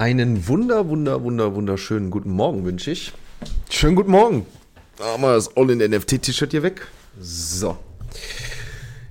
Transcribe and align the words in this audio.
Einen 0.00 0.48
wunder, 0.48 0.88
wunder, 0.88 1.22
wunder, 1.24 1.54
wunderschönen 1.54 2.10
guten 2.10 2.30
Morgen 2.30 2.64
wünsche 2.64 2.90
ich. 2.90 3.12
Schönen 3.68 3.96
guten 3.96 4.12
Morgen. 4.12 4.46
Da 4.96 5.04
haben 5.04 5.22
wir 5.22 5.34
das 5.34 5.54
All-in-NFT-T-Shirt 5.54 6.52
hier 6.52 6.62
weg. 6.62 6.88
So. 7.20 7.76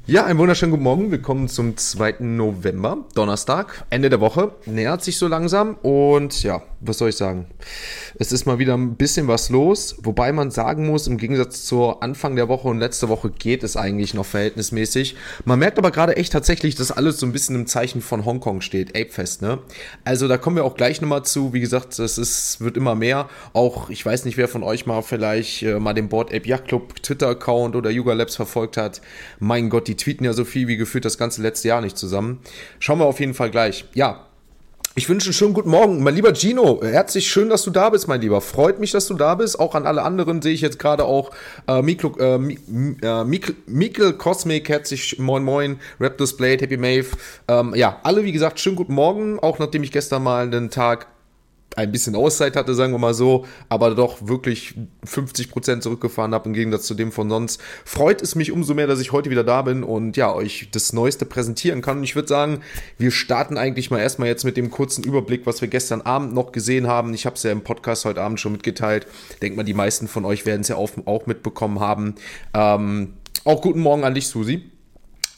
Ja, 0.09 0.25
einen 0.25 0.39
wunderschönen 0.39 0.71
guten 0.71 0.85
Morgen. 0.85 1.11
Willkommen 1.11 1.47
zum 1.47 1.77
2. 1.77 2.15
November, 2.21 3.05
Donnerstag, 3.13 3.85
Ende 3.91 4.09
der 4.09 4.19
Woche. 4.19 4.55
Nähert 4.65 5.03
sich 5.03 5.19
so 5.19 5.27
langsam 5.27 5.75
und 5.83 6.41
ja, 6.41 6.63
was 6.81 6.97
soll 6.97 7.09
ich 7.09 7.15
sagen? 7.15 7.45
Es 8.17 8.31
ist 8.31 8.47
mal 8.47 8.57
wieder 8.57 8.75
ein 8.75 8.95
bisschen 8.95 9.27
was 9.27 9.51
los, 9.51 9.97
wobei 10.01 10.31
man 10.31 10.49
sagen 10.49 10.87
muss, 10.87 11.05
im 11.05 11.17
Gegensatz 11.17 11.63
zur 11.65 12.01
Anfang 12.01 12.35
der 12.35 12.47
Woche 12.47 12.69
und 12.69 12.79
letzte 12.79 13.07
Woche 13.07 13.29
geht 13.29 13.63
es 13.63 13.77
eigentlich 13.77 14.15
noch 14.15 14.25
verhältnismäßig. 14.25 15.15
Man 15.45 15.59
merkt 15.59 15.77
aber 15.77 15.91
gerade 15.91 16.17
echt 16.17 16.33
tatsächlich, 16.33 16.73
dass 16.73 16.91
alles 16.91 17.19
so 17.19 17.27
ein 17.27 17.31
bisschen 17.31 17.55
im 17.55 17.67
Zeichen 17.67 18.01
von 18.01 18.25
Hongkong 18.25 18.61
steht, 18.61 18.97
Apefest, 18.97 19.43
ne? 19.43 19.59
Also 20.05 20.27
da 20.27 20.39
kommen 20.39 20.55
wir 20.55 20.65
auch 20.65 20.75
gleich 20.75 21.01
nochmal 21.01 21.23
zu. 21.23 21.53
Wie 21.53 21.59
gesagt, 21.59 21.99
es 21.99 22.17
ist, 22.17 22.61
wird 22.61 22.77
immer 22.77 22.95
mehr. 22.95 23.29
Auch, 23.53 23.91
ich 23.91 24.03
weiß 24.03 24.25
nicht, 24.25 24.37
wer 24.37 24.47
von 24.47 24.63
euch 24.63 24.87
mal 24.87 25.03
vielleicht 25.03 25.61
äh, 25.61 25.79
mal 25.79 25.93
den 25.93 26.09
Board 26.09 26.33
Ape 26.33 26.47
Yacht 26.47 26.67
Club 26.67 26.95
Twitter-Account 27.03 27.75
oder 27.75 27.91
Yuga 27.91 28.13
Labs 28.13 28.37
verfolgt 28.37 28.75
hat. 28.75 29.01
Mein 29.39 29.69
Gott, 29.69 29.87
die 29.87 29.98
tweeten 29.99 30.23
ja 30.23 30.33
so 30.33 30.45
viel 30.45 30.67
wie 30.67 30.77
gefühlt 30.77 31.05
das 31.05 31.17
ganze 31.17 31.41
letzte 31.41 31.67
Jahr 31.67 31.81
nicht 31.81 31.97
zusammen. 31.97 32.39
Schauen 32.79 32.99
wir 32.99 33.05
auf 33.05 33.19
jeden 33.19 33.33
Fall 33.33 33.51
gleich. 33.51 33.85
Ja, 33.93 34.25
ich 34.95 35.07
wünsche 35.07 35.27
einen 35.27 35.33
schönen 35.33 35.53
guten 35.53 35.69
Morgen. 35.69 36.03
Mein 36.03 36.15
lieber 36.15 36.33
Gino, 36.33 36.81
herzlich 36.83 37.29
schön, 37.29 37.47
dass 37.49 37.63
du 37.63 37.71
da 37.71 37.89
bist, 37.89 38.07
mein 38.07 38.19
Lieber. 38.19 38.41
Freut 38.41 38.79
mich, 38.79 38.91
dass 38.91 39.07
du 39.07 39.13
da 39.13 39.35
bist. 39.35 39.57
Auch 39.59 39.75
an 39.75 39.85
alle 39.85 40.01
anderen 40.01 40.41
sehe 40.41 40.53
ich 40.53 40.61
jetzt 40.61 40.79
gerade 40.79 41.05
auch 41.05 41.31
äh, 41.67 41.81
Miklo, 41.81 42.17
äh, 42.19 42.35
äh, 42.35 43.23
Mikl, 43.23 43.55
Mikl 43.67 44.13
Cosmic, 44.13 44.67
herzlich 44.67 45.17
moin 45.19 45.43
moin, 45.43 45.79
Raptors 45.99 46.35
Blade, 46.35 46.61
Happy 46.61 46.75
Mave. 46.75 47.05
Ähm, 47.47 47.75
ja, 47.75 47.99
alle 48.03 48.23
wie 48.23 48.31
gesagt, 48.31 48.59
schönen 48.59 48.75
guten 48.75 48.93
Morgen. 48.93 49.39
Auch 49.39 49.59
nachdem 49.59 49.83
ich 49.83 49.91
gestern 49.91 50.23
mal 50.23 50.47
einen 50.47 50.69
Tag 50.69 51.07
ein 51.79 51.91
bisschen 51.91 52.15
Auszeit 52.15 52.55
hatte, 52.55 52.75
sagen 52.75 52.93
wir 52.93 52.99
mal 52.99 53.13
so, 53.13 53.45
aber 53.69 53.95
doch 53.95 54.27
wirklich 54.27 54.75
50 55.05 55.49
Prozent 55.49 55.83
zurückgefahren 55.83 56.33
habe 56.33 56.49
im 56.49 56.53
Gegensatz 56.53 56.85
zu 56.85 56.93
dem 56.93 57.11
von 57.11 57.29
sonst, 57.29 57.61
freut 57.85 58.21
es 58.21 58.35
mich 58.35 58.51
umso 58.51 58.73
mehr, 58.73 58.87
dass 58.87 58.99
ich 58.99 59.11
heute 59.11 59.29
wieder 59.29 59.43
da 59.43 59.61
bin 59.61 59.83
und 59.83 60.17
ja, 60.17 60.33
euch 60.33 60.69
das 60.71 60.93
Neueste 60.93 61.25
präsentieren 61.25 61.81
kann. 61.81 61.97
Und 61.99 62.03
ich 62.03 62.15
würde 62.15 62.27
sagen, 62.27 62.61
wir 62.97 63.11
starten 63.11 63.57
eigentlich 63.57 63.91
mal 63.91 63.99
erstmal 63.99 64.27
jetzt 64.27 64.43
mit 64.43 64.57
dem 64.57 64.69
kurzen 64.69 65.03
Überblick, 65.03 65.45
was 65.45 65.61
wir 65.61 65.67
gestern 65.67 66.01
Abend 66.01 66.33
noch 66.33 66.51
gesehen 66.51 66.87
haben. 66.87 67.13
Ich 67.13 67.25
habe 67.25 67.35
es 67.35 67.43
ja 67.43 67.51
im 67.51 67.61
Podcast 67.61 68.05
heute 68.05 68.21
Abend 68.21 68.39
schon 68.39 68.51
mitgeteilt. 68.51 69.07
Denk 69.41 69.55
mal, 69.55 69.63
die 69.63 69.73
meisten 69.73 70.07
von 70.07 70.25
euch 70.25 70.45
werden 70.45 70.61
es 70.61 70.67
ja 70.67 70.75
auch, 70.75 70.91
auch 71.05 71.25
mitbekommen 71.25 71.79
haben. 71.79 72.15
Ähm, 72.53 73.13
auch 73.45 73.61
guten 73.61 73.79
Morgen 73.79 74.03
an 74.03 74.13
dich, 74.13 74.27
Susi. 74.27 74.69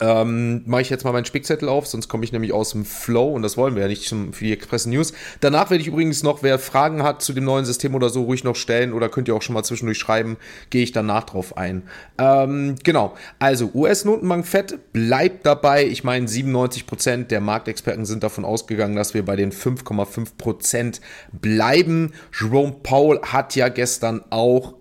Ähm, 0.02 0.62
Mache 0.66 0.82
ich 0.82 0.90
jetzt 0.90 1.04
mal 1.04 1.12
meinen 1.12 1.26
Spickzettel 1.26 1.68
auf, 1.68 1.86
sonst 1.86 2.08
komme 2.08 2.24
ich 2.24 2.32
nämlich 2.32 2.52
aus 2.52 2.70
dem 2.72 2.84
Flow 2.84 3.28
und 3.28 3.42
das 3.42 3.56
wollen 3.56 3.76
wir 3.76 3.82
ja 3.82 3.88
nicht 3.88 4.08
zum, 4.08 4.32
für 4.32 4.44
die 4.44 4.52
Express 4.52 4.86
News. 4.86 5.12
Danach 5.38 5.70
werde 5.70 5.80
ich 5.80 5.86
übrigens 5.86 6.24
noch, 6.24 6.42
wer 6.42 6.58
Fragen 6.58 7.04
hat 7.04 7.22
zu 7.22 7.32
dem 7.32 7.44
neuen 7.44 7.64
System 7.64 7.94
oder 7.94 8.08
so, 8.08 8.24
ruhig 8.24 8.42
noch 8.42 8.56
stellen 8.56 8.94
oder 8.94 9.08
könnt 9.08 9.28
ihr 9.28 9.36
auch 9.36 9.42
schon 9.42 9.54
mal 9.54 9.62
zwischendurch 9.62 9.98
schreiben, 9.98 10.38
gehe 10.70 10.82
ich 10.82 10.90
danach 10.90 11.22
drauf 11.22 11.56
ein. 11.56 11.84
Ähm, 12.18 12.74
genau, 12.82 13.14
also 13.38 13.70
US-Notenbank 13.74 14.44
Fett 14.44 14.92
bleibt 14.92 15.46
dabei. 15.46 15.86
Ich 15.86 16.02
meine, 16.02 16.26
97% 16.26 17.28
der 17.28 17.40
Marktexperten 17.40 18.04
sind 18.04 18.24
davon 18.24 18.44
ausgegangen, 18.44 18.96
dass 18.96 19.14
wir 19.14 19.24
bei 19.24 19.36
den 19.36 19.52
5,5% 19.52 21.00
bleiben. 21.30 22.12
Jerome 22.36 22.74
Powell 22.82 23.20
hat 23.22 23.54
ja 23.54 23.68
gestern 23.68 24.22
auch 24.30 24.74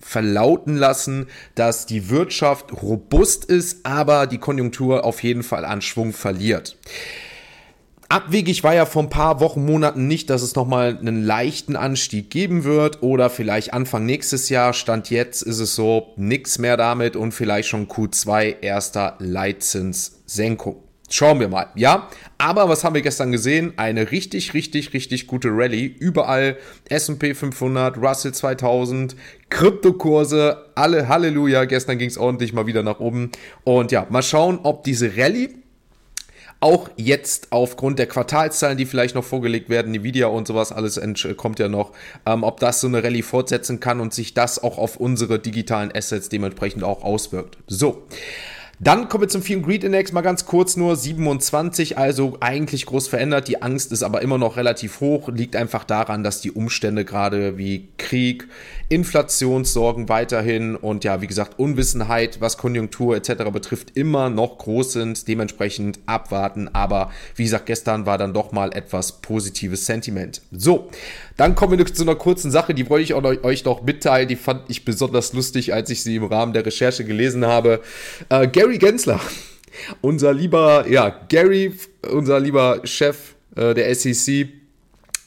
verlauten 0.00 0.76
lassen, 0.76 1.28
dass 1.54 1.86
die 1.86 2.10
Wirtschaft 2.10 2.82
robust 2.82 3.44
ist, 3.44 3.84
aber 3.84 4.26
die 4.26 4.38
Konjunktur 4.38 5.04
auf 5.04 5.22
jeden 5.22 5.42
Fall 5.42 5.64
an 5.64 5.82
Schwung 5.82 6.12
verliert. 6.12 6.76
Abwegig 8.10 8.64
war 8.64 8.74
ja 8.74 8.86
vor 8.86 9.04
ein 9.04 9.08
paar 9.08 9.38
Wochen, 9.38 9.64
Monaten 9.64 10.08
nicht, 10.08 10.30
dass 10.30 10.42
es 10.42 10.56
nochmal 10.56 10.98
einen 10.98 11.22
leichten 11.22 11.76
Anstieg 11.76 12.28
geben 12.28 12.64
wird 12.64 13.04
oder 13.04 13.30
vielleicht 13.30 13.72
Anfang 13.72 14.04
nächstes 14.04 14.48
Jahr. 14.48 14.72
Stand 14.72 15.10
jetzt 15.10 15.42
ist 15.42 15.60
es 15.60 15.76
so, 15.76 16.08
nichts 16.16 16.58
mehr 16.58 16.76
damit 16.76 17.14
und 17.14 17.30
vielleicht 17.30 17.68
schon 17.68 17.86
Q2 17.86 18.62
erster 18.62 19.14
Leitzinssenkung. 19.20 20.89
Schauen 21.12 21.40
wir 21.40 21.48
mal, 21.48 21.66
ja. 21.74 22.08
Aber 22.38 22.68
was 22.68 22.84
haben 22.84 22.94
wir 22.94 23.02
gestern 23.02 23.32
gesehen? 23.32 23.72
Eine 23.76 24.12
richtig, 24.12 24.54
richtig, 24.54 24.92
richtig 24.94 25.26
gute 25.26 25.48
Rallye. 25.50 25.86
Überall 25.86 26.56
S&P 26.88 27.34
500, 27.34 27.98
Russell 27.98 28.32
2000, 28.32 29.16
Kryptokurse, 29.50 30.70
alle 30.76 31.08
Halleluja. 31.08 31.64
Gestern 31.64 31.98
ging 31.98 32.08
es 32.08 32.16
ordentlich 32.16 32.52
mal 32.52 32.66
wieder 32.66 32.84
nach 32.84 33.00
oben. 33.00 33.32
Und 33.64 33.90
ja, 33.90 34.06
mal 34.08 34.22
schauen, 34.22 34.60
ob 34.62 34.84
diese 34.84 35.16
Rallye 35.16 35.50
auch 36.60 36.90
jetzt 36.96 37.48
aufgrund 37.50 37.98
der 37.98 38.06
Quartalszahlen, 38.06 38.78
die 38.78 38.86
vielleicht 38.86 39.16
noch 39.16 39.24
vorgelegt 39.24 39.68
werden, 39.68 39.94
Nvidia 39.94 40.28
und 40.28 40.46
sowas, 40.46 40.70
alles 40.70 41.00
kommt 41.36 41.58
ja 41.58 41.68
noch, 41.68 41.92
ähm, 42.26 42.44
ob 42.44 42.60
das 42.60 42.80
so 42.80 42.86
eine 42.86 43.02
Rallye 43.02 43.22
fortsetzen 43.22 43.80
kann 43.80 43.98
und 43.98 44.14
sich 44.14 44.34
das 44.34 44.62
auch 44.62 44.78
auf 44.78 44.96
unsere 44.96 45.40
digitalen 45.40 45.90
Assets 45.92 46.28
dementsprechend 46.28 46.84
auch 46.84 47.02
auswirkt. 47.02 47.58
So. 47.66 48.06
Dann 48.82 49.10
kommen 49.10 49.24
wir 49.24 49.28
zum 49.28 49.42
Fear 49.42 49.60
Greed 49.60 49.84
Index, 49.84 50.10
mal 50.12 50.22
ganz 50.22 50.46
kurz 50.46 50.74
nur 50.74 50.96
27, 50.96 51.98
also 51.98 52.38
eigentlich 52.40 52.86
groß 52.86 53.08
verändert. 53.08 53.46
Die 53.46 53.60
Angst 53.60 53.92
ist 53.92 54.02
aber 54.02 54.22
immer 54.22 54.38
noch 54.38 54.56
relativ 54.56 55.00
hoch, 55.00 55.28
liegt 55.28 55.54
einfach 55.54 55.84
daran, 55.84 56.24
dass 56.24 56.40
die 56.40 56.50
Umstände 56.50 57.04
gerade 57.04 57.58
wie 57.58 57.88
Krieg, 57.98 58.48
Inflationssorgen 58.90 60.08
weiterhin 60.08 60.74
und 60.74 61.04
ja, 61.04 61.22
wie 61.22 61.28
gesagt, 61.28 61.60
Unwissenheit, 61.60 62.40
was 62.40 62.58
Konjunktur 62.58 63.16
etc. 63.16 63.44
betrifft, 63.52 63.96
immer 63.96 64.30
noch 64.30 64.58
groß 64.58 64.94
sind. 64.94 65.28
Dementsprechend 65.28 66.00
abwarten. 66.06 66.68
Aber 66.72 67.12
wie 67.36 67.44
gesagt, 67.44 67.66
gestern 67.66 68.04
war 68.04 68.18
dann 68.18 68.34
doch 68.34 68.50
mal 68.50 68.74
etwas 68.74 69.22
positives 69.22 69.86
Sentiment. 69.86 70.42
So, 70.50 70.90
dann 71.36 71.54
kommen 71.54 71.78
wir 71.78 71.86
zu 71.86 72.02
einer 72.02 72.16
kurzen 72.16 72.50
Sache, 72.50 72.74
die 72.74 72.90
wollte 72.90 73.04
ich 73.04 73.14
euch 73.14 73.64
noch 73.64 73.82
mitteilen. 73.82 74.26
Die 74.26 74.34
fand 74.34 74.68
ich 74.68 74.84
besonders 74.84 75.32
lustig, 75.34 75.72
als 75.72 75.88
ich 75.90 76.02
sie 76.02 76.16
im 76.16 76.24
Rahmen 76.24 76.52
der 76.52 76.66
Recherche 76.66 77.04
gelesen 77.04 77.46
habe. 77.46 77.82
Äh, 78.28 78.48
Gary 78.48 78.78
Gensler, 78.78 79.20
unser 80.00 80.32
lieber, 80.32 80.88
ja, 80.88 81.10
Gary, 81.28 81.74
unser 82.10 82.40
lieber 82.40 82.80
Chef 82.82 83.36
äh, 83.54 83.72
der 83.72 83.94
SEC, 83.94 84.48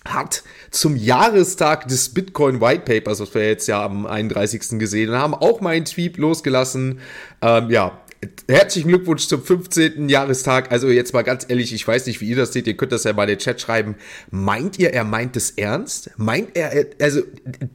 hat 0.06 0.44
zum 0.72 0.96
Jahrestag 0.96 1.88
des 1.88 2.09
Bitcoin 2.09 2.59
White 2.62 2.84
Papers, 2.86 3.19
was 3.19 3.34
wir 3.34 3.47
jetzt 3.47 3.68
ja 3.68 3.84
am 3.84 4.06
31. 4.06 4.80
gesehen 4.80 5.12
haben, 5.12 5.34
auch 5.34 5.62
mal 5.62 5.72
einen 5.72 5.86
Tweet 5.86 6.18
losgelassen. 6.18 7.00
Ähm, 7.41 7.69
ja, 7.69 8.00
Herzlichen 8.47 8.90
Glückwunsch 8.90 9.28
zum 9.28 9.44
15. 9.44 10.09
Jahrestag. 10.09 10.72
Also 10.72 10.90
jetzt 10.90 11.14
mal 11.14 11.24
ganz 11.24 11.46
ehrlich, 11.47 11.74
ich 11.74 11.88
weiß 11.88 12.06
nicht, 12.06 12.22
wie 12.22 12.30
ihr 12.30 12.36
das 12.36 12.53
seht. 12.53 12.68
Ihr 12.68 12.78
könnt 12.78 12.91
das 12.91 13.03
ja 13.03 13.14
mal 13.14 13.24
in 13.24 13.30
den 13.30 13.40
Chat 13.40 13.59
schreiben. 13.62 13.96
Meint 14.31 14.80
ihr, 14.80 14.94
er 14.94 15.03
meint 15.03 15.36
es 15.36 15.52
ernst? 15.52 16.12
Meint 16.18 16.56
er, 16.56 16.85
also 17.02 17.22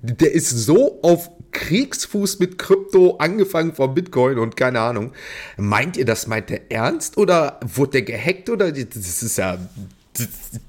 der 0.00 0.32
ist 0.32 0.50
so 0.50 1.00
auf 1.02 1.30
Kriegsfuß 1.52 2.38
mit 2.38 2.58
Krypto 2.58 3.16
angefangen 3.16 3.74
von 3.74 3.94
Bitcoin 3.94 4.38
und 4.38 4.56
keine 4.56 4.80
Ahnung. 4.80 5.12
Meint 5.56 5.96
ihr, 5.96 6.04
das 6.04 6.26
meint 6.26 6.50
er 6.50 6.70
ernst 6.70 7.16
oder 7.16 7.58
wurde 7.62 7.92
der 7.92 8.02
gehackt 8.02 8.50
oder 8.50 8.70
das 8.70 9.22
ist 9.22 9.38
ja 9.38 9.58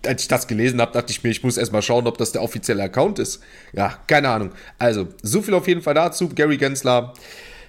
als 0.06 0.24
ich 0.24 0.28
das 0.28 0.48
gelesen 0.48 0.82
habe, 0.82 0.92
dachte 0.92 1.12
ich 1.12 1.24
mir, 1.24 1.30
ich 1.30 1.44
muss 1.44 1.58
erstmal 1.58 1.82
schauen, 1.82 2.08
ob 2.08 2.18
das 2.18 2.32
der 2.32 2.42
offizielle 2.42 2.84
Account 2.84 3.20
ist. 3.20 3.42
Ja, 3.74 3.98
keine 4.08 4.30
Ahnung. 4.30 4.52
Also, 4.78 5.08
so 5.22 5.42
viel 5.42 5.54
auf 5.54 5.68
jeden 5.68 5.82
Fall 5.82 5.94
dazu. 5.94 6.30
Gary 6.30 6.58
Gensler, 6.58 7.14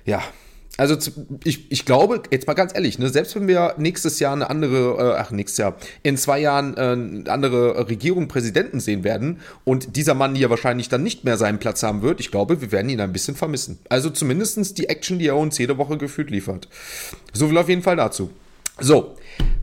ja, 0.04 0.22
also 0.80 0.96
ich, 1.44 1.70
ich 1.70 1.84
glaube, 1.84 2.22
jetzt 2.30 2.46
mal 2.46 2.54
ganz 2.54 2.74
ehrlich, 2.74 2.98
ne, 2.98 3.10
selbst 3.10 3.34
wenn 3.34 3.46
wir 3.46 3.74
nächstes 3.76 4.18
Jahr 4.18 4.32
eine 4.32 4.48
andere, 4.48 5.14
äh, 5.14 5.18
ach 5.18 5.30
nächstes 5.30 5.58
Jahr, 5.58 5.76
in 6.02 6.16
zwei 6.16 6.38
Jahren 6.38 6.74
äh, 6.76 6.80
eine 6.80 7.24
andere 7.30 7.86
Regierung, 7.86 8.28
Präsidenten 8.28 8.80
sehen 8.80 9.04
werden 9.04 9.40
und 9.64 9.96
dieser 9.96 10.14
Mann 10.14 10.34
hier 10.34 10.48
wahrscheinlich 10.48 10.88
dann 10.88 11.02
nicht 11.02 11.22
mehr 11.22 11.36
seinen 11.36 11.58
Platz 11.58 11.82
haben 11.82 12.00
wird, 12.00 12.18
ich 12.20 12.30
glaube, 12.30 12.62
wir 12.62 12.72
werden 12.72 12.88
ihn 12.88 13.00
ein 13.00 13.12
bisschen 13.12 13.36
vermissen. 13.36 13.78
Also 13.90 14.08
zumindestens 14.08 14.72
die 14.72 14.88
Action, 14.88 15.18
die 15.18 15.26
er 15.26 15.36
uns 15.36 15.58
jede 15.58 15.76
Woche 15.76 15.98
gefühlt 15.98 16.30
liefert. 16.30 16.66
So 17.34 17.48
viel 17.48 17.58
auf 17.58 17.68
jeden 17.68 17.82
Fall 17.82 17.96
dazu. 17.96 18.30
So, 18.78 19.16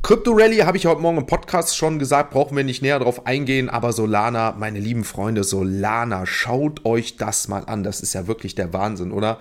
Crypto 0.07 0.31
Rally 0.31 0.59
habe 0.59 0.77
ich 0.77 0.85
heute 0.85 1.01
Morgen 1.01 1.17
im 1.17 1.25
Podcast 1.25 1.75
schon 1.75 1.99
gesagt, 1.99 2.31
brauchen 2.31 2.55
wir 2.55 2.63
nicht 2.63 2.81
näher 2.81 2.99
drauf 2.99 3.25
eingehen, 3.25 3.69
aber 3.69 3.91
Solana, 3.91 4.55
meine 4.57 4.79
lieben 4.79 5.03
Freunde, 5.03 5.43
Solana, 5.43 6.25
schaut 6.25 6.85
euch 6.85 7.17
das 7.17 7.49
mal 7.49 7.63
an. 7.65 7.83
Das 7.83 7.99
ist 7.99 8.13
ja 8.13 8.25
wirklich 8.25 8.55
der 8.55 8.71
Wahnsinn, 8.71 9.11
oder? 9.11 9.39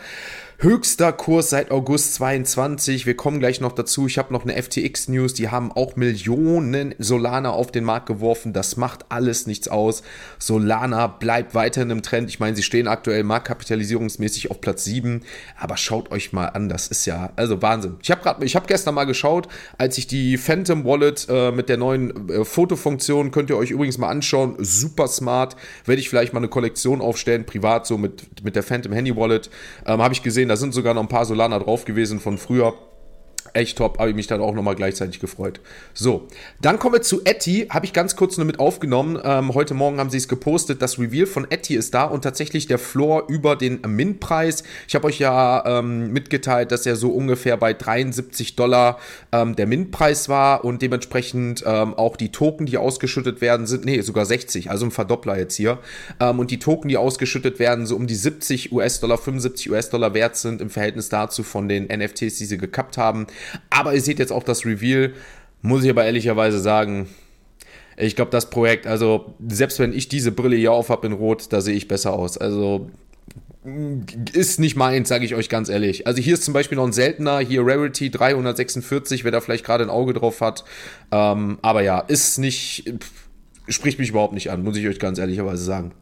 Höchster 0.58 1.12
Kurs 1.12 1.50
seit 1.50 1.70
August 1.70 2.14
22. 2.14 3.04
Wir 3.04 3.14
kommen 3.14 3.40
gleich 3.40 3.60
noch 3.60 3.72
dazu. 3.72 4.06
Ich 4.06 4.16
habe 4.16 4.32
noch 4.32 4.44
eine 4.44 4.60
FTX 4.60 5.08
News. 5.08 5.34
Die 5.34 5.50
haben 5.50 5.70
auch 5.70 5.96
Millionen 5.96 6.94
Solana 6.98 7.50
auf 7.50 7.70
den 7.70 7.84
Markt 7.84 8.06
geworfen. 8.06 8.54
Das 8.54 8.78
macht 8.78 9.04
alles 9.10 9.46
nichts 9.46 9.68
aus. 9.68 10.02
Solana 10.38 11.08
bleibt 11.08 11.54
weiterhin 11.54 11.90
im 11.90 12.00
Trend. 12.00 12.30
Ich 12.30 12.40
meine, 12.40 12.56
sie 12.56 12.62
stehen 12.62 12.88
aktuell 12.88 13.22
marktkapitalisierungsmäßig 13.22 14.50
auf 14.50 14.62
Platz 14.62 14.84
7. 14.84 15.20
Aber 15.58 15.76
schaut 15.76 16.10
euch 16.10 16.32
mal 16.32 16.46
an. 16.46 16.70
Das 16.70 16.88
ist 16.88 17.04
ja, 17.04 17.34
also 17.36 17.60
Wahnsinn. 17.60 17.96
Ich 18.02 18.10
habe 18.10 18.22
gerade, 18.22 18.66
gestern 18.66 18.94
mal 18.94 19.04
geschaut, 19.04 19.48
als 19.76 19.98
ich 19.98 20.06
die 20.06 20.38
Phantom 20.38 20.86
Wallet 20.86 21.26
äh, 21.28 21.50
mit 21.50 21.68
der 21.68 21.76
neuen 21.76 22.30
äh, 22.30 22.46
Fotofunktion, 22.46 23.30
könnt 23.30 23.50
ihr 23.50 23.58
euch 23.58 23.72
übrigens 23.72 23.98
mal 23.98 24.08
anschauen. 24.08 24.56
Super 24.60 25.06
smart. 25.06 25.54
Werde 25.84 26.00
ich 26.00 26.08
vielleicht 26.08 26.32
mal 26.32 26.40
eine 26.40 26.48
Kollektion 26.48 27.02
aufstellen, 27.02 27.44
privat, 27.44 27.86
so 27.86 27.98
mit, 27.98 28.42
mit 28.42 28.56
der 28.56 28.62
Phantom 28.62 28.94
Handy 28.94 29.14
Wallet. 29.14 29.50
Ähm, 29.84 30.00
habe 30.00 30.14
ich 30.14 30.22
gesehen, 30.22 30.45
gesehen, 30.46 30.48
da 30.48 30.56
sind 30.56 30.74
sogar 30.74 30.94
noch 30.94 31.02
ein 31.02 31.08
paar 31.08 31.24
Solana 31.24 31.58
drauf 31.58 31.84
gewesen 31.84 32.20
von 32.20 32.38
früher. 32.38 32.74
Echt 33.54 33.78
top, 33.78 33.98
habe 33.98 34.10
ich 34.10 34.16
mich 34.16 34.26
dann 34.26 34.40
auch 34.40 34.54
nochmal 34.54 34.74
gleichzeitig 34.74 35.20
gefreut. 35.20 35.60
So, 35.94 36.28
dann 36.60 36.78
kommen 36.78 36.94
wir 36.94 37.02
zu 37.02 37.24
Etty. 37.24 37.68
Habe 37.70 37.86
ich 37.86 37.92
ganz 37.92 38.16
kurz 38.16 38.36
nur 38.36 38.46
mit 38.46 38.60
aufgenommen. 38.60 39.18
Ähm, 39.22 39.54
heute 39.54 39.74
Morgen 39.74 39.98
haben 39.98 40.10
sie 40.10 40.18
es 40.18 40.28
gepostet. 40.28 40.82
Das 40.82 40.98
Reveal 40.98 41.26
von 41.26 41.50
Etty 41.50 41.74
ist 41.74 41.94
da 41.94 42.04
und 42.04 42.22
tatsächlich 42.22 42.66
der 42.66 42.78
Floor 42.78 43.24
über 43.28 43.56
den 43.56 43.80
Min-Preis. 43.86 44.64
Ich 44.88 44.94
habe 44.94 45.06
euch 45.06 45.18
ja 45.18 45.64
ähm, 45.66 46.12
mitgeteilt, 46.12 46.72
dass 46.72 46.86
er 46.86 46.96
so 46.96 47.10
ungefähr 47.10 47.56
bei 47.56 47.72
73 47.72 48.56
Dollar 48.56 48.98
ähm, 49.32 49.56
der 49.56 49.66
Min-Preis 49.66 50.28
war 50.28 50.64
und 50.64 50.82
dementsprechend 50.82 51.64
ähm, 51.66 51.94
auch 51.94 52.16
die 52.16 52.32
Token, 52.32 52.66
die 52.66 52.78
ausgeschüttet 52.78 53.40
werden, 53.40 53.66
sind, 53.66 53.84
nee, 53.84 54.00
sogar 54.00 54.26
60, 54.26 54.70
also 54.70 54.86
ein 54.86 54.90
Verdoppler 54.90 55.38
jetzt 55.38 55.56
hier. 55.56 55.78
Ähm, 56.20 56.38
und 56.38 56.50
die 56.50 56.58
Token, 56.58 56.88
die 56.88 56.96
ausgeschüttet 56.96 57.58
werden, 57.58 57.86
so 57.86 57.96
um 57.96 58.06
die 58.06 58.14
70 58.14 58.72
US-Dollar, 58.72 59.18
75 59.18 59.70
US-Dollar 59.70 60.14
wert 60.14 60.36
sind 60.36 60.60
im 60.60 60.70
Verhältnis 60.70 61.08
dazu 61.08 61.42
von 61.42 61.68
den 61.68 61.84
NFTs, 61.84 62.38
die 62.38 62.44
sie 62.44 62.58
gekappt 62.58 62.98
haben. 62.98 63.26
Aber 63.70 63.94
ihr 63.94 64.00
seht 64.00 64.18
jetzt 64.18 64.32
auch 64.32 64.42
das 64.42 64.64
Reveal, 64.64 65.12
muss 65.62 65.84
ich 65.84 65.90
aber 65.90 66.04
ehrlicherweise 66.04 66.58
sagen, 66.60 67.08
ich 67.96 68.14
glaube, 68.14 68.30
das 68.30 68.50
Projekt, 68.50 68.86
also 68.86 69.34
selbst 69.46 69.78
wenn 69.78 69.92
ich 69.92 70.08
diese 70.08 70.32
Brille 70.32 70.56
hier 70.56 70.72
auf 70.72 70.90
habe 70.90 71.06
in 71.06 71.12
Rot, 71.12 71.52
da 71.52 71.60
sehe 71.60 71.74
ich 71.74 71.88
besser 71.88 72.12
aus. 72.12 72.36
Also 72.36 72.90
ist 74.32 74.60
nicht 74.60 74.76
meins, 74.76 75.08
sage 75.08 75.24
ich 75.24 75.34
euch 75.34 75.48
ganz 75.48 75.68
ehrlich. 75.68 76.06
Also 76.06 76.22
hier 76.22 76.34
ist 76.34 76.44
zum 76.44 76.54
Beispiel 76.54 76.76
noch 76.76 76.86
ein 76.86 76.92
seltener, 76.92 77.40
hier 77.40 77.62
Rarity 77.66 78.10
346, 78.10 79.24
wer 79.24 79.32
da 79.32 79.40
vielleicht 79.40 79.64
gerade 79.64 79.82
ein 79.82 79.90
Auge 79.90 80.12
drauf 80.12 80.40
hat. 80.40 80.64
Ähm, 81.10 81.58
aber 81.62 81.82
ja, 81.82 81.98
ist 82.00 82.38
nicht, 82.38 82.92
spricht 83.66 83.98
mich 83.98 84.10
überhaupt 84.10 84.34
nicht 84.34 84.50
an, 84.50 84.62
muss 84.62 84.76
ich 84.76 84.86
euch 84.86 85.00
ganz 85.00 85.18
ehrlicherweise 85.18 85.64
sagen. 85.64 85.92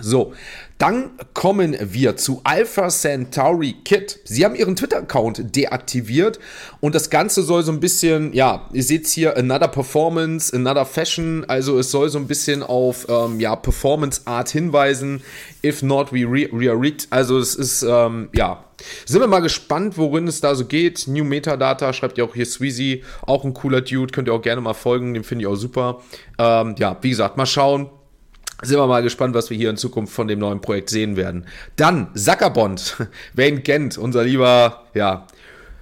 So, 0.00 0.32
dann 0.78 1.10
kommen 1.34 1.76
wir 1.78 2.16
zu 2.16 2.40
Alpha 2.44 2.88
Centauri 2.88 3.74
Kit. 3.84 4.20
Sie 4.24 4.42
haben 4.42 4.54
ihren 4.54 4.74
Twitter-Account 4.74 5.54
deaktiviert 5.54 6.40
und 6.80 6.94
das 6.94 7.10
Ganze 7.10 7.42
soll 7.42 7.62
so 7.62 7.72
ein 7.72 7.78
bisschen, 7.78 8.32
ja, 8.32 8.70
ihr 8.72 8.82
seht 8.82 9.06
hier, 9.06 9.36
another 9.36 9.68
Performance, 9.68 10.56
another 10.56 10.86
Fashion, 10.86 11.44
also 11.46 11.78
es 11.78 11.90
soll 11.90 12.08
so 12.08 12.18
ein 12.18 12.26
bisschen 12.26 12.62
auf, 12.62 13.06
ähm, 13.10 13.38
ja, 13.38 13.54
Performance 13.54 14.22
Art 14.24 14.48
hinweisen. 14.48 15.22
If 15.62 15.82
not, 15.82 16.10
we 16.10 16.24
re, 16.24 16.48
re 16.50 16.72
rigged. 16.72 17.08
Also 17.10 17.38
es 17.38 17.54
ist, 17.54 17.82
ähm, 17.82 18.30
ja, 18.34 18.64
sind 19.04 19.20
wir 19.20 19.28
mal 19.28 19.40
gespannt, 19.40 19.98
worin 19.98 20.26
es 20.26 20.40
da 20.40 20.54
so 20.54 20.64
geht. 20.64 21.06
New 21.06 21.22
Metadata, 21.22 21.92
schreibt 21.92 22.16
ihr 22.16 22.24
auch 22.24 22.34
hier 22.34 22.46
Sweezy, 22.46 23.04
auch 23.26 23.44
ein 23.44 23.52
cooler 23.52 23.82
Dude, 23.82 24.10
könnt 24.10 24.26
ihr 24.26 24.34
auch 24.34 24.42
gerne 24.42 24.62
mal 24.62 24.74
folgen, 24.74 25.12
den 25.12 25.22
finde 25.22 25.42
ich 25.42 25.48
auch 25.48 25.54
super. 25.54 26.00
Ähm, 26.38 26.76
ja, 26.78 26.96
wie 27.02 27.10
gesagt, 27.10 27.36
mal 27.36 27.44
schauen 27.44 27.90
sind 28.62 28.78
wir 28.78 28.86
mal 28.86 29.02
gespannt, 29.02 29.34
was 29.34 29.50
wir 29.50 29.56
hier 29.56 29.70
in 29.70 29.76
Zukunft 29.76 30.12
von 30.12 30.28
dem 30.28 30.38
neuen 30.38 30.60
Projekt 30.60 30.90
sehen 30.90 31.16
werden. 31.16 31.46
Dann 31.76 32.08
Zuckerbond, 32.14 32.96
wer 33.34 33.48
ihn 33.48 33.62
kennt, 33.62 33.98
unser 33.98 34.24
lieber, 34.24 34.84
ja, 34.94 35.26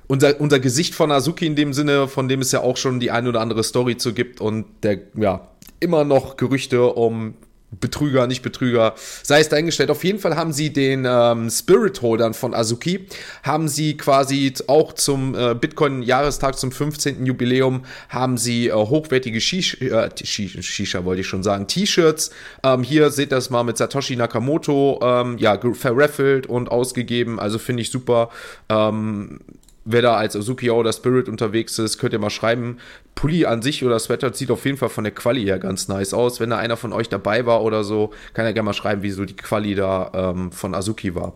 unser, 0.06 0.40
unser 0.40 0.58
Gesicht 0.58 0.94
von 0.94 1.12
Azuki 1.12 1.46
in 1.46 1.54
dem 1.54 1.72
Sinne, 1.72 2.08
von 2.08 2.28
dem 2.28 2.40
es 2.40 2.52
ja 2.52 2.60
auch 2.60 2.76
schon 2.76 2.98
die 2.98 3.10
ein 3.10 3.28
oder 3.28 3.40
andere 3.40 3.62
Story 3.62 3.96
zu 3.96 4.12
gibt 4.12 4.40
und 4.40 4.66
der, 4.82 4.98
ja, 5.14 5.48
immer 5.78 6.04
noch 6.04 6.36
Gerüchte 6.36 6.84
um 6.86 7.34
Betrüger, 7.78 8.26
nicht 8.26 8.42
Betrüger, 8.42 8.94
sei 9.22 9.40
es 9.40 9.48
dahingestellt. 9.48 9.90
Auf 9.90 10.02
jeden 10.02 10.18
Fall 10.18 10.36
haben 10.36 10.52
sie 10.52 10.72
den 10.72 11.06
ähm, 11.08 11.48
Spirit-Holdern 11.50 12.34
von 12.34 12.52
Azuki, 12.52 13.06
haben 13.42 13.68
sie 13.68 13.96
quasi 13.96 14.52
auch 14.66 14.92
zum 14.92 15.34
äh, 15.34 15.54
Bitcoin-Jahrestag, 15.54 16.58
zum 16.58 16.72
15. 16.72 17.24
Jubiläum, 17.24 17.84
haben 18.08 18.38
sie 18.38 18.68
äh, 18.68 18.72
hochwertige 18.72 19.40
Shisha, 19.40 20.06
äh, 20.06 20.10
Shisha 20.24 21.04
wollte 21.04 21.20
ich 21.20 21.28
schon 21.28 21.42
sagen, 21.42 21.66
T-Shirts. 21.66 22.30
Ähm, 22.64 22.82
hier 22.82 23.10
seht 23.10 23.30
das 23.32 23.50
mal 23.50 23.62
mit 23.62 23.76
Satoshi 23.76 24.16
Nakamoto, 24.16 24.98
ähm, 25.02 25.38
ja, 25.38 25.58
verraffelt 25.74 26.46
und 26.46 26.70
ausgegeben. 26.70 27.38
Also 27.38 27.58
finde 27.58 27.82
ich 27.82 27.90
super. 27.90 28.30
Ähm, 28.68 29.38
wer 29.84 30.02
da 30.02 30.14
als 30.14 30.36
Azuki 30.36 30.70
oder 30.70 30.92
Spirit 30.92 31.28
unterwegs 31.28 31.78
ist, 31.78 31.98
könnt 31.98 32.12
ihr 32.12 32.18
mal 32.18 32.30
schreiben. 32.30 32.78
Pulli 33.14 33.46
an 33.46 33.62
sich 33.62 33.84
oder 33.84 33.98
Sweater 33.98 34.32
sieht 34.32 34.50
auf 34.50 34.64
jeden 34.64 34.78
Fall 34.78 34.88
von 34.88 35.04
der 35.04 35.14
Quali 35.14 35.44
her 35.44 35.58
ganz 35.58 35.88
nice 35.88 36.14
aus. 36.14 36.40
Wenn 36.40 36.50
da 36.50 36.58
einer 36.58 36.76
von 36.76 36.92
euch 36.92 37.08
dabei 37.08 37.46
war 37.46 37.62
oder 37.62 37.84
so, 37.84 38.10
kann 38.34 38.46
er 38.46 38.52
gerne 38.52 38.66
mal 38.66 38.72
schreiben, 38.72 39.02
wie 39.02 39.10
so 39.10 39.24
die 39.24 39.36
Quali 39.36 39.74
da 39.74 40.10
ähm, 40.14 40.52
von 40.52 40.74
Azuki 40.74 41.14
war. 41.14 41.34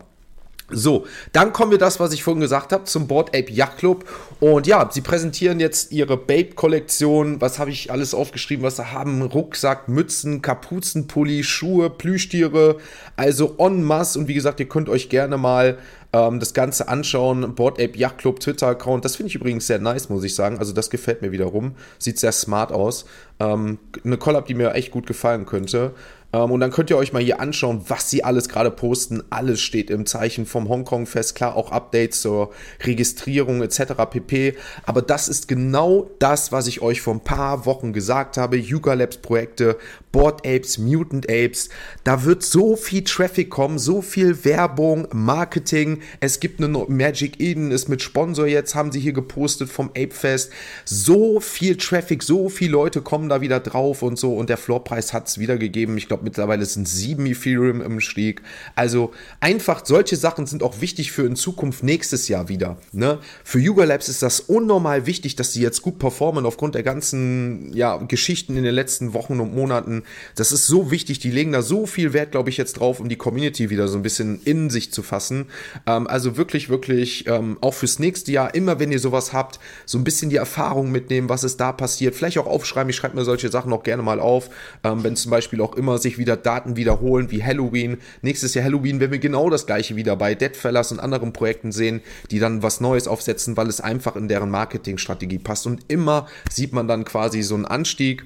So, 0.71 1.05
dann 1.31 1.53
kommen 1.53 1.69
wir 1.69 1.77
das, 1.77 1.99
was 1.99 2.11
ich 2.11 2.23
vorhin 2.23 2.41
gesagt 2.41 2.73
habe, 2.73 2.85
zum 2.85 3.07
Board 3.07 3.29
Ape 3.37 3.51
Yacht 3.51 3.77
Club. 3.77 4.05
Und 4.39 4.65
ja, 4.65 4.89
sie 4.91 5.01
präsentieren 5.01 5.59
jetzt 5.59 5.91
ihre 5.91 6.17
Babe-Kollektion. 6.17 7.39
Was 7.39 7.59
habe 7.59 7.69
ich 7.69 7.91
alles 7.91 8.15
aufgeschrieben, 8.15 8.65
was 8.65 8.77
sie 8.77 8.91
haben? 8.91 9.21
Rucksack, 9.21 9.87
Mützen, 9.87 10.41
Kapuzenpulli, 10.41 11.43
Schuhe, 11.43 11.91
Plüschtiere. 11.91 12.77
Also 13.15 13.55
en 13.59 13.83
masse. 13.83 14.17
Und 14.17 14.27
wie 14.27 14.33
gesagt, 14.33 14.59
ihr 14.59 14.67
könnt 14.67 14.89
euch 14.89 15.09
gerne 15.09 15.37
mal 15.37 15.77
ähm, 16.15 16.39
das 16.39 16.53
Ganze 16.53 16.87
anschauen. 16.87 17.55
Board 17.55 17.79
Ape 17.79 17.97
Yacht 17.97 18.19
Club 18.19 18.39
Twitter-Account. 18.39 19.03
Das 19.03 19.17
finde 19.17 19.27
ich 19.29 19.35
übrigens 19.35 19.67
sehr 19.67 19.79
nice, 19.79 20.09
muss 20.09 20.23
ich 20.23 20.33
sagen. 20.33 20.57
Also 20.59 20.71
das 20.71 20.89
gefällt 20.89 21.21
mir 21.21 21.33
wiederum. 21.33 21.75
Sieht 21.99 22.19
sehr 22.19 22.31
smart 22.31 22.71
aus. 22.71 23.05
Ähm, 23.39 23.79
eine 24.03 24.17
Collab, 24.17 24.45
die 24.45 24.53
mir 24.53 24.73
echt 24.73 24.91
gut 24.91 25.07
gefallen 25.07 25.45
könnte. 25.45 25.93
Ähm, 26.35 26.51
und 26.51 26.59
dann 26.59 26.71
könnt 26.71 26.89
ihr 26.89 26.97
euch 26.97 27.13
mal 27.13 27.23
hier 27.23 27.39
anschauen, 27.39 27.83
was 27.87 28.09
sie 28.09 28.23
alles 28.23 28.49
gerade 28.49 28.71
posten. 28.71 29.23
Alles 29.29 29.61
steht 29.61 29.89
im 29.89 30.05
Zeichen 30.05 30.45
vom 30.45 30.67
Hongkong-Fest. 30.67 31.35
Klar, 31.35 31.55
auch 31.55 31.71
Updates 31.71 32.21
zur 32.21 32.51
Registrierung 32.83 33.61
etc. 33.61 33.93
pp. 34.09 34.55
Aber 34.85 35.01
das 35.01 35.29
ist 35.29 35.47
genau 35.47 36.09
das, 36.19 36.51
was 36.51 36.67
ich 36.67 36.81
euch 36.81 37.01
vor 37.01 37.13
ein 37.13 37.21
paar 37.21 37.65
Wochen 37.65 37.93
gesagt 37.93 38.37
habe. 38.37 38.57
Yuga 38.57 38.93
Labs 38.93 39.17
Projekte, 39.17 39.77
Board 40.11 40.45
Apes, 40.45 40.77
Mutant 40.77 41.29
Apes. 41.29 41.69
Da 42.03 42.23
wird 42.23 42.43
so 42.43 42.75
viel 42.75 43.03
Traffic 43.03 43.49
kommen, 43.49 43.79
so 43.79 44.01
viel 44.01 44.43
Werbung, 44.43 45.07
Marketing. 45.13 46.01
Es 46.19 46.39
gibt 46.39 46.61
eine 46.61 46.67
Magic 46.67 47.39
Eden, 47.39 47.71
ist 47.71 47.89
mit 47.89 48.01
Sponsor 48.01 48.47
jetzt, 48.47 48.75
haben 48.75 48.91
sie 48.91 48.99
hier 48.99 49.13
gepostet 49.13 49.69
vom 49.69 49.89
Ape 49.89 50.11
Fest. 50.11 50.51
So 50.83 51.39
viel 51.39 51.77
Traffic, 51.77 52.23
so 52.23 52.49
viele 52.49 52.71
Leute 52.71 53.01
kommen 53.01 53.29
da 53.29 53.41
wieder 53.41 53.59
drauf 53.59 54.01
und 54.01 54.17
so. 54.17 54.35
Und 54.35 54.49
der 54.49 54.57
Floorpreis 54.57 55.13
hat 55.13 55.27
es 55.27 55.37
wiedergegeben. 55.37 55.97
Ich 55.97 56.07
glaube, 56.07 56.24
mittlerweile 56.25 56.65
sind 56.65 56.87
sieben 56.87 57.25
Ethereum 57.25 57.81
im 57.81 58.01
Stieg. 58.01 58.41
Also 58.75 59.13
einfach 59.39 59.85
solche 59.85 60.17
Sachen 60.17 60.45
sind 60.45 60.61
auch 60.61 60.81
wichtig 60.81 61.13
für 61.13 61.25
in 61.25 61.37
Zukunft 61.37 61.83
nächstes 61.83 62.27
Jahr 62.27 62.49
wieder. 62.49 62.77
Ne? 62.91 63.19
Für 63.45 63.59
Yuga 63.59 63.85
Labs 63.85 64.09
ist 64.09 64.21
das 64.21 64.41
unnormal 64.41 65.05
wichtig, 65.05 65.37
dass 65.37 65.53
sie 65.53 65.61
jetzt 65.61 65.81
gut 65.81 65.99
performen 65.99 66.45
aufgrund 66.45 66.75
der 66.75 66.83
ganzen 66.83 67.71
ja, 67.73 67.95
Geschichten 67.97 68.57
in 68.57 68.63
den 68.63 68.75
letzten 68.75 69.13
Wochen 69.13 69.39
und 69.39 69.55
Monaten. 69.55 70.03
Das 70.35 70.51
ist 70.51 70.67
so 70.67 70.91
wichtig. 70.91 71.19
Die 71.19 71.31
legen 71.31 71.53
da 71.53 71.61
so 71.61 71.85
viel 71.85 72.11
Wert, 72.11 72.31
glaube 72.31 72.49
ich, 72.49 72.57
jetzt 72.57 72.73
drauf, 72.73 72.99
um 72.99 73.07
die 73.07 73.15
Community 73.15 73.69
wieder 73.69 73.87
so 73.87 73.97
ein 73.97 74.03
bisschen 74.03 74.41
in 74.43 74.69
sich 74.69 74.91
zu 74.91 75.03
fassen. 75.03 75.45
Ähm, 75.85 76.07
also 76.07 76.35
wirklich, 76.35 76.69
wirklich 76.69 77.27
ähm, 77.27 77.57
auch 77.61 77.73
fürs 77.73 77.99
nächste 77.99 78.31
Jahr, 78.31 78.53
immer 78.55 78.79
wenn 78.79 78.91
ihr 78.91 78.99
sowas 78.99 79.31
habt, 79.31 79.59
so 79.85 79.97
ein 79.97 80.03
bisschen 80.03 80.29
die 80.29 80.35
Erfahrung 80.35 80.91
mitnehmen, 80.91 81.29
was 81.29 81.43
ist 81.43 81.59
da 81.59 81.71
passiert. 81.71 82.15
Vielleicht 82.15 82.37
auch 82.37 82.47
aufschreiben. 82.47 82.89
Ich 82.89 82.95
schreibe 82.95 83.15
mir 83.15 83.23
solche 83.23 83.49
Sachen 83.49 83.71
auch 83.71 83.83
gerne 83.83 84.03
mal 84.03 84.19
auf, 84.19 84.49
ähm, 84.83 85.03
wenn 85.03 85.15
zum 85.15 85.31
Beispiel 85.31 85.61
auch 85.61 85.75
immer 85.75 85.97
sich 85.97 86.14
wieder 86.17 86.37
Daten 86.37 86.75
wiederholen 86.75 87.31
wie 87.31 87.43
Halloween. 87.43 87.97
Nächstes 88.21 88.53
Jahr 88.53 88.65
Halloween 88.65 88.99
werden 88.99 89.11
wir 89.11 89.19
genau 89.19 89.49
das 89.49 89.65
gleiche 89.65 89.95
wieder 89.95 90.15
bei 90.15 90.35
Deadfellas 90.35 90.91
und 90.91 90.99
anderen 90.99 91.33
Projekten 91.33 91.71
sehen, 91.71 92.01
die 92.31 92.39
dann 92.39 92.63
was 92.63 92.81
Neues 92.81 93.07
aufsetzen, 93.07 93.57
weil 93.57 93.67
es 93.67 93.81
einfach 93.81 94.15
in 94.15 94.27
deren 94.27 94.49
Marketingstrategie 94.49 95.39
passt. 95.39 95.67
Und 95.67 95.85
immer 95.87 96.27
sieht 96.51 96.73
man 96.73 96.87
dann 96.87 97.05
quasi 97.05 97.41
so 97.41 97.55
einen 97.55 97.65
Anstieg 97.65 98.25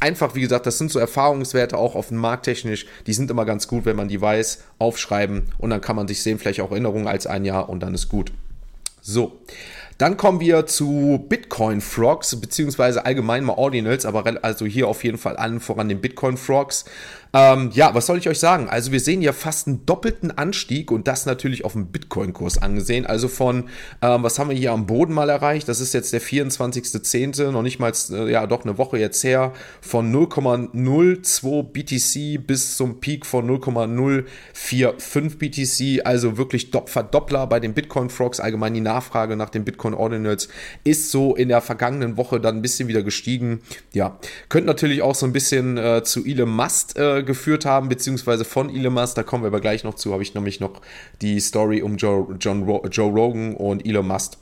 einfach, 0.00 0.34
wie 0.34 0.40
gesagt, 0.40 0.66
das 0.66 0.78
sind 0.78 0.90
so 0.90 0.98
Erfahrungswerte 0.98 1.76
auch 1.76 1.94
auf 1.94 2.08
dem 2.08 2.18
Markt 2.18 2.44
technisch, 2.44 2.86
die 3.06 3.12
sind 3.12 3.30
immer 3.30 3.44
ganz 3.44 3.68
gut, 3.68 3.84
wenn 3.84 3.96
man 3.96 4.08
die 4.08 4.20
weiß, 4.20 4.62
aufschreiben 4.78 5.44
und 5.58 5.70
dann 5.70 5.80
kann 5.80 5.96
man 5.96 6.08
sich 6.08 6.22
sehen, 6.22 6.38
vielleicht 6.38 6.60
auch 6.60 6.70
Erinnerungen 6.70 7.08
als 7.08 7.26
ein 7.26 7.44
Jahr 7.44 7.68
und 7.68 7.80
dann 7.80 7.94
ist 7.94 8.08
gut. 8.08 8.32
So, 9.00 9.40
dann 9.98 10.16
kommen 10.16 10.38
wir 10.38 10.66
zu 10.66 11.26
Bitcoin 11.28 11.80
Frogs, 11.80 12.40
beziehungsweise 12.40 13.04
allgemein 13.04 13.42
mal 13.42 13.54
Ordinals, 13.54 14.06
aber 14.06 14.24
also 14.42 14.64
hier 14.64 14.86
auf 14.86 15.02
jeden 15.02 15.18
Fall 15.18 15.36
allen 15.36 15.58
voran 15.58 15.88
den 15.88 16.00
Bitcoin 16.00 16.36
Frogs. 16.36 16.84
Ähm, 17.32 17.70
ja, 17.74 17.94
was 17.94 18.06
soll 18.06 18.18
ich 18.18 18.28
euch 18.28 18.38
sagen? 18.38 18.68
Also 18.68 18.92
wir 18.92 19.00
sehen 19.00 19.22
ja 19.22 19.32
fast 19.32 19.66
einen 19.66 19.84
doppelten 19.86 20.30
Anstieg 20.30 20.90
und 20.90 21.08
das 21.08 21.26
natürlich 21.26 21.64
auf 21.64 21.72
dem 21.72 21.86
Bitcoin-Kurs 21.86 22.58
angesehen. 22.58 23.06
Also 23.06 23.28
von, 23.28 23.64
ähm, 24.02 24.22
was 24.22 24.38
haben 24.38 24.50
wir 24.50 24.56
hier 24.56 24.72
am 24.72 24.86
Boden 24.86 25.12
mal 25.12 25.28
erreicht? 25.28 25.68
Das 25.68 25.80
ist 25.80 25.94
jetzt 25.94 26.12
der 26.12 26.22
24.10., 26.22 27.50
noch 27.50 27.62
nicht 27.62 27.78
mal, 27.78 27.92
äh, 28.10 28.30
ja 28.30 28.46
doch 28.46 28.64
eine 28.64 28.78
Woche 28.78 28.98
jetzt 28.98 29.22
her, 29.24 29.52
von 29.80 30.12
0,02 30.12 31.62
BTC 31.62 32.46
bis 32.46 32.76
zum 32.76 33.00
Peak 33.00 33.26
von 33.26 33.46
0,045 33.46 35.38
BTC. 35.38 36.06
Also 36.06 36.38
wirklich 36.38 36.70
Verdoppler 36.86 37.46
bei 37.46 37.60
den 37.60 37.74
Bitcoin-Frogs. 37.74 38.40
Allgemein 38.40 38.74
die 38.74 38.80
Nachfrage 38.80 39.36
nach 39.36 39.50
den 39.50 39.64
Bitcoin-Ordinals 39.64 40.48
ist 40.84 41.10
so 41.10 41.34
in 41.36 41.48
der 41.48 41.60
vergangenen 41.60 42.16
Woche 42.16 42.40
dann 42.40 42.56
ein 42.56 42.62
bisschen 42.62 42.88
wieder 42.88 43.02
gestiegen. 43.02 43.60
Ja, 43.92 44.18
könnte 44.48 44.66
natürlich 44.66 45.02
auch 45.02 45.14
so 45.14 45.26
ein 45.26 45.32
bisschen 45.32 45.76
äh, 45.76 46.02
zu 46.02 46.24
Elon 46.24 46.48
Musk 46.48 46.96
äh, 46.98 47.17
geführt 47.22 47.64
haben, 47.64 47.88
beziehungsweise 47.88 48.44
von 48.44 48.74
Elon 48.74 48.94
Musk, 48.94 49.16
da 49.16 49.22
kommen 49.22 49.44
wir 49.44 49.48
aber 49.48 49.60
gleich 49.60 49.84
noch 49.84 49.94
zu, 49.94 50.12
habe 50.12 50.22
ich 50.22 50.34
nämlich 50.34 50.60
noch 50.60 50.80
die 51.20 51.40
Story 51.40 51.82
um 51.82 51.96
Joe, 51.96 52.36
John, 52.40 52.66
Joe 52.90 53.10
Rogan 53.10 53.54
und 53.54 53.86
Elon 53.86 54.06
Musk. 54.06 54.38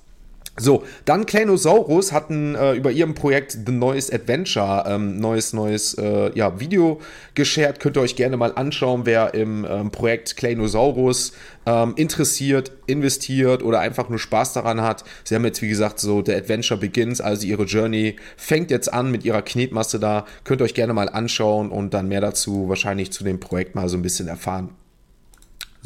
So, 0.59 0.85
dann 1.05 1.27
Klenosaurus 1.27 2.13
hatten 2.13 2.55
äh, 2.55 2.73
über 2.75 2.91
ihrem 2.91 3.15
Projekt 3.15 3.59
The 3.67 3.73
Noise 3.73 4.13
Adventure 4.13 4.85
ähm, 4.87 5.21
neues, 5.21 5.53
neues 5.53 5.93
äh, 5.95 6.31
ja, 6.35 6.59
Video 6.59 7.01
geshared. 7.35 7.79
Könnt 7.79 7.99
ihr 7.99 8.01
euch 8.01 8.17
gerne 8.17 8.39
mal 8.39 8.53
anschauen, 8.55 9.03
wer 9.05 9.35
im 9.35 9.67
ähm, 9.69 9.91
Projekt 9.91 10.37
Klenosaurus 10.37 11.33
ähm, 11.67 11.93
interessiert, 11.97 12.73
investiert 12.87 13.63
oder 13.63 13.81
einfach 13.81 14.09
nur 14.09 14.19
Spaß 14.19 14.55
daran 14.55 14.81
hat. 14.81 15.05
Sie 15.25 15.35
haben 15.35 15.45
jetzt, 15.45 15.61
wie 15.61 15.69
gesagt, 15.69 16.01
so 16.01 16.25
The 16.25 16.33
Adventure 16.33 16.81
Begins, 16.81 17.21
also 17.21 17.47
ihre 17.47 17.65
Journey 17.65 18.17
fängt 18.39 18.71
jetzt 18.71 18.91
an 18.91 19.11
mit 19.11 19.27
ihrer 19.27 19.43
Knetmasse 19.43 20.01
da. 20.01 20.25
Könnt 20.45 20.63
ihr 20.63 20.65
euch 20.65 20.75
gerne 20.75 20.95
mal 20.95 21.11
anschauen 21.11 21.71
und 21.71 21.93
dann 21.93 22.09
mehr 22.09 22.23
dazu 22.23 22.71
wahrscheinlich 22.71 23.13
zu 23.13 23.25
dem 23.25 23.41
Projekt 23.41 23.75
mal 23.75 23.91
so 23.91 23.99
ein 23.99 24.03
bisschen 24.03 24.29
erfahren. 24.29 24.71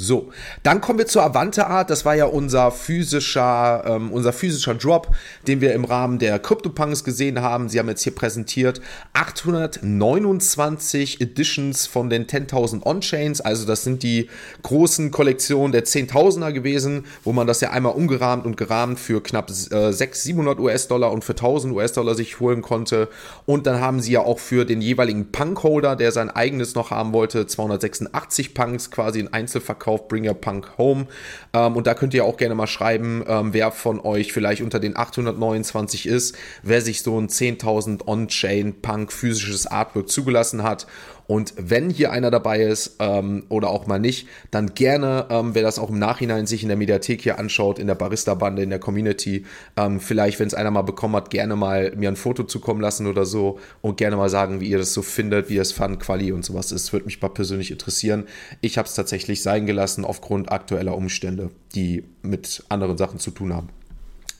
So, 0.03 0.31
dann 0.63 0.81
kommen 0.81 0.99
wir 0.99 1.07
zur 1.07 1.23
Avante 1.23 1.67
Art. 1.67 1.91
Das 1.91 2.07
war 2.07 2.15
ja 2.15 2.25
unser 2.25 2.71
physischer, 2.71 3.85
ähm, 3.87 4.11
unser 4.11 4.33
physischer 4.33 4.75
Drop, 4.75 5.15
den 5.47 5.61
wir 5.61 5.75
im 5.75 5.85
Rahmen 5.85 6.19
der 6.19 6.39
CryptoPunks 6.39 7.05
gesehen 7.05 7.43
haben. 7.43 7.69
Sie 7.69 7.79
haben 7.79 7.91
jetzt 7.91 8.03
hier 8.03 8.15
präsentiert 8.15 8.81
829 9.13 11.21
Editions 11.21 11.87
von 11.87 12.09
den 12.09 12.27
10.000 12.27 12.87
On-Chains. 12.87 13.43
Also 13.43 13.67
das 13.67 13.85
sind 13.85 14.03
die 14.03 14.31
großen 14.63 15.11
Kollektionen 15.11 15.73
der 15.73 15.85
10.000er 15.85 16.53
gewesen, 16.53 17.05
wo 17.23 17.35
man 17.35 17.47
das 17.47 17.61
ja 17.61 17.69
einmal 17.69 17.93
umgerahmt 17.93 18.47
und 18.47 18.57
gerahmt 18.57 18.99
für 18.99 19.23
knapp 19.23 19.51
äh, 19.51 19.93
600, 19.93 20.17
700 20.17 20.61
US-Dollar 20.61 21.13
und 21.13 21.25
für 21.25 21.33
1000 21.33 21.75
US-Dollar 21.75 22.15
sich 22.15 22.41
holen 22.41 22.63
konnte. 22.63 23.11
Und 23.45 23.67
dann 23.67 23.83
haben 23.83 24.01
sie 24.01 24.13
ja 24.13 24.21
auch 24.21 24.39
für 24.39 24.65
den 24.65 24.81
jeweiligen 24.81 25.31
Punk-Holder, 25.31 25.95
der 25.95 26.11
sein 26.11 26.31
eigenes 26.31 26.75
noch 26.75 26.91
haben 26.91 27.13
wollte, 27.13 27.47
286 27.47 28.55
Punks 28.55 28.91
quasi 28.91 29.21
in 29.21 29.31
Einzelverkauf 29.31 29.90
gekauft, 29.91 30.09
Bring 30.09 30.27
Your 30.27 30.35
Punk 30.35 30.79
Home. 30.79 31.07
Ähm, 31.53 31.77
und 31.77 31.87
da 31.87 31.95
könnt 31.95 32.15
ihr 32.15 32.25
auch 32.25 32.37
gerne 32.37 32.55
mal 32.55 32.67
schreiben, 32.67 33.25
ähm, 33.27 33.53
wer 33.53 33.71
von 33.73 34.01
euch 34.01 34.33
vielleicht 34.33 34.63
unter 34.63 34.81
den 34.81 34.97
829 34.97 36.07
ist, 36.07 36.37
wer 36.63 36.81
sich 36.81 37.03
so 37.03 37.19
ein 37.19 37.29
10.000 37.29 38.07
On-Chain 38.07 38.81
Punk 38.81 39.13
physisches 39.13 39.67
Artwork 39.67 40.09
zugelassen 40.09 40.63
hat 40.63 40.87
und 41.31 41.55
wenn 41.57 41.91
hier 41.91 42.11
einer 42.11 42.33
dabei 42.33 42.61
ist 42.61 42.97
ähm, 42.99 43.45
oder 43.51 43.71
auch 43.71 43.87
mal 43.87 44.01
nicht, 44.01 44.27
dann 44.51 44.75
gerne, 44.75 45.27
ähm, 45.31 45.55
wer 45.55 45.63
das 45.63 45.79
auch 45.79 45.91
im 45.91 45.99
Nachhinein 46.01 46.49
sich 46.49 46.65
in 46.65 46.69
der 46.69 46.77
Mediathek 46.77 47.23
hier 47.23 47.39
anschaut, 47.39 47.79
in 47.79 47.87
der 47.87 47.95
Barista-Bande, 47.95 48.65
in 48.65 48.71
der 48.71 48.81
Community, 48.81 49.47
ähm, 49.77 50.01
vielleicht, 50.01 50.41
wenn 50.41 50.49
es 50.49 50.55
einer 50.55 50.73
mal 50.73 50.83
bekommen 50.83 51.15
hat, 51.15 51.31
gerne 51.31 51.55
mal 51.55 51.95
mir 51.95 52.09
ein 52.09 52.17
Foto 52.17 52.43
zukommen 52.43 52.81
lassen 52.81 53.07
oder 53.07 53.27
so 53.27 53.61
und 53.81 53.97
gerne 53.97 54.17
mal 54.17 54.29
sagen, 54.29 54.61
wie 54.61 54.71
ihr 54.71 54.79
das 54.79 54.93
so 54.93 55.03
findet, 55.03 55.49
wie 55.51 55.55
ihr 55.55 55.63
es 55.63 55.71
fand, 55.71 56.01
Quali 56.01 56.33
und 56.33 56.45
sowas. 56.45 56.71
Das 56.71 56.93
würde 56.93 57.07
mich 57.07 57.23
mal 57.23 57.29
persönlich 57.29 57.71
interessieren. 57.71 58.25
Ich 58.61 58.77
habe 58.77 58.89
es 58.89 58.97
tatsächlich 58.97 59.41
sein 59.41 59.67
gelassen 59.67 60.05
aufgrund 60.05 60.51
aktueller 60.51 60.97
Umstände, 60.97 61.51
die 61.77 62.03
mit 62.23 62.65
anderen 62.71 62.99
Sachen 62.99 63.21
zu 63.21 63.31
tun 63.31 63.55
haben. 63.55 63.69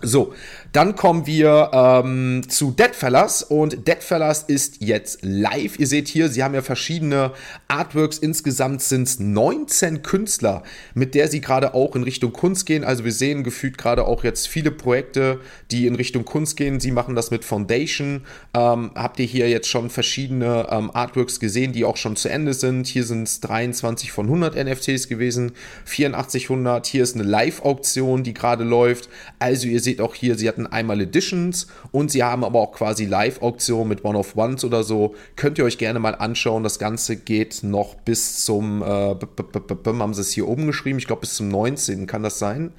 So, 0.03 0.33
dann 0.73 0.95
kommen 0.95 1.27
wir 1.27 1.71
ähm, 1.73 2.43
zu 2.49 2.71
Deadfellas 2.71 3.43
und 3.43 3.87
Deadfellas 3.89 4.45
ist 4.45 4.81
jetzt 4.81 5.19
live. 5.23 5.79
Ihr 5.79 5.87
seht 5.87 6.09
hier, 6.09 6.29
sie 6.29 6.45
haben 6.45 6.55
ja 6.55 6.63
verschiedene 6.63 7.33
Artworks. 7.67 8.19
Insgesamt 8.19 8.81
sind 8.81 9.09
es 9.09 9.19
19 9.19 10.03
Künstler, 10.03 10.63
mit 10.95 11.15
der 11.15 11.29
sie 11.29 11.41
gerade 11.41 11.75
auch 11.75 11.97
in 11.97 12.05
Richtung 12.05 12.33
Kunst 12.33 12.67
gehen. 12.67 12.85
Also 12.85 13.05
wir 13.05 13.13
sehen 13.13 13.43
gefühlt 13.43 13.79
gerade 13.79 14.07
auch 14.07 14.23
jetzt 14.23 14.47
viele 14.47 14.71
Projekte, 14.71 15.41
die 15.71 15.87
in 15.87 15.97
Richtung 15.97 16.25
Kunst 16.25 16.57
gehen. 16.57 16.79
Sie 16.79 16.93
machen 16.93 17.17
das 17.17 17.31
mit 17.31 17.45
Foundation. 17.45 18.23
Ähm, 18.55 18.93
habt 18.95 19.19
ihr 19.19 19.27
hier 19.27 19.51
jetzt 19.51 19.69
schon 19.69 19.91
verschiedene 19.91 20.69
ähm, 20.71 20.91
Artworks 20.95 21.41
gesehen, 21.41 21.73
die 21.73 21.85
auch 21.85 21.97
schon 21.97 22.15
zu 22.15 22.29
Ende 22.29 22.55
sind. 22.55 22.87
Hier 22.87 23.05
sind 23.05 23.25
es 23.25 23.41
23 23.41 24.13
von 24.13 24.27
100 24.27 24.55
NFTs 24.55 25.09
gewesen, 25.09 25.53
8400. 25.85 26.87
Hier 26.87 27.03
ist 27.03 27.17
eine 27.17 27.25
Live-Auktion, 27.25 28.23
die 28.23 28.35
gerade 28.35 28.63
läuft. 28.63 29.09
Also 29.41 29.67
ihr 29.67 29.81
seht 29.81 29.90
seht 29.91 30.01
auch 30.01 30.15
hier, 30.15 30.39
sie 30.39 30.49
hatten 30.49 30.69
einmal 30.69 31.01
Editions 31.01 31.67
und 31.91 32.13
sie 32.13 32.23
haben 32.23 32.45
aber 32.45 32.61
auch 32.61 32.73
quasi 32.73 33.07
Live-Auktionen 33.07 33.89
mit 33.89 34.05
One-of-Ones 34.05 34.65
oder 34.65 34.85
so. 34.85 35.17
Könnt 35.35 35.59
ihr 35.59 35.65
euch 35.65 35.79
gerne 35.79 35.99
mal 35.99 36.15
anschauen. 36.15 36.63
Das 36.63 36.79
Ganze 36.79 37.17
geht 37.17 37.65
noch 37.65 37.97
bis 37.97 38.45
zum, 38.45 38.83
äh, 38.83 38.87
haben 38.87 40.15
sie 40.15 40.21
es 40.21 40.31
hier 40.31 40.47
oben 40.47 40.67
geschrieben, 40.67 40.99
ich 40.99 41.09
glaube 41.09 41.23
bis 41.23 41.35
zum 41.35 41.49
19. 41.49 42.07
Kann 42.07 42.23
das 42.23 42.39
sein? 42.39 42.73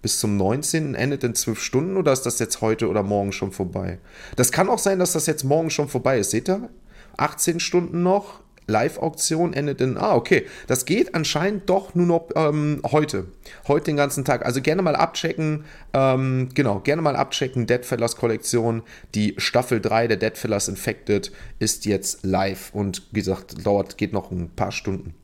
bis 0.00 0.20
zum 0.20 0.36
19. 0.36 0.94
endet 0.94 1.24
in 1.24 1.34
12 1.34 1.60
Stunden 1.60 1.96
oder 1.96 2.12
ist 2.12 2.22
das 2.22 2.38
jetzt 2.38 2.60
heute 2.60 2.88
oder 2.88 3.02
morgen 3.02 3.32
schon 3.32 3.50
vorbei? 3.50 3.98
Das 4.36 4.52
kann 4.52 4.68
auch 4.68 4.78
sein, 4.78 5.00
dass 5.00 5.14
das 5.14 5.26
jetzt 5.26 5.42
morgen 5.42 5.70
schon 5.70 5.88
vorbei 5.88 6.20
ist. 6.20 6.30
Seht 6.30 6.48
ihr? 6.48 6.68
18 7.16 7.58
Stunden 7.58 8.04
noch. 8.04 8.38
Live-Auktion 8.68 9.52
endet 9.52 9.80
in, 9.80 9.96
ah, 9.96 10.14
okay, 10.14 10.46
das 10.66 10.84
geht 10.84 11.14
anscheinend 11.14 11.68
doch 11.68 11.94
nur 11.94 12.06
noch 12.06 12.28
ähm, 12.36 12.80
heute. 12.90 13.26
Heute 13.66 13.86
den 13.86 13.96
ganzen 13.96 14.24
Tag. 14.24 14.46
Also 14.46 14.62
gerne 14.62 14.82
mal 14.82 14.94
abchecken, 14.94 15.64
ähm, 15.92 16.50
genau, 16.54 16.80
gerne 16.80 17.02
mal 17.02 17.16
abchecken. 17.16 17.66
Deadfellas 17.66 18.16
Kollektion, 18.16 18.82
die 19.14 19.34
Staffel 19.38 19.80
3 19.80 20.06
der 20.06 20.16
Deadfellas 20.18 20.68
Infected 20.68 21.32
ist 21.58 21.86
jetzt 21.86 22.24
live 22.24 22.70
und 22.72 23.02
wie 23.10 23.20
gesagt, 23.20 23.66
dauert, 23.66 23.98
geht 23.98 24.12
noch 24.12 24.30
ein 24.30 24.50
paar 24.54 24.70
Stunden. 24.70 25.14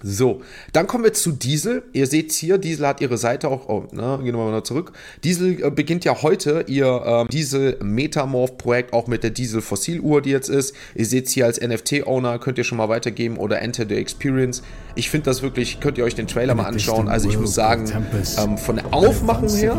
So, 0.00 0.42
dann 0.72 0.86
kommen 0.86 1.02
wir 1.02 1.12
zu 1.12 1.32
Diesel. 1.32 1.82
Ihr 1.92 2.06
seht 2.06 2.30
hier, 2.30 2.58
Diesel 2.58 2.86
hat 2.86 3.00
ihre 3.00 3.18
Seite 3.18 3.48
auch, 3.48 3.68
oh, 3.68 3.84
ne, 3.90 4.20
gehen 4.22 4.36
wir 4.36 4.50
mal 4.50 4.62
zurück. 4.62 4.92
Diesel 5.24 5.60
äh, 5.60 5.70
beginnt 5.70 6.04
ja 6.04 6.22
heute 6.22 6.64
ihr 6.68 7.02
ähm, 7.04 7.28
Diesel 7.28 7.78
Metamorph 7.82 8.58
Projekt 8.58 8.92
auch 8.92 9.08
mit 9.08 9.24
der 9.24 9.30
Diesel 9.30 9.60
Fossiluhr, 9.60 10.22
die 10.22 10.30
jetzt 10.30 10.50
ist. 10.50 10.74
Ihr 10.94 11.04
seht 11.04 11.28
hier 11.28 11.46
als 11.46 11.60
NFT-Owner, 11.60 12.38
könnt 12.38 12.58
ihr 12.58 12.64
schon 12.64 12.78
mal 12.78 12.88
weitergeben 12.88 13.38
oder 13.38 13.60
Enter 13.60 13.86
the 13.88 13.96
Experience. 13.96 14.62
Ich 14.94 15.10
finde 15.10 15.24
das 15.24 15.42
wirklich, 15.42 15.80
könnt 15.80 15.98
ihr 15.98 16.04
euch 16.04 16.14
den 16.14 16.28
Trailer 16.28 16.54
mal 16.54 16.66
anschauen. 16.66 17.08
Also 17.08 17.28
ich 17.28 17.38
muss 17.38 17.54
sagen, 17.54 17.90
ähm, 18.38 18.56
von 18.56 18.76
der 18.76 18.94
Aufmachung 18.94 19.48
her, 19.48 19.76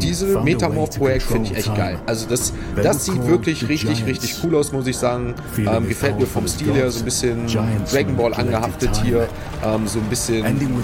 Diesel 0.00 0.42
Metamorph 0.42 0.96
Projekt 0.96 1.24
finde 1.24 1.50
ich 1.50 1.56
echt 1.56 1.74
geil. 1.74 1.98
Also 2.06 2.28
das, 2.28 2.52
das 2.80 3.04
sieht 3.04 3.26
wirklich 3.26 3.68
richtig, 3.68 4.06
richtig 4.06 4.36
cool 4.44 4.54
aus, 4.54 4.70
muss 4.70 4.86
ich 4.86 4.96
sagen. 4.96 5.34
Ähm, 5.58 5.88
gefällt 5.88 6.20
mir 6.20 6.26
vom 6.26 6.46
Stil 6.46 6.72
her 6.72 6.88
so 6.92 7.00
ein 7.00 7.04
bisschen 7.04 7.46
Dragon 7.90 8.16
Ball 8.16 8.32
angehaftet 8.32 8.90
hier 9.02 9.28
ähm, 9.64 9.86
so 9.86 9.98
ein 9.98 10.06
bisschen 10.06 10.44
in 10.44 10.58
diesem 10.58 10.76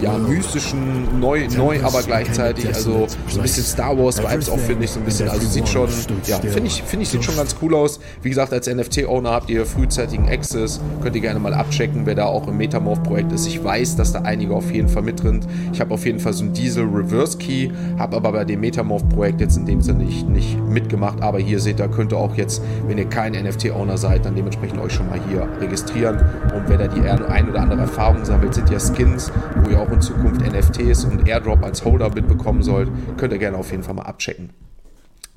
ja, 0.00 0.18
mystischen, 0.18 1.20
neu, 1.20 1.46
neu 1.56 1.82
aber 1.82 2.02
gleichzeitig, 2.02 2.66
also 2.68 3.06
so 3.28 3.38
ein 3.38 3.42
bisschen 3.42 3.64
Star 3.64 3.96
Wars 3.98 4.18
Vibes 4.22 4.48
auch 4.48 4.58
finde 4.58 4.84
ich 4.84 4.90
so 4.90 5.00
ein 5.00 5.04
bisschen, 5.04 5.28
also 5.28 5.46
sieht 5.46 5.68
schon, 5.68 5.88
ja, 6.26 6.38
finde 6.38 6.66
ich, 6.66 6.82
finde 6.82 7.04
ich, 7.04 7.08
sieht 7.10 7.24
schon 7.24 7.36
ganz 7.36 7.56
cool 7.62 7.74
aus. 7.74 8.00
Wie 8.22 8.28
gesagt, 8.28 8.52
als 8.52 8.66
NFT-Owner 8.66 9.30
habt 9.30 9.50
ihr 9.50 9.66
frühzeitigen 9.66 10.28
Access, 10.28 10.80
könnt 11.02 11.14
ihr 11.16 11.22
gerne 11.22 11.40
mal 11.40 11.54
abchecken, 11.54 12.06
wer 12.06 12.14
da 12.14 12.26
auch 12.26 12.48
im 12.48 12.56
Metamorph-Projekt 12.56 13.32
ist. 13.32 13.46
Ich 13.46 13.62
weiß, 13.62 13.96
dass 13.96 14.12
da 14.12 14.22
einige 14.22 14.54
auf 14.54 14.70
jeden 14.72 14.88
Fall 14.88 15.02
mit 15.02 15.22
drin. 15.22 15.40
Ich 15.72 15.80
habe 15.80 15.94
auf 15.94 16.04
jeden 16.04 16.20
Fall 16.20 16.32
so 16.32 16.44
einen 16.44 16.52
Diesel 16.52 16.84
Reverse 16.84 17.38
Key, 17.38 17.70
habe 17.98 18.16
aber 18.16 18.32
bei 18.32 18.44
dem 18.44 18.60
Metamorph-Projekt 18.60 19.40
jetzt 19.40 19.56
in 19.56 19.66
dem 19.66 19.82
Sinne 19.82 20.04
nicht, 20.04 20.28
nicht 20.28 20.58
mitgemacht, 20.68 21.22
aber 21.22 21.38
hier 21.38 21.60
seht 21.60 21.80
ihr, 21.80 21.88
könnt 21.88 22.12
ihr 22.12 22.18
auch 22.18 22.34
jetzt, 22.36 22.62
wenn 22.86 22.98
ihr 22.98 23.06
kein 23.06 23.32
NFT-Owner 23.32 23.98
seid, 23.98 24.24
dann 24.24 24.34
dementsprechend 24.34 24.80
euch 24.80 24.92
schon 24.92 25.08
mal 25.08 25.20
hier 25.28 25.48
registrieren 25.60 26.16
und 26.54 26.68
wer 26.68 26.78
da 26.78 26.88
die 26.88 27.02
ein 27.02 27.51
oder 27.52 27.60
andere 27.60 27.82
Erfahrung 27.82 28.24
sammelt, 28.24 28.54
sind 28.54 28.70
ja 28.70 28.80
Skins, 28.80 29.30
wo 29.56 29.70
ihr 29.70 29.78
auch 29.78 29.90
in 29.90 30.00
Zukunft 30.00 30.40
NFTs 30.40 31.04
und 31.04 31.28
Airdrop 31.28 31.62
als 31.62 31.84
Holder 31.84 32.08
mitbekommen 32.08 32.62
sollt. 32.62 32.88
Könnt 33.18 33.32
ihr 33.32 33.38
gerne 33.38 33.58
auf 33.58 33.70
jeden 33.70 33.82
Fall 33.82 33.94
mal 33.94 34.02
abchecken. 34.02 34.50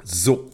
So, 0.03 0.49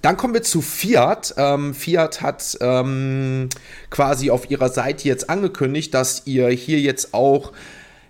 dann 0.00 0.16
kommen 0.16 0.32
wir 0.32 0.42
zu 0.42 0.62
Fiat. 0.62 1.34
Ähm, 1.36 1.74
Fiat 1.74 2.22
hat 2.22 2.56
ähm, 2.60 3.48
quasi 3.90 4.30
auf 4.30 4.50
ihrer 4.50 4.68
Seite 4.68 5.08
jetzt 5.08 5.28
angekündigt, 5.28 5.92
dass 5.92 6.26
ihr 6.26 6.48
hier 6.48 6.80
jetzt 6.80 7.12
auch 7.12 7.52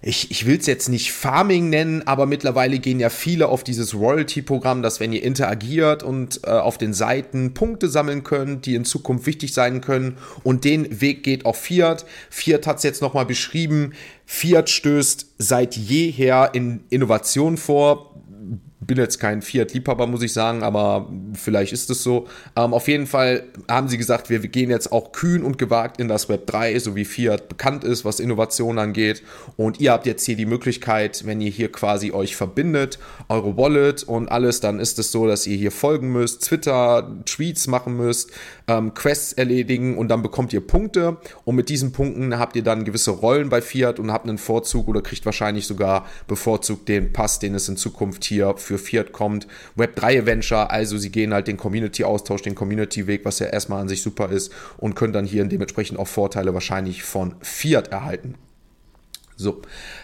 ich, 0.05 0.33
ich 0.33 0.47
will 0.47 0.59
es 0.59 0.67
jetzt 0.67 0.89
nicht 0.89 1.13
Farming 1.13 1.71
nennen, 1.71 2.03
aber 2.07 2.27
mittlerweile 2.27 2.81
gehen 2.81 2.99
ja 2.99 3.09
viele 3.09 3.47
auf 3.47 3.63
dieses 3.63 3.95
Royalty-Programm, 3.95 4.83
dass 4.83 4.99
wenn 4.99 5.13
ihr 5.13 5.23
interagiert 5.23 6.03
und 6.03 6.41
äh, 6.43 6.51
auf 6.51 6.77
den 6.77 6.93
Seiten 6.93 7.55
Punkte 7.55 7.89
sammeln 7.89 8.25
könnt, 8.25 8.67
die 8.67 8.75
in 8.75 8.85
Zukunft 8.85 9.27
wichtig 9.27 9.55
sein 9.55 9.81
können. 9.81 10.19
Und 10.43 10.65
den 10.65 11.01
Weg 11.01 11.23
geht 11.23 11.47
auch 11.47 11.55
Fiat. 11.55 12.05
Fiat 12.31 12.67
hat 12.67 12.79
es 12.79 12.83
jetzt 12.83 13.01
nochmal 13.01 13.27
beschrieben. 13.27 13.93
Fiat 14.27 14.71
stößt 14.71 15.35
seit 15.39 15.77
jeher 15.77 16.51
in 16.53 16.81
Innovation 16.91 17.57
vor 17.57 18.12
bin 18.87 18.99
jetzt 18.99 19.19
kein 19.19 19.43
Fiat-Liebhaber, 19.43 20.07
muss 20.07 20.23
ich 20.23 20.33
sagen, 20.33 20.63
aber 20.63 21.09
vielleicht 21.35 21.73
ist 21.73 21.89
es 21.91 22.03
so. 22.03 22.27
Ähm, 22.57 22.75
auf 22.75 22.89
jeden 22.89 23.07
Fall 23.07 23.45
haben 23.69 23.89
sie 23.89 23.99
gesagt, 23.99 24.29
wir, 24.29 24.41
gehen 24.41 24.71
jetzt 24.71 24.93
auch 24.93 25.13
kühn 25.13 25.43
und 25.45 25.57
gewagt 25.57 26.01
in 26.01 26.09
das 26.09 26.29
Web 26.29 26.47
3, 26.47 26.79
so 26.79 26.97
wie 26.97 27.05
Fiat 27.05 27.49
bekannt 27.49 27.85
ist, 27.85 28.05
was 28.05 28.21
Innovation 28.21 28.79
angeht. 28.79 29.23
Und 29.57 29.81
ihr 29.81 29.93
habt 29.93 30.07
jetzt 30.07 30.25
hier 30.25 30.37
die 30.37 30.47
Möglichkeit, 30.47 31.25
wenn 31.25 31.41
ihr 31.41 31.51
hier 31.51 31.71
quasi 31.71 32.13
euch 32.13 32.37
verbindet, 32.37 32.99
eure 33.29 33.57
Wallet 33.57 34.03
und 34.03 34.29
alles, 34.31 34.61
dann 34.61 34.81
ist 34.81 34.99
es 34.99 35.13
so, 35.13 35.27
dass 35.27 35.47
ihr 35.47 35.57
hier 35.57 35.73
folgen 35.73 36.11
müsst, 36.13 36.45
Twitter, 36.45 37.17
Tweets 37.25 37.69
machen 37.69 37.97
müsst, 37.97 38.33
ähm, 38.69 38.95
Quests 38.95 39.33
erledigen 39.33 39.97
und 39.97 40.09
dann 40.09 40.23
bekommt 40.23 40.53
ihr 40.53 40.61
Punkte. 40.61 41.17
Und 41.45 41.57
mit 41.57 41.69
diesen 41.69 41.93
Punkten 41.93 42.39
habt 42.39 42.57
ihr 42.57 42.63
dann 42.63 42.85
gewisse 42.85 43.11
Rollen 43.11 43.49
bei 43.49 43.61
Fiat 43.61 43.99
und 43.99 44.13
habt 44.13 44.29
einen 44.29 44.39
Vorzug 44.39 44.89
oder 44.89 45.03
kriegt 45.03 45.25
wahrscheinlich 45.25 45.67
sogar 45.67 46.07
bevorzugt 46.27 46.89
den 46.89 47.13
Pass, 47.13 47.39
den 47.39 47.55
es 47.55 47.69
in 47.69 47.77
Zukunft 47.77 48.25
hier 48.25 48.55
für 48.57 48.79
Fiat 48.79 49.13
kommt. 49.13 49.47
Web 49.77 49.97
3 49.97 50.21
Adventure, 50.21 50.71
also 50.71 50.99
sie 50.99 51.11
gehen 51.11 51.35
halt 51.35 51.49
den 51.49 51.57
Community-Austausch, 51.57 52.43
den 52.43 52.55
Community-Weg, 52.55 53.25
was 53.25 53.39
ja 53.39 53.47
erstmal 53.47 53.81
an 53.81 53.89
sich 53.89 54.03
super 54.03 54.31
ist 54.31 54.53
und 54.79 54.95
können 54.95 55.13
dann 55.13 55.27
hier 55.27 55.45
dementsprechend 55.45 55.99
auch 55.99 56.09
Vorteile 56.09 56.55
wahrscheinlich 56.55 57.03
von 57.03 57.35
Fiat 57.41 57.89
erhalten. 57.89 58.35
So, 59.37 59.63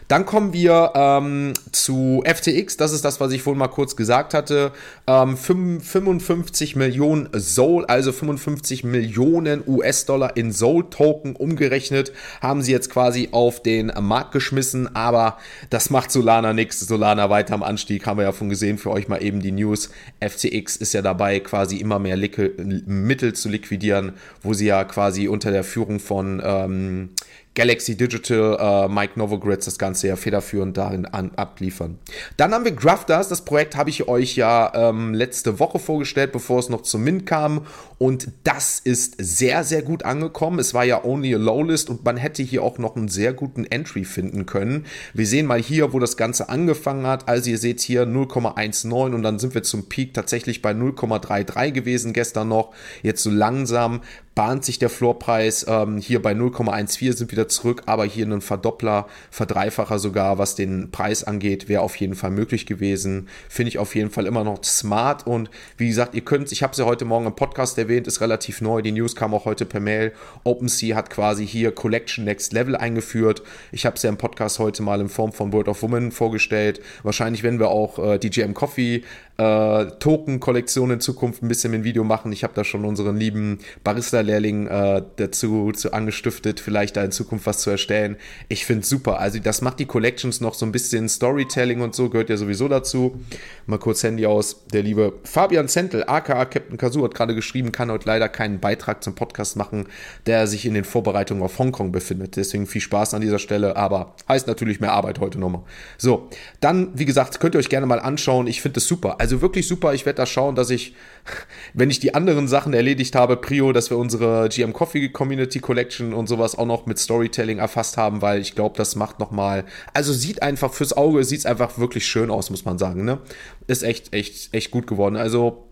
dann 0.08 0.24
kommen 0.24 0.52
wir 0.52 0.92
ähm, 0.94 1.52
zu 1.70 2.22
FTX. 2.24 2.76
Das 2.76 2.92
ist 2.92 3.04
das, 3.04 3.20
was 3.20 3.30
ich 3.32 3.42
vorhin 3.42 3.58
mal 3.58 3.68
kurz 3.68 3.94
gesagt 3.94 4.32
hatte. 4.34 4.72
Ähm, 5.06 5.36
55 5.36 6.76
Millionen 6.76 7.28
Soul, 7.38 7.84
also 7.84 8.12
55 8.12 8.84
Millionen 8.84 9.62
US-Dollar 9.66 10.36
in 10.36 10.52
Soul-Token 10.52 11.36
umgerechnet, 11.36 12.12
haben 12.40 12.62
sie 12.62 12.72
jetzt 12.72 12.90
quasi 12.90 13.28
auf 13.32 13.62
den 13.62 13.92
Markt 14.00 14.32
geschmissen. 14.32 14.94
Aber 14.96 15.36
das 15.70 15.90
macht 15.90 16.10
Solana 16.10 16.52
nichts. 16.54 16.80
Solana 16.80 17.28
weiter 17.28 17.54
am 17.54 17.62
Anstieg, 17.62 18.06
haben 18.06 18.18
wir 18.18 18.24
ja 18.24 18.32
schon 18.32 18.48
gesehen. 18.48 18.78
Für 18.78 18.90
euch 18.90 19.08
mal 19.08 19.22
eben 19.22 19.40
die 19.40 19.52
News. 19.52 19.90
FTX 20.20 20.76
ist 20.76 20.94
ja 20.94 21.02
dabei, 21.02 21.40
quasi 21.40 21.76
immer 21.76 21.98
mehr 21.98 22.16
Mittel 22.16 23.34
zu 23.34 23.48
liquidieren, 23.48 24.12
wo 24.42 24.54
sie 24.54 24.66
ja 24.66 24.84
quasi 24.84 25.28
unter 25.28 25.50
der 25.50 25.64
Führung 25.64 26.00
von 26.00 26.42
ähm, 26.44 27.10
Galaxy 27.54 27.96
Digital, 27.96 28.56
äh, 28.60 28.88
Mike 28.88 29.18
Novogratz 29.18 29.64
das 29.64 29.78
Ganze 29.78 30.08
ja 30.08 30.16
federführend 30.16 30.76
darin 30.76 31.06
an, 31.06 31.32
abliefern. 31.36 31.98
Dann 32.36 32.54
haben 32.54 32.64
wir 32.64 32.72
Grafters, 32.72 33.28
das 33.28 33.44
Projekt 33.44 33.76
habe 33.76 33.90
ich 33.90 34.06
euch 34.06 34.36
ja 34.36 34.72
ähm, 34.74 35.14
letzte 35.14 35.58
Woche 35.58 35.78
vorgestellt, 35.78 36.32
bevor 36.32 36.60
es 36.60 36.68
noch 36.68 36.82
zum 36.82 37.02
Mint 37.02 37.26
kam 37.26 37.66
und 37.98 38.28
das 38.44 38.78
ist 38.78 39.16
sehr, 39.18 39.64
sehr 39.64 39.82
gut 39.82 40.04
angekommen. 40.04 40.60
Es 40.60 40.72
war 40.72 40.84
ja 40.84 41.04
only 41.04 41.34
a 41.34 41.38
low 41.38 41.64
list 41.64 41.90
und 41.90 42.04
man 42.04 42.16
hätte 42.16 42.44
hier 42.44 42.62
auch 42.62 42.78
noch 42.78 42.94
einen 42.94 43.08
sehr 43.08 43.32
guten 43.32 43.64
Entry 43.64 44.04
finden 44.04 44.46
können. 44.46 44.86
Wir 45.14 45.26
sehen 45.26 45.46
mal 45.46 45.60
hier, 45.60 45.92
wo 45.92 45.98
das 45.98 46.16
Ganze 46.16 46.48
angefangen 46.48 47.08
hat. 47.08 47.28
Also 47.28 47.50
ihr 47.50 47.58
seht 47.58 47.80
hier 47.80 48.04
0,19 48.04 49.14
und 49.14 49.22
dann 49.22 49.40
sind 49.40 49.54
wir 49.54 49.64
zum 49.64 49.88
Peak 49.88 50.14
tatsächlich 50.14 50.62
bei 50.62 50.70
0,33 50.70 51.72
gewesen 51.72 52.12
gestern 52.12 52.48
noch. 52.48 52.72
Jetzt 53.02 53.24
so 53.24 53.30
langsam 53.30 54.00
bahnt 54.36 54.64
sich 54.64 54.78
der 54.78 54.88
Floorpreis 54.88 55.66
ähm, 55.68 55.98
hier 55.98 56.22
bei 56.22 56.30
0,14 56.30 57.12
sind 57.12 57.28
wieder 57.38 57.48
zurück, 57.48 57.82
aber 57.86 58.04
hier 58.04 58.26
ein 58.26 58.40
Verdoppler, 58.40 59.06
Verdreifacher 59.30 60.00
sogar, 60.00 60.38
was 60.38 60.56
den 60.56 60.90
Preis 60.90 61.22
angeht, 61.22 61.68
wäre 61.68 61.82
auf 61.82 61.94
jeden 61.96 62.16
Fall 62.16 62.30
möglich 62.30 62.66
gewesen. 62.66 63.28
Finde 63.48 63.68
ich 63.68 63.78
auf 63.78 63.94
jeden 63.94 64.10
Fall 64.10 64.26
immer 64.26 64.42
noch 64.42 64.64
smart 64.64 65.24
und 65.26 65.50
wie 65.76 65.86
gesagt, 65.86 66.16
ihr 66.16 66.22
könnt, 66.22 66.50
ich 66.50 66.64
habe 66.64 66.72
es 66.72 66.78
ja 66.78 66.84
heute 66.84 67.04
Morgen 67.04 67.26
im 67.26 67.36
Podcast 67.36 67.78
erwähnt, 67.78 68.08
ist 68.08 68.20
relativ 68.20 68.60
neu, 68.60 68.82
die 68.82 68.90
News 68.90 69.14
kam 69.14 69.34
auch 69.34 69.44
heute 69.44 69.66
per 69.66 69.78
Mail. 69.80 70.12
OpenSea 70.42 70.96
hat 70.96 71.10
quasi 71.10 71.46
hier 71.46 71.70
Collection 71.70 72.24
Next 72.24 72.52
Level 72.52 72.74
eingeführt. 72.74 73.42
Ich 73.70 73.86
habe 73.86 73.94
es 73.94 74.02
ja 74.02 74.10
im 74.10 74.16
Podcast 74.16 74.58
heute 74.58 74.82
mal 74.82 75.00
in 75.00 75.08
Form 75.08 75.32
von 75.32 75.52
World 75.52 75.68
of 75.68 75.82
Women 75.82 76.10
vorgestellt. 76.10 76.80
Wahrscheinlich 77.04 77.44
werden 77.44 77.60
wir 77.60 77.68
auch 77.68 77.98
äh, 78.00 78.18
die 78.18 78.30
GM 78.30 78.54
Coffee 78.54 79.04
äh, 79.38 79.86
Token-Kollektion 80.00 80.90
in 80.90 81.00
Zukunft 81.00 81.42
ein 81.42 81.48
bisschen 81.48 81.72
ein 81.72 81.84
Video 81.84 82.02
machen. 82.02 82.32
Ich 82.32 82.42
habe 82.42 82.54
da 82.54 82.64
schon 82.64 82.84
unseren 82.84 83.16
lieben 83.16 83.58
Barista-Lehrling 83.84 84.66
äh, 84.66 85.02
dazu 85.16 85.70
zu 85.72 85.92
angestiftet, 85.92 86.58
vielleicht 86.58 86.96
da 86.96 87.04
in 87.04 87.12
Zukunft 87.12 87.27
was 87.30 87.58
zu 87.58 87.70
erstellen. 87.70 88.16
Ich 88.48 88.64
finde 88.64 88.86
super. 88.86 89.20
Also 89.20 89.38
das 89.38 89.62
macht 89.62 89.78
die 89.78 89.86
Collections 89.86 90.40
noch 90.40 90.54
so 90.54 90.66
ein 90.66 90.72
bisschen 90.72 91.08
Storytelling 91.08 91.80
und 91.80 91.94
so, 91.94 92.08
gehört 92.08 92.30
ja 92.30 92.36
sowieso 92.36 92.68
dazu. 92.68 93.20
Mal 93.66 93.78
kurz 93.78 94.02
Handy 94.02 94.26
aus. 94.26 94.64
Der 94.72 94.82
liebe 94.82 95.14
Fabian 95.24 95.68
Zentel, 95.68 96.04
aka 96.06 96.44
Captain 96.44 96.76
Kazoo, 96.76 97.04
hat 97.04 97.14
gerade 97.14 97.34
geschrieben, 97.34 97.72
kann 97.72 97.90
heute 97.90 98.06
leider 98.06 98.28
keinen 98.28 98.60
Beitrag 98.60 99.02
zum 99.04 99.14
Podcast 99.14 99.56
machen, 99.56 99.86
der 100.26 100.46
sich 100.46 100.66
in 100.66 100.74
den 100.74 100.84
Vorbereitungen 100.84 101.42
auf 101.42 101.58
Hongkong 101.58 101.92
befindet. 101.92 102.36
Deswegen 102.36 102.66
viel 102.66 102.80
Spaß 102.80 103.14
an 103.14 103.20
dieser 103.20 103.38
Stelle, 103.38 103.76
aber 103.76 104.14
heißt 104.28 104.46
natürlich 104.46 104.80
mehr 104.80 104.92
Arbeit 104.92 105.20
heute 105.20 105.38
nochmal. 105.38 105.62
So, 105.96 106.28
dann, 106.60 106.90
wie 106.94 107.04
gesagt, 107.04 107.40
könnt 107.40 107.54
ihr 107.54 107.58
euch 107.58 107.68
gerne 107.68 107.86
mal 107.86 108.00
anschauen. 108.00 108.46
Ich 108.46 108.62
finde 108.62 108.78
es 108.78 108.86
super. 108.86 109.16
Also 109.20 109.40
wirklich 109.40 109.66
super. 109.68 109.94
Ich 109.94 110.06
werde 110.06 110.16
da 110.16 110.26
schauen, 110.26 110.54
dass 110.54 110.70
ich, 110.70 110.94
wenn 111.74 111.90
ich 111.90 112.00
die 112.00 112.14
anderen 112.14 112.48
Sachen 112.48 112.72
erledigt 112.72 113.14
habe, 113.14 113.36
Prio, 113.36 113.72
dass 113.72 113.90
wir 113.90 113.98
unsere 113.98 114.48
GM 114.48 114.72
Coffee 114.72 115.08
Community 115.08 115.60
Collection 115.60 116.12
und 116.12 116.28
sowas 116.28 116.56
auch 116.56 116.66
noch 116.66 116.86
mit 116.86 116.98
Storytelling 117.18 117.58
erfasst 117.58 117.96
haben, 117.96 118.22
weil 118.22 118.40
ich 118.40 118.54
glaube, 118.54 118.76
das 118.76 118.94
macht 118.94 119.18
nochmal, 119.18 119.64
also 119.92 120.12
sieht 120.12 120.42
einfach 120.42 120.72
fürs 120.72 120.96
Auge, 120.96 121.24
sieht 121.24 121.40
es 121.40 121.46
einfach 121.46 121.78
wirklich 121.78 122.06
schön 122.06 122.30
aus, 122.30 122.50
muss 122.50 122.64
man 122.64 122.78
sagen. 122.78 123.04
Ne? 123.04 123.18
Ist 123.66 123.82
echt, 123.82 124.14
echt, 124.14 124.54
echt 124.54 124.70
gut 124.70 124.86
geworden. 124.86 125.16
Also 125.16 125.64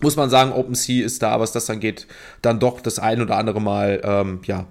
muss 0.00 0.16
man 0.16 0.28
sagen, 0.28 0.52
OpenSea 0.52 1.04
ist 1.04 1.22
da, 1.22 1.38
was 1.38 1.52
das 1.52 1.70
angeht, 1.70 2.06
dann 2.42 2.58
doch 2.58 2.80
das 2.80 2.98
ein 2.98 3.22
oder 3.22 3.36
andere 3.36 3.60
Mal, 3.60 4.00
ähm, 4.04 4.40
ja, 4.44 4.66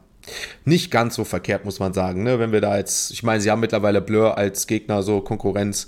nicht 0.65 0.91
ganz 0.91 1.15
so 1.15 1.23
verkehrt, 1.23 1.65
muss 1.65 1.79
man 1.79 1.93
sagen. 1.93 2.23
Ne? 2.23 2.39
Wenn 2.39 2.51
wir 2.51 2.61
da 2.61 2.77
jetzt, 2.77 3.11
ich 3.11 3.23
meine, 3.23 3.41
sie 3.41 3.49
haben 3.49 3.61
mittlerweile 3.61 4.01
Blur 4.01 4.37
als 4.37 4.67
Gegner, 4.67 5.01
so 5.01 5.21
Konkurrenz 5.21 5.87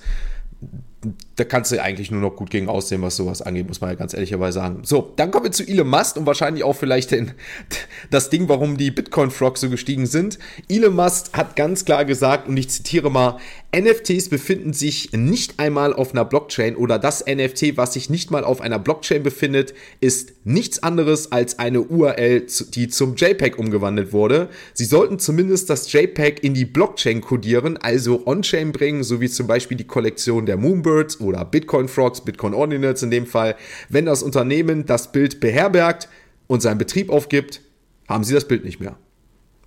da 1.38 1.44
kannst 1.44 1.72
du 1.72 1.82
eigentlich 1.82 2.10
nur 2.10 2.20
noch 2.20 2.36
gut 2.36 2.50
gegen 2.50 2.68
aussehen, 2.68 3.02
was 3.04 3.16
sowas 3.16 3.44
angeht, 3.44 3.68
muss 3.68 3.80
man 3.80 3.92
ja 3.92 3.96
ganz 3.96 4.14
ehrlicherweise 4.14 4.60
sagen. 4.60 4.80
So, 4.84 5.14
dann 5.18 5.30
kommen 5.30 5.46
wir 5.46 5.52
zu 5.52 5.68
Elon 5.68 5.88
Musk 5.88 6.18
und 6.18 6.26
wahrscheinlich 6.26 6.64
auch 6.64 6.76
vielleicht 6.76 7.12
den, 7.12 7.32
das 8.10 8.32
Ding, 8.32 8.50
warum 8.50 8.78
die 8.78 8.90
Bitcoin-Frogs 8.90 9.62
so 9.62 9.70
gestiegen 9.70 10.08
sind. 10.08 10.40
Elon 10.68 10.96
Musk 10.96 11.38
hat 11.38 11.56
ganz 11.56 11.86
klar 11.86 12.06
gesagt, 12.06 12.48
und 12.48 12.58
ich 12.58 12.70
zitiere 12.70 13.12
mal, 13.12 13.38
NFTs 13.76 14.30
befinden 14.30 14.74
sich 14.74 15.12
nicht 15.14 15.60
einmal 15.60 15.94
auf 15.94 16.12
einer 16.12 16.26
Blockchain 16.26 16.76
oder 16.76 16.98
das 16.98 17.24
NFT, 17.26 17.78
was 17.78 17.94
sich 17.94 18.10
nicht 18.10 18.32
mal 18.32 18.44
auf 18.44 18.60
einer 18.60 18.80
Blockchain 18.80 19.22
befindet, 19.22 19.76
ist 20.00 20.32
nichts 20.44 20.82
anderes 20.82 21.32
als 21.32 21.60
eine 21.60 21.82
URL, 21.82 22.48
die 22.74 22.88
zum 22.88 23.16
JPEG 23.16 23.60
umgewandelt 23.60 24.12
wurde. 24.12 24.50
Sie 24.74 24.86
sollten 24.86 25.20
zumindest 25.20 25.70
das 25.70 25.92
JPEG 25.92 26.44
in 26.44 26.56
die 26.56 26.66
Blockchain 26.66 27.22
codieren, 27.22 27.78
also 27.78 28.26
On-Chain 28.26 28.72
bringen, 28.72 29.04
so 29.04 29.22
wie 29.22 29.30
zum 29.30 29.46
Beispiel 29.46 29.78
die 29.78 29.86
Kollektion 29.86 30.48
der 30.48 30.58
Moonbirds 30.58 31.20
oder 31.28 31.46
Bitcoin 31.46 31.88
Frogs, 31.88 32.22
Bitcoin 32.22 32.54
Ordinals 32.54 33.04
in 33.04 33.12
dem 33.12 33.26
Fall. 33.26 33.56
Wenn 33.90 34.06
das 34.06 34.24
Unternehmen 34.24 34.86
das 34.86 35.12
Bild 35.12 35.40
beherbergt 35.40 36.10
und 36.48 36.62
seinen 36.62 36.78
Betrieb 36.78 37.10
aufgibt, 37.10 37.62
haben 38.08 38.24
sie 38.24 38.34
das 38.34 38.48
Bild 38.48 38.64
nicht 38.64 38.80
mehr. 38.80 38.98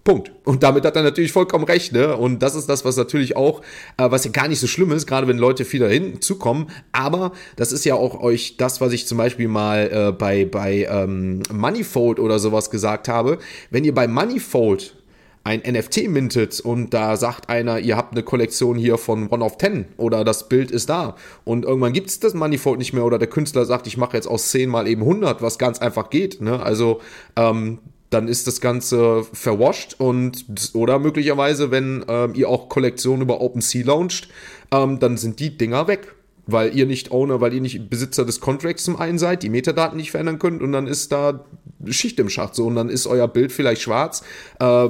Punkt. 0.03 0.33
Und 0.45 0.63
damit 0.63 0.85
hat 0.85 0.97
er 0.97 1.03
natürlich 1.03 1.31
vollkommen 1.31 1.65
recht, 1.65 1.93
ne? 1.93 2.17
Und 2.17 2.41
das 2.43 2.55
ist 2.55 2.69
das, 2.69 2.85
was 2.85 2.97
natürlich 2.97 3.37
auch, 3.37 3.61
äh, 3.99 4.11
was 4.11 4.25
ja 4.25 4.31
gar 4.31 4.49
nicht 4.49 4.59
so 4.59 4.67
schlimm 4.67 4.93
ist, 4.93 5.07
gerade 5.07 5.29
wenn 5.29 5.37
Leute 5.37 5.65
viel 5.65 5.81
dahin 5.81 6.23
zukommen. 6.23 6.71
Aber 6.93 7.33
das 7.57 7.71
ist 7.71 7.85
ja 7.85 7.95
auch 7.95 8.21
euch 8.21 8.57
das, 8.57 8.81
was 8.81 8.93
ich 8.93 9.07
zum 9.07 9.19
Beispiel 9.19 9.49
mal 9.49 9.91
äh, 9.93 10.13
bei, 10.13 10.47
bei 10.47 10.89
ähm, 10.91 11.43
Moneyfold 11.53 12.19
oder 12.19 12.39
sowas 12.39 12.71
gesagt 12.71 13.09
habe. 13.09 13.39
Wenn 13.71 13.85
ihr 13.85 13.95
bei 13.95 14.09
Moneyfold 14.09 14.97
ein 15.43 15.63
NFT 15.67 16.09
mintet 16.09 16.61
und 16.61 16.93
da 16.93 17.17
sagt 17.17 17.49
einer, 17.49 17.79
ihr 17.79 17.97
habt 17.97 18.13
eine 18.13 18.23
Kollektion 18.23 18.77
hier 18.77 18.99
von 18.99 19.29
One 19.31 19.45
of 19.45 19.57
Ten 19.57 19.87
oder 19.97 20.23
das 20.23 20.49
Bild 20.49 20.71
ist 20.71 20.91
da 20.91 21.17
und 21.45 21.65
irgendwann 21.65 21.93
gibt 21.93 22.11
es 22.11 22.21
das 22.21 22.35
Moneyfold 22.35 22.79
nicht 22.79 22.93
mehr 22.93 23.05
oder 23.05 23.19
der 23.19 23.29
Künstler 23.29 23.65
sagt, 23.65 23.87
ich 23.87 23.97
mache 23.97 24.17
jetzt 24.17 24.27
aus 24.27 24.51
10 24.51 24.69
mal 24.69 24.87
eben 24.87 25.03
100, 25.03 25.41
was 25.41 25.59
ganz 25.59 25.79
einfach 25.79 26.11
geht. 26.11 26.41
Ne? 26.41 26.63
Also 26.63 27.01
ähm, 27.37 27.79
dann 28.11 28.27
ist 28.27 28.47
das 28.47 28.61
Ganze 28.61 29.25
verwascht 29.33 29.95
und 29.99 30.45
oder 30.75 30.99
möglicherweise, 30.99 31.71
wenn 31.71 32.05
ähm, 32.09 32.35
ihr 32.35 32.49
auch 32.49 32.69
Kollektionen 32.69 33.23
über 33.23 33.41
OpenSea 33.41 33.87
launcht, 33.87 34.29
ähm, 34.73 34.99
dann 34.99 35.17
sind 35.17 35.39
die 35.41 35.57
Dinger 35.57 35.87
weg. 35.89 36.15
Weil 36.47 36.77
ihr 36.77 36.87
nicht 36.87 37.13
Owner, 37.13 37.41
weil 37.41 37.55
ihr 37.55 37.61
nicht 37.61 37.91
Besitzer 37.91 38.25
des 38.25 38.41
Contracts 38.41 38.83
zum 38.83 38.97
einen 38.97 39.19
seid, 39.19 39.45
die 39.45 39.51
Metadaten 39.51 39.97
nicht 39.97 40.11
verändern 40.11 40.41
könnt 40.41 40.63
und 40.63 40.73
dann 40.73 40.89
ist 40.89 41.13
da 41.13 41.45
Schicht 41.87 42.19
im 42.19 42.29
Schacht 42.29 42.57
so 42.57 42.67
und 42.67 42.75
dann 42.75 42.89
ist 42.89 43.07
euer 43.07 43.29
Bild 43.29 43.53
vielleicht 43.53 43.83
schwarz. 43.83 44.25
Äh, 44.59 44.89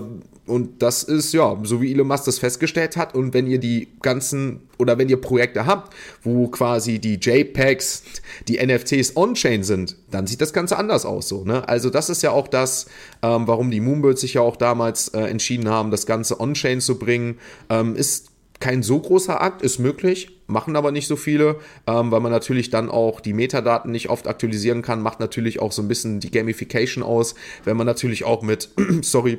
und 0.51 0.83
das 0.83 1.05
ist 1.05 1.33
ja, 1.33 1.57
so 1.63 1.81
wie 1.81 1.93
Elon 1.93 2.09
Musk 2.09 2.25
das 2.25 2.41
festgestellt 2.41 2.97
hat. 2.97 3.15
Und 3.15 3.33
wenn 3.33 3.47
ihr 3.47 3.59
die 3.59 3.89
ganzen 4.03 4.63
oder 4.79 4.99
wenn 4.99 5.09
ihr 5.09 5.21
Projekte 5.21 5.65
habt, 5.65 5.95
wo 6.23 6.49
quasi 6.49 6.99
die 6.99 7.15
JPEGs, 7.15 8.03
die 8.49 8.59
NFTs 8.65 9.17
on-chain 9.17 9.63
sind, 9.63 9.97
dann 10.11 10.27
sieht 10.27 10.41
das 10.41 10.53
Ganze 10.53 10.77
anders 10.77 11.07
aus. 11.07 11.29
So, 11.29 11.45
ne? 11.45 11.69
Also 11.69 11.89
das 11.89 12.11
ist 12.11 12.23
ja 12.23 12.33
auch 12.33 12.49
das, 12.49 12.87
ähm, 13.23 13.47
warum 13.47 13.71
die 13.71 13.81
Moonbirds 13.81 14.21
sich 14.21 14.35
ja 14.35 14.41
auch 14.41 14.57
damals 14.57 15.09
äh, 15.09 15.21
entschieden 15.21 15.69
haben, 15.69 15.91
das 15.91 16.05
Ganze 16.05 16.41
on-chain 16.41 16.81
zu 16.81 16.99
bringen. 16.99 17.39
Ähm, 17.69 17.95
ist 17.95 18.31
kein 18.59 18.83
so 18.83 18.99
großer 18.99 19.41
Akt, 19.41 19.63
ist 19.63 19.79
möglich, 19.79 20.37
machen 20.47 20.77
aber 20.77 20.93
nicht 20.93 21.07
so 21.07 21.17
viele, 21.17 21.57
ähm, 21.87 22.11
weil 22.11 22.21
man 22.21 22.33
natürlich 22.33 22.71
dann 22.71 22.91
auch 22.91 23.21
die 23.21 23.33
Metadaten 23.33 23.91
nicht 23.91 24.11
oft 24.11 24.27
aktualisieren 24.27 24.83
kann, 24.83 25.01
macht 25.01 25.21
natürlich 25.21 25.61
auch 25.61 25.73
so 25.73 25.81
ein 25.81 25.89
bisschen 25.89 26.21
die 26.21 26.31
Gamification 26.31 27.03
aus, 27.03 27.35
wenn 27.65 27.77
man 27.77 27.87
natürlich 27.87 28.25
auch 28.25 28.43
mit, 28.43 28.69
sorry, 29.03 29.39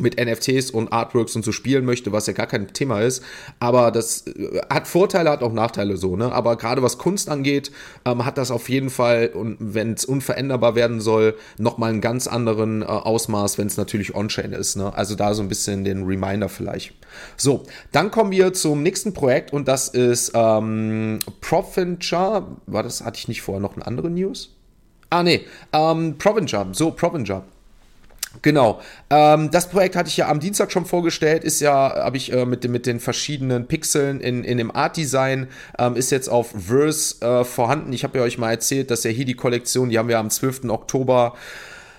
mit 0.00 0.18
NFTs 0.18 0.70
und 0.70 0.92
Artworks 0.92 1.36
und 1.36 1.44
so 1.44 1.52
spielen 1.52 1.84
möchte, 1.84 2.12
was 2.12 2.26
ja 2.26 2.32
gar 2.32 2.46
kein 2.46 2.72
Thema 2.72 3.00
ist. 3.00 3.22
Aber 3.58 3.90
das 3.90 4.26
äh, 4.26 4.60
hat 4.68 4.88
Vorteile, 4.88 5.30
hat 5.30 5.42
auch 5.42 5.52
Nachteile 5.52 5.96
so, 5.96 6.16
ne? 6.16 6.32
Aber 6.32 6.56
gerade 6.56 6.82
was 6.82 6.98
Kunst 6.98 7.28
angeht, 7.28 7.70
ähm, 8.04 8.24
hat 8.24 8.38
das 8.38 8.50
auf 8.50 8.68
jeden 8.68 8.90
Fall, 8.90 9.28
und 9.28 9.56
wenn 9.60 9.92
es 9.92 10.04
unveränderbar 10.04 10.74
werden 10.74 11.00
soll, 11.00 11.36
nochmal 11.58 11.90
einen 11.90 12.00
ganz 12.00 12.26
anderen 12.26 12.82
äh, 12.82 12.86
Ausmaß, 12.86 13.58
wenn 13.58 13.66
es 13.66 13.76
natürlich 13.76 14.14
On-Chain 14.14 14.52
ist, 14.52 14.76
ne? 14.76 14.92
Also 14.94 15.14
da 15.14 15.34
so 15.34 15.42
ein 15.42 15.48
bisschen 15.48 15.84
den 15.84 16.04
Reminder 16.04 16.48
vielleicht. 16.48 16.94
So, 17.36 17.64
dann 17.92 18.10
kommen 18.10 18.30
wir 18.30 18.52
zum 18.52 18.82
nächsten 18.82 19.12
Projekt 19.12 19.52
und 19.52 19.68
das 19.68 19.88
ist 19.88 20.32
ähm, 20.34 21.18
Proventure. 21.40 22.46
War 22.66 22.82
das, 22.82 23.04
hatte 23.04 23.18
ich 23.18 23.28
nicht 23.28 23.42
vorher 23.42 23.60
noch 23.60 23.76
eine 23.76 23.86
andere 23.86 24.10
News? 24.10 24.56
Ah, 25.10 25.24
nee, 25.24 25.44
ähm, 25.72 26.16
Proventure. 26.18 26.68
So, 26.72 26.92
Proventure. 26.92 27.42
Genau. 28.42 28.80
Ähm, 29.10 29.50
das 29.50 29.68
Projekt 29.68 29.96
hatte 29.96 30.08
ich 30.08 30.16
ja 30.16 30.28
am 30.28 30.38
Dienstag 30.38 30.70
schon 30.70 30.86
vorgestellt, 30.86 31.42
ist 31.42 31.60
ja, 31.60 31.96
habe 31.96 32.16
ich 32.16 32.32
äh, 32.32 32.46
mit, 32.46 32.66
mit 32.68 32.86
den 32.86 33.00
verschiedenen 33.00 33.66
Pixeln 33.66 34.20
in, 34.20 34.44
in 34.44 34.56
dem 34.56 34.74
Art-Design, 34.74 35.48
ähm, 35.78 35.96
ist 35.96 36.10
jetzt 36.10 36.28
auf 36.28 36.54
Verse 36.56 37.20
äh, 37.24 37.44
vorhanden. 37.44 37.92
Ich 37.92 38.04
habe 38.04 38.18
ja 38.18 38.24
euch 38.24 38.38
mal 38.38 38.50
erzählt, 38.50 38.90
dass 38.90 39.02
ja 39.02 39.10
hier 39.10 39.24
die 39.24 39.34
Kollektion, 39.34 39.90
die 39.90 39.98
haben 39.98 40.08
wir 40.08 40.18
am 40.18 40.30
12. 40.30 40.64
Oktober 40.68 41.34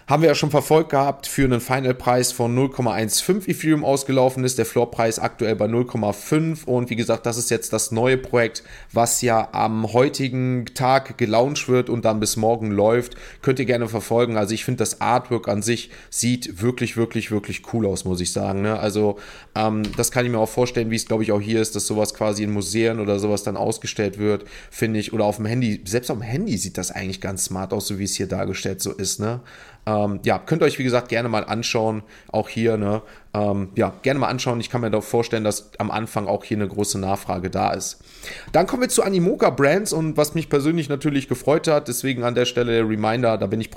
haben 0.07 0.21
wir 0.21 0.29
ja 0.29 0.35
schon 0.35 0.51
verfolgt 0.51 0.89
gehabt, 0.89 1.27
für 1.27 1.43
einen 1.43 1.61
Final-Preis 1.61 2.31
von 2.31 2.57
0,15 2.57 3.47
Ethereum 3.47 3.85
ausgelaufen 3.85 4.43
ist. 4.43 4.57
Der 4.57 4.65
Floorpreis 4.65 5.19
aktuell 5.19 5.55
bei 5.55 5.65
0,5 5.65 6.65
und 6.65 6.89
wie 6.89 6.95
gesagt, 6.95 7.25
das 7.25 7.37
ist 7.37 7.49
jetzt 7.49 7.73
das 7.73 7.91
neue 7.91 8.17
Projekt, 8.17 8.63
was 8.91 9.21
ja 9.21 9.49
am 9.51 9.93
heutigen 9.93 10.65
Tag 10.73 11.17
gelauncht 11.17 11.67
wird 11.69 11.89
und 11.89 12.05
dann 12.05 12.19
bis 12.19 12.35
morgen 12.35 12.71
läuft. 12.71 13.15
Könnt 13.41 13.59
ihr 13.59 13.65
gerne 13.65 13.87
verfolgen. 13.87 14.37
Also 14.37 14.53
ich 14.53 14.65
finde, 14.65 14.79
das 14.79 15.01
Artwork 15.01 15.47
an 15.47 15.61
sich 15.61 15.91
sieht 16.09 16.61
wirklich, 16.61 16.97
wirklich, 16.97 17.31
wirklich 17.31 17.73
cool 17.73 17.85
aus, 17.85 18.05
muss 18.05 18.21
ich 18.21 18.31
sagen. 18.31 18.61
Ne? 18.61 18.79
Also 18.79 19.17
ähm, 19.55 19.83
das 19.97 20.11
kann 20.11 20.25
ich 20.25 20.31
mir 20.31 20.39
auch 20.39 20.49
vorstellen, 20.49 20.91
wie 20.91 20.95
es 20.95 21.05
glaube 21.05 21.23
ich 21.23 21.31
auch 21.31 21.41
hier 21.41 21.61
ist, 21.61 21.75
dass 21.75 21.87
sowas 21.87 22.13
quasi 22.13 22.43
in 22.43 22.51
Museen 22.51 22.99
oder 22.99 23.19
sowas 23.19 23.43
dann 23.43 23.57
ausgestellt 23.57 24.17
wird, 24.17 24.45
finde 24.69 24.99
ich. 24.99 25.13
Oder 25.13 25.25
auf 25.25 25.37
dem 25.37 25.45
Handy, 25.45 25.81
selbst 25.85 26.09
auf 26.09 26.17
dem 26.17 26.23
Handy 26.23 26.57
sieht 26.57 26.77
das 26.77 26.91
eigentlich 26.91 27.21
ganz 27.21 27.45
smart 27.45 27.73
aus, 27.73 27.87
so 27.87 27.99
wie 27.99 28.03
es 28.03 28.15
hier 28.15 28.27
dargestellt 28.27 28.81
so 28.81 28.91
ist. 28.91 29.19
Ne? 29.19 29.41
Ähm, 29.85 30.19
ja, 30.23 30.37
könnt 30.37 30.61
ihr 30.61 30.65
euch 30.65 30.77
wie 30.79 30.83
gesagt 30.83 31.09
gerne 31.09 31.29
mal 31.29 31.43
anschauen, 31.43 32.03
auch 32.31 32.49
hier, 32.49 32.77
ne? 32.77 33.01
Ähm, 33.33 33.69
ja, 33.75 33.93
gerne 34.01 34.19
mal 34.19 34.27
anschauen. 34.27 34.59
Ich 34.59 34.69
kann 34.69 34.81
mir 34.81 34.91
doch 34.91 35.03
vorstellen, 35.03 35.43
dass 35.43 35.71
am 35.79 35.89
Anfang 35.89 36.27
auch 36.27 36.43
hier 36.43 36.57
eine 36.57 36.67
große 36.67 36.99
Nachfrage 36.99 37.49
da 37.49 37.71
ist. 37.71 37.99
Dann 38.51 38.67
kommen 38.67 38.81
wir 38.81 38.89
zu 38.89 39.03
Animoca 39.03 39.49
Brands 39.49 39.93
und 39.93 40.17
was 40.17 40.35
mich 40.35 40.49
persönlich 40.49 40.89
natürlich 40.89 41.27
gefreut 41.27 41.67
hat, 41.67 41.87
deswegen 41.87 42.23
an 42.23 42.35
der 42.35 42.45
Stelle 42.45 42.73
der 42.73 42.87
Reminder, 42.87 43.37
da 43.37 43.47
bin 43.47 43.61
ich 43.61 43.69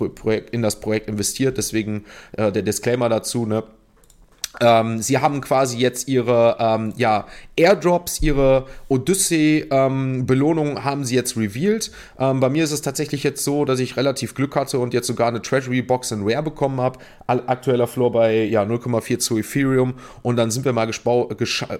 in 0.50 0.62
das 0.62 0.80
Projekt 0.80 1.08
investiert, 1.08 1.56
deswegen 1.56 2.04
äh, 2.32 2.52
der 2.52 2.62
Disclaimer 2.62 3.08
dazu, 3.08 3.46
ne? 3.46 3.62
Ähm, 4.60 5.00
sie 5.02 5.18
haben 5.18 5.40
quasi 5.40 5.78
jetzt 5.78 6.08
ihre 6.08 6.56
ähm, 6.60 6.92
ja, 6.96 7.26
Airdrops, 7.56 8.22
ihre 8.22 8.66
Odyssey-Belohnung 8.88 10.68
ähm, 10.68 10.84
haben 10.84 11.04
sie 11.04 11.14
jetzt 11.14 11.36
revealed. 11.36 11.90
Ähm, 12.18 12.40
bei 12.40 12.48
mir 12.48 12.64
ist 12.64 12.72
es 12.72 12.82
tatsächlich 12.82 13.22
jetzt 13.22 13.42
so, 13.42 13.64
dass 13.64 13.80
ich 13.80 13.96
relativ 13.96 14.34
Glück 14.34 14.54
hatte 14.56 14.78
und 14.78 14.94
jetzt 14.94 15.06
sogar 15.06 15.28
eine 15.28 15.42
Treasury 15.42 15.82
Box 15.82 16.12
in 16.12 16.22
Rare 16.22 16.42
bekommen 16.42 16.80
habe. 16.80 16.98
Aktueller 17.26 17.86
Floor 17.86 18.12
bei 18.12 18.44
ja, 18.44 18.62
0,42 18.62 19.40
Ethereum. 19.40 19.94
Und 20.22 20.36
dann 20.36 20.50
sind 20.50 20.64
wir 20.64 20.72
mal 20.72 20.84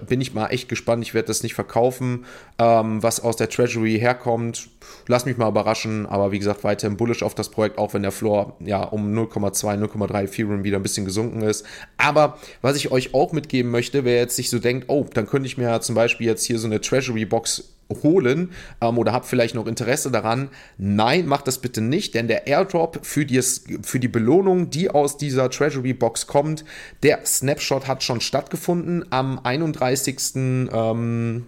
bin 0.07 0.21
ich 0.21 0.33
mal 0.33 0.47
echt 0.47 0.67
gespannt. 0.67 1.03
Ich 1.03 1.13
werde 1.13 1.27
das 1.27 1.43
nicht 1.43 1.53
verkaufen, 1.53 2.25
ähm, 2.59 3.01
was 3.01 3.19
aus 3.19 3.35
der 3.35 3.49
Treasury 3.49 3.99
herkommt. 3.99 4.69
Lass 5.07 5.25
mich 5.25 5.37
mal 5.37 5.49
überraschen. 5.49 6.05
Aber 6.05 6.31
wie 6.31 6.39
gesagt, 6.39 6.63
weiterhin 6.63 6.97
bullish 6.97 7.23
auf 7.23 7.35
das 7.35 7.49
Projekt, 7.49 7.77
auch 7.77 7.93
wenn 7.93 8.01
der 8.01 8.11
Floor 8.11 8.55
ja 8.59 8.83
um 8.83 9.13
0,2, 9.13 9.79
0,3 9.79 10.23
Ethereum 10.23 10.63
wieder 10.63 10.77
ein 10.77 10.83
bisschen 10.83 11.05
gesunken 11.05 11.41
ist. 11.41 11.65
Aber 11.97 12.37
was 12.61 12.75
ich 12.75 12.91
euch 12.91 13.13
auch 13.13 13.31
mitgeben 13.31 13.71
möchte, 13.71 14.05
wer 14.05 14.17
jetzt 14.17 14.35
sich 14.35 14.49
so 14.49 14.59
denkt, 14.59 14.85
oh, 14.89 15.05
dann 15.13 15.27
könnte 15.27 15.47
ich 15.47 15.57
mir 15.57 15.81
zum 15.81 15.95
Beispiel 15.95 16.27
jetzt 16.27 16.45
hier 16.45 16.59
so 16.59 16.67
eine 16.67 16.81
Treasury 16.81 17.25
Box 17.25 17.75
holen 18.03 18.51
ähm, 18.81 18.97
oder 18.97 19.13
habt 19.13 19.25
vielleicht 19.25 19.55
noch 19.55 19.67
Interesse 19.67 20.11
daran. 20.11 20.49
Nein, 20.77 21.27
macht 21.27 21.47
das 21.47 21.59
bitte 21.59 21.81
nicht, 21.81 22.15
denn 22.15 22.27
der 22.27 22.47
Airdrop 22.47 22.99
für 23.03 23.25
die, 23.25 23.41
für 23.41 23.99
die 23.99 24.07
Belohnung, 24.07 24.69
die 24.69 24.89
aus 24.89 25.17
dieser 25.17 25.49
Treasury 25.49 25.93
Box 25.93 26.27
kommt, 26.27 26.65
der 27.03 27.25
Snapshot 27.25 27.87
hat 27.87 28.03
schon 28.03 28.21
stattgefunden 28.21 29.05
am 29.11 29.39
31. 29.39 30.17
Ähm, 30.35 31.45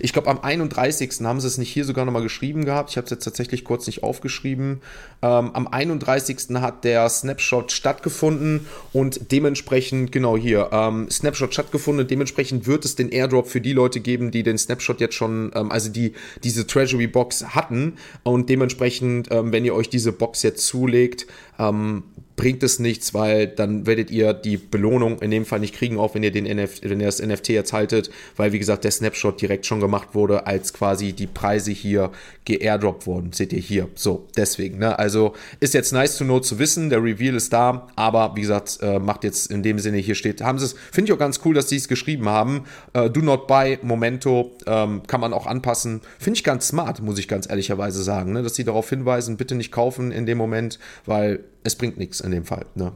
ich 0.00 0.12
glaube, 0.12 0.28
am 0.28 0.40
31. 0.40 1.20
haben 1.22 1.40
sie 1.40 1.46
es 1.46 1.58
nicht 1.58 1.70
hier 1.70 1.84
sogar 1.84 2.04
nochmal 2.04 2.22
geschrieben 2.22 2.64
gehabt. 2.64 2.90
Ich 2.90 2.96
habe 2.96 3.04
es 3.04 3.10
jetzt 3.10 3.24
tatsächlich 3.24 3.64
kurz 3.64 3.86
nicht 3.86 4.02
aufgeschrieben. 4.02 4.80
Ähm, 5.22 5.50
am 5.54 5.66
31. 5.66 6.56
hat 6.60 6.84
der 6.84 7.08
Snapshot 7.08 7.72
stattgefunden 7.72 8.66
und 8.92 9.32
dementsprechend, 9.32 10.12
genau 10.12 10.36
hier, 10.36 10.70
ähm, 10.72 11.10
Snapshot 11.10 11.52
stattgefunden. 11.52 12.06
Dementsprechend 12.06 12.66
wird 12.66 12.84
es 12.84 12.94
den 12.94 13.10
Airdrop 13.10 13.48
für 13.48 13.60
die 13.60 13.72
Leute 13.72 14.00
geben, 14.00 14.30
die 14.30 14.42
den 14.42 14.58
Snapshot 14.58 15.00
jetzt 15.00 15.14
schon, 15.14 15.50
ähm, 15.54 15.72
also 15.72 15.90
die 15.90 16.12
diese 16.44 16.66
Treasury 16.66 17.06
Box 17.06 17.44
hatten. 17.54 17.94
Und 18.22 18.48
dementsprechend, 18.48 19.28
ähm, 19.30 19.52
wenn 19.52 19.64
ihr 19.64 19.74
euch 19.74 19.88
diese 19.88 20.12
Box 20.12 20.42
jetzt 20.42 20.66
zulegt, 20.66 21.26
ähm, 21.68 22.04
bringt 22.36 22.62
es 22.62 22.78
nichts, 22.78 23.14
weil 23.14 23.46
dann 23.46 23.86
werdet 23.86 24.10
ihr 24.10 24.32
die 24.32 24.56
Belohnung 24.56 25.20
in 25.20 25.30
dem 25.30 25.44
Fall 25.44 25.60
nicht 25.60 25.74
kriegen, 25.74 25.98
auch 25.98 26.14
wenn 26.14 26.22
ihr 26.22 26.32
den 26.32 26.44
NFT, 26.44 26.88
wenn 26.88 26.98
ihr 26.98 27.06
das 27.06 27.22
NFT 27.22 27.50
jetzt 27.50 27.72
haltet, 27.72 28.10
weil 28.36 28.52
wie 28.52 28.58
gesagt 28.58 28.84
der 28.84 28.90
Snapshot 28.90 29.40
direkt 29.40 29.66
schon 29.66 29.80
gemacht 29.80 30.08
wurde, 30.14 30.46
als 30.46 30.72
quasi 30.72 31.12
die 31.12 31.26
Preise 31.26 31.70
hier 31.70 32.10
geairdroppt 32.44 33.06
wurden. 33.06 33.32
Seht 33.32 33.52
ihr 33.52 33.60
hier. 33.60 33.88
So, 33.94 34.26
deswegen, 34.36 34.78
ne? 34.78 34.98
Also 34.98 35.34
ist 35.60 35.74
jetzt 35.74 35.92
nice 35.92 36.16
to 36.16 36.24
know 36.24 36.40
zu 36.40 36.58
wissen, 36.58 36.90
der 36.90 37.02
Reveal 37.04 37.36
ist 37.36 37.52
da, 37.52 37.88
aber 37.96 38.32
wie 38.34 38.40
gesagt, 38.40 38.78
äh, 38.82 38.98
macht 38.98 39.24
jetzt 39.24 39.50
in 39.50 39.62
dem 39.62 39.78
Sinne 39.78 39.98
hier 39.98 40.14
steht, 40.14 40.40
haben 40.40 40.58
sie 40.58 40.64
es, 40.64 40.74
finde 40.90 41.10
ich 41.10 41.12
auch 41.14 41.20
ganz 41.20 41.40
cool, 41.44 41.54
dass 41.54 41.68
sie 41.68 41.76
es 41.76 41.86
geschrieben 41.86 42.28
haben. 42.28 42.64
Äh, 42.94 43.10
do 43.10 43.20
not 43.20 43.46
buy, 43.46 43.78
Momento, 43.82 44.52
ähm, 44.66 45.02
kann 45.06 45.20
man 45.20 45.32
auch 45.32 45.46
anpassen. 45.46 46.00
Finde 46.18 46.38
ich 46.38 46.44
ganz 46.44 46.68
smart, 46.68 47.02
muss 47.02 47.18
ich 47.18 47.28
ganz 47.28 47.48
ehrlicherweise 47.48 48.02
sagen, 48.02 48.32
ne? 48.32 48.42
dass 48.42 48.54
sie 48.54 48.64
darauf 48.64 48.88
hinweisen, 48.88 49.36
bitte 49.36 49.54
nicht 49.54 49.70
kaufen 49.70 50.10
in 50.10 50.26
dem 50.26 50.38
Moment, 50.38 50.78
weil 51.04 51.40
es 51.64 51.76
bringt 51.76 51.98
nichts 51.98 52.20
in 52.20 52.30
dem 52.30 52.44
Fall. 52.44 52.66
Ne? 52.74 52.92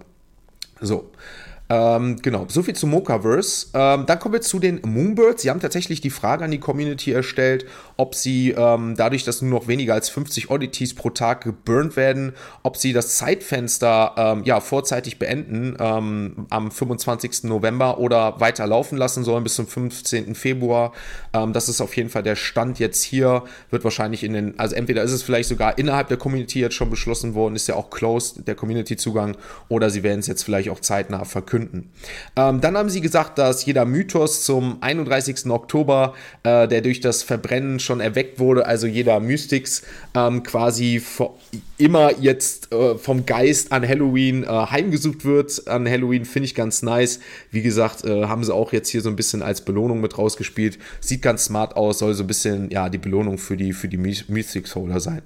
So. 0.80 1.10
Ähm, 1.68 2.16
genau, 2.22 2.46
soviel 2.48 2.76
zu 2.76 2.86
Mochaverse. 2.86 3.66
Ähm, 3.74 4.06
dann 4.06 4.18
kommen 4.20 4.34
wir 4.34 4.40
zu 4.40 4.60
den 4.60 4.80
Moonbirds. 4.84 5.42
Sie 5.42 5.50
haben 5.50 5.58
tatsächlich 5.58 6.00
die 6.00 6.10
Frage 6.10 6.44
an 6.44 6.52
die 6.52 6.60
Community 6.60 7.10
erstellt, 7.10 7.66
ob 7.96 8.14
sie 8.14 8.52
ähm, 8.52 8.94
dadurch, 8.96 9.24
dass 9.24 9.42
nur 9.42 9.58
noch 9.58 9.66
weniger 9.66 9.94
als 9.94 10.08
50 10.08 10.50
Oddities 10.50 10.94
pro 10.94 11.10
Tag 11.10 11.42
geburnt 11.42 11.96
werden, 11.96 12.34
ob 12.62 12.76
sie 12.76 12.92
das 12.92 13.16
Zeitfenster 13.16 14.14
ähm, 14.16 14.44
ja, 14.44 14.60
vorzeitig 14.60 15.18
beenden 15.18 15.76
ähm, 15.80 16.46
am 16.50 16.70
25. 16.70 17.44
November 17.44 17.98
oder 17.98 18.38
weiter 18.38 18.66
laufen 18.66 18.96
lassen 18.96 19.24
sollen 19.24 19.42
bis 19.42 19.56
zum 19.56 19.66
15. 19.66 20.36
Februar. 20.36 20.92
Ähm, 21.32 21.52
das 21.52 21.68
ist 21.68 21.80
auf 21.80 21.96
jeden 21.96 22.10
Fall 22.10 22.22
der 22.22 22.36
Stand 22.36 22.78
jetzt 22.78 23.02
hier. 23.02 23.42
Wird 23.70 23.82
wahrscheinlich 23.82 24.22
in 24.22 24.34
den, 24.34 24.58
also 24.58 24.76
entweder 24.76 25.02
ist 25.02 25.12
es 25.12 25.24
vielleicht 25.24 25.48
sogar 25.48 25.78
innerhalb 25.78 26.08
der 26.08 26.16
Community 26.16 26.60
jetzt 26.60 26.74
schon 26.74 26.90
beschlossen 26.90 27.34
worden, 27.34 27.56
ist 27.56 27.66
ja 27.66 27.74
auch 27.74 27.90
closed, 27.90 28.46
der 28.46 28.54
Community-Zugang, 28.54 29.36
oder 29.68 29.90
sie 29.90 30.04
werden 30.04 30.20
es 30.20 30.28
jetzt 30.28 30.44
vielleicht 30.44 30.70
auch 30.70 30.78
zeitnah 30.78 31.24
verkünden. 31.56 31.90
Ähm, 32.36 32.60
dann 32.60 32.76
haben 32.76 32.90
sie 32.90 33.00
gesagt, 33.00 33.38
dass 33.38 33.64
jeder 33.64 33.84
Mythos 33.84 34.44
zum 34.44 34.78
31. 34.80 35.50
Oktober, 35.50 36.14
äh, 36.42 36.68
der 36.68 36.82
durch 36.82 37.00
das 37.00 37.22
Verbrennen 37.22 37.80
schon 37.80 38.00
erweckt 38.00 38.38
wurde, 38.38 38.66
also 38.66 38.86
jeder 38.86 39.20
Mystics 39.20 39.82
ähm, 40.14 40.42
quasi 40.42 41.02
immer 41.78 42.18
jetzt 42.18 42.72
äh, 42.72 42.96
vom 42.96 43.26
Geist 43.26 43.72
an 43.72 43.86
Halloween 43.86 44.44
äh, 44.44 44.46
heimgesucht 44.46 45.24
wird. 45.24 45.66
An 45.68 45.88
Halloween 45.88 46.24
finde 46.24 46.46
ich 46.46 46.54
ganz 46.54 46.82
nice. 46.82 47.20
Wie 47.50 47.62
gesagt, 47.62 48.04
äh, 48.04 48.24
haben 48.24 48.44
sie 48.44 48.54
auch 48.54 48.72
jetzt 48.72 48.88
hier 48.88 49.00
so 49.00 49.08
ein 49.08 49.16
bisschen 49.16 49.42
als 49.42 49.62
Belohnung 49.62 50.00
mit 50.00 50.18
rausgespielt. 50.18 50.78
Sieht 51.00 51.22
ganz 51.22 51.44
smart 51.44 51.76
aus, 51.76 51.98
soll 51.98 52.14
so 52.14 52.24
ein 52.24 52.26
bisschen 52.26 52.70
ja 52.70 52.88
die 52.88 52.98
Belohnung 52.98 53.38
für 53.38 53.56
die, 53.56 53.72
für 53.72 53.88
die 53.88 53.98
Mystics 53.98 54.74
Holder 54.74 55.00
sein. 55.00 55.22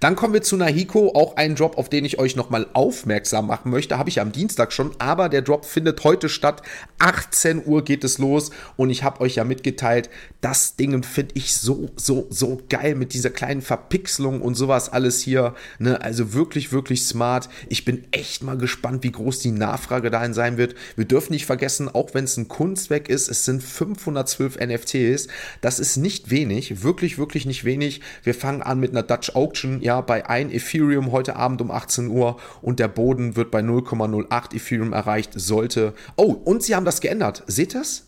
Dann 0.00 0.16
kommen 0.16 0.34
wir 0.34 0.42
zu 0.42 0.56
Nahiko, 0.56 1.12
auch 1.14 1.36
ein 1.36 1.54
Drop, 1.54 1.78
auf 1.78 1.88
den 1.88 2.04
ich 2.04 2.18
euch 2.18 2.36
nochmal 2.36 2.66
aufmerksam 2.72 3.46
machen 3.46 3.70
möchte. 3.70 3.98
Habe 3.98 4.08
ich 4.08 4.20
am 4.20 4.32
Dienstag 4.32 4.72
schon, 4.72 4.92
aber 4.98 5.28
der 5.28 5.42
Drop 5.42 5.64
findet 5.64 6.02
heute 6.04 6.28
statt. 6.28 6.62
18 6.98 7.66
Uhr 7.66 7.84
geht 7.84 8.04
es 8.04 8.18
los 8.18 8.50
und 8.76 8.90
ich 8.90 9.02
habe 9.02 9.20
euch 9.20 9.36
ja 9.36 9.44
mitgeteilt, 9.44 10.10
das 10.40 10.76
Ding 10.76 11.02
finde 11.02 11.34
ich 11.36 11.56
so, 11.56 11.90
so, 11.96 12.26
so 12.30 12.60
geil 12.68 12.94
mit 12.94 13.14
dieser 13.14 13.30
kleinen 13.30 13.62
Verpixelung 13.62 14.42
und 14.42 14.54
sowas 14.54 14.90
alles 14.90 15.20
hier. 15.20 15.54
Ne? 15.78 16.00
Also 16.00 16.34
wirklich, 16.34 16.72
wirklich 16.72 17.04
smart. 17.04 17.48
Ich 17.68 17.84
bin 17.84 18.04
echt 18.10 18.42
mal 18.42 18.58
gespannt, 18.58 19.02
wie 19.02 19.12
groß 19.12 19.40
die 19.40 19.50
Nachfrage 19.50 20.10
dahin 20.10 20.34
sein 20.34 20.58
wird. 20.58 20.74
Wir 20.96 21.04
dürfen 21.04 21.32
nicht 21.32 21.46
vergessen, 21.46 21.88
auch 21.88 22.14
wenn 22.14 22.24
es 22.24 22.36
ein 22.36 22.48
Kunstwerk 22.48 23.08
ist, 23.08 23.28
es 23.28 23.44
sind 23.44 23.62
512 23.62 24.58
NFTs. 24.58 25.28
Das 25.60 25.78
ist 25.78 25.96
nicht 25.96 26.30
wenig, 26.30 26.82
wirklich, 26.82 27.18
wirklich 27.18 27.46
nicht 27.46 27.64
wenig. 27.64 28.00
Wir 28.22 28.34
fangen 28.34 28.62
an 28.62 28.80
mit 28.80 28.90
einer 28.90 29.02
Dutch 29.02 29.34
Auction 29.34 29.80
ja 29.84 30.00
bei 30.00 30.26
1 30.28 30.52
Ethereum 30.52 31.12
heute 31.12 31.36
Abend 31.36 31.60
um 31.60 31.70
18 31.70 32.08
Uhr 32.08 32.38
und 32.62 32.80
der 32.80 32.88
Boden 32.88 33.36
wird 33.36 33.50
bei 33.50 33.60
0,08 33.60 34.54
Ethereum 34.56 34.92
erreicht 34.92 35.32
sollte. 35.34 35.92
Oh, 36.16 36.32
und 36.44 36.62
sie 36.62 36.74
haben 36.74 36.86
das 36.86 37.00
geändert. 37.00 37.44
Seht 37.46 37.74
das? 37.74 38.06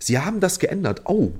Sie 0.00 0.18
haben 0.18 0.38
das 0.38 0.60
geändert. 0.60 1.02
Oh, 1.06 1.32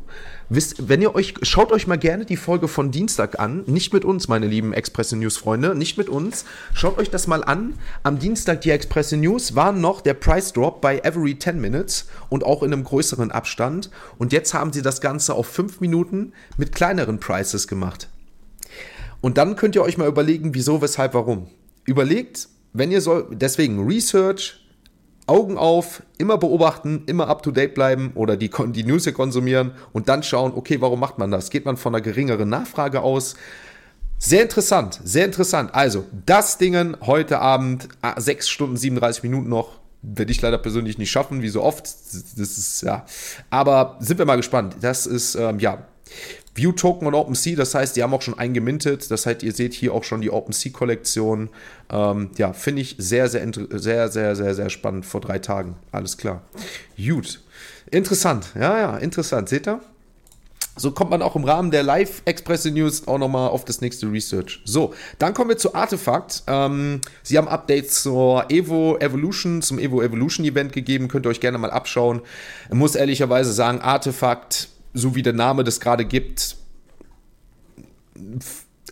wisst, 0.49 0.89
wenn 0.89 1.01
ihr 1.01 1.15
euch, 1.15 1.35
schaut 1.43 1.71
euch 1.71 1.87
mal 1.87 1.97
gerne 1.97 2.25
die 2.25 2.37
Folge 2.37 2.67
von 2.67 2.91
Dienstag 2.91 3.39
an. 3.39 3.63
Nicht 3.67 3.93
mit 3.93 4.05
uns, 4.05 4.27
meine 4.27 4.49
lieben 4.49 4.73
Express 4.73 5.13
News 5.13 5.37
Freunde, 5.37 5.77
nicht 5.77 5.97
mit 5.97 6.09
uns. 6.09 6.45
Schaut 6.75 6.99
euch 6.99 7.09
das 7.09 7.29
mal 7.29 7.45
an. 7.45 7.75
Am 8.03 8.19
Dienstag 8.19 8.63
die 8.63 8.71
Express 8.71 9.13
News 9.13 9.55
waren 9.55 9.81
noch 9.81 10.01
der 10.01 10.15
Price 10.15 10.53
Drop 10.53 10.81
bei 10.81 10.99
every 10.99 11.39
10 11.39 11.61
Minutes 11.61 12.09
und 12.29 12.45
auch 12.45 12.65
in 12.65 12.73
einem 12.73 12.85
größeren 12.85 13.31
Abstand. 13.31 13.91
Und 14.19 14.33
jetzt 14.33 14.53
haben 14.55 14.73
sie 14.73 14.83
das 14.83 15.01
Ganze 15.01 15.35
auf 15.35 15.47
5 15.47 15.81
Minuten 15.81 16.33
mit 16.57 16.75
kleineren 16.75 17.21
Prices 17.21 17.69
gemacht. 17.69 18.09
Und 19.21 19.39
dann 19.39 19.57
könnt 19.57 19.75
ihr 19.75 19.83
euch 19.83 19.99
mal 19.99 20.09
überlegen, 20.09 20.55
wieso, 20.55 20.81
weshalb, 20.81 21.15
warum. 21.15 21.49
Überlegt, 21.85 22.49
wenn 22.73 22.91
ihr 22.91 23.01
soll, 23.01 23.29
deswegen 23.33 23.85
Research, 23.87 24.65
Augen 25.27 25.59
auf, 25.59 26.03
immer 26.17 26.39
beobachten, 26.39 27.03
immer 27.07 27.29
up 27.29 27.43
to 27.43 27.51
date 27.51 27.75
bleiben 27.75 28.13
oder 28.15 28.37
die, 28.37 28.51
die 28.69 28.85
News 28.85 29.05
hier 29.05 29.13
konsumieren 29.13 29.73
und 29.93 30.09
dann 30.09 30.23
schauen, 30.23 30.53
okay, 30.55 30.81
warum 30.81 31.01
macht 31.01 31.19
man 31.19 31.31
das? 31.31 31.51
Geht 31.51 31.67
man 31.67 31.77
von 31.77 31.95
einer 31.95 32.03
geringeren 32.03 32.49
Nachfrage 32.49 33.03
aus? 33.03 33.35
Sehr 34.19 34.43
interessant, 34.43 34.99
sehr 35.05 35.27
interessant. 35.27 35.75
Also, 35.75 36.05
das 36.27 36.59
Dingen 36.59 36.97
heute 37.03 37.41
Abend, 37.41 37.89
6 38.17 38.47
ah, 38.47 38.49
Stunden 38.49 38.77
37 38.77 39.23
Minuten 39.23 39.49
noch, 39.49 39.79
werde 40.03 40.33
ich 40.33 40.41
leider 40.41 40.59
persönlich 40.59 40.99
nicht 40.99 41.11
schaffen, 41.11 41.43
wie 41.43 41.49
so 41.49 41.63
oft. 41.63 41.85
Das 41.85 42.37
ist, 42.37 42.83
ja. 42.83 43.05
Aber 43.51 43.97
sind 44.01 44.19
wir 44.19 44.25
mal 44.25 44.37
gespannt. 44.37 44.77
Das 44.81 45.07
ist, 45.07 45.35
ähm, 45.35 45.59
ja, 45.59 45.87
View 46.59 46.73
Token 46.73 47.07
und 47.07 47.15
OpenSea, 47.15 47.57
das 47.57 47.75
heißt, 47.75 47.97
die 47.97 48.03
haben 48.03 48.13
auch 48.13 48.21
schon 48.21 48.39
eingemintet. 48.39 49.11
Das 49.11 49.27
heißt, 49.27 49.43
ihr 49.43 49.53
seht 49.53 49.75
hier 49.75 49.95
auch 49.95 50.05
schon 50.05 50.21
die 50.21 50.31
OpenSea-Kollektion. 50.31 51.51
Ähm, 51.91 52.31
ja, 52.37 52.53
finde 52.53 52.83
ich 52.83 52.97
sehr, 52.99 53.29
sehr, 53.29 53.49
sehr, 53.71 54.09
sehr, 54.09 54.37
sehr, 54.37 54.55
sehr 54.55 54.69
spannend 54.69 55.07
vor 55.07 55.21
drei 55.21 55.39
Tagen. 55.39 55.77
Alles 55.93 56.19
klar. 56.19 56.43
Gut. 56.97 57.41
Interessant. 57.91 58.53
Ja, 58.55 58.79
ja, 58.79 58.97
interessant. 58.99 59.49
Seht 59.49 59.69
ihr? 59.69 59.81
So 60.77 60.93
kommt 60.93 61.11
man 61.11 61.23
auch 61.23 61.35
im 61.35 61.45
Rahmen 61.45 61.71
der 61.71 61.83
Live 61.83 62.23
Express 62.25 62.65
News 62.67 63.09
auch 63.09 63.19
nochmal 63.19 63.51
auf 63.51 63.65
das 63.65 63.81
nächste 63.81 64.11
Research. 64.11 64.61
So, 64.65 64.95
dann 65.19 65.35
kommen 65.35 65.51
wir 65.51 65.57
zu 65.57 65.75
Artefakt. 65.75 66.45
Ähm, 66.47 67.01
sie 67.23 67.37
haben 67.37 67.49
Updates 67.49 68.03
zur 68.03 68.51
Evo 68.51 68.97
Evolution, 68.99 69.63
zum 69.63 69.79
Evo 69.79 70.03
Evolution 70.03 70.47
Event 70.47 70.73
gegeben. 70.73 71.09
Könnt 71.09 71.27
ihr 71.27 71.31
euch 71.31 71.41
gerne 71.41 71.59
mal 71.59 71.71
abschauen. 71.71 72.21
Ich 72.69 72.75
muss 72.75 72.95
ehrlicherweise 72.95 73.53
sagen, 73.53 73.81
Artefakt, 73.81 74.69
so 74.95 75.15
wie 75.15 75.23
der 75.23 75.33
Name 75.33 75.65
das 75.65 75.81
gerade 75.81 76.05
gibt, 76.05 76.57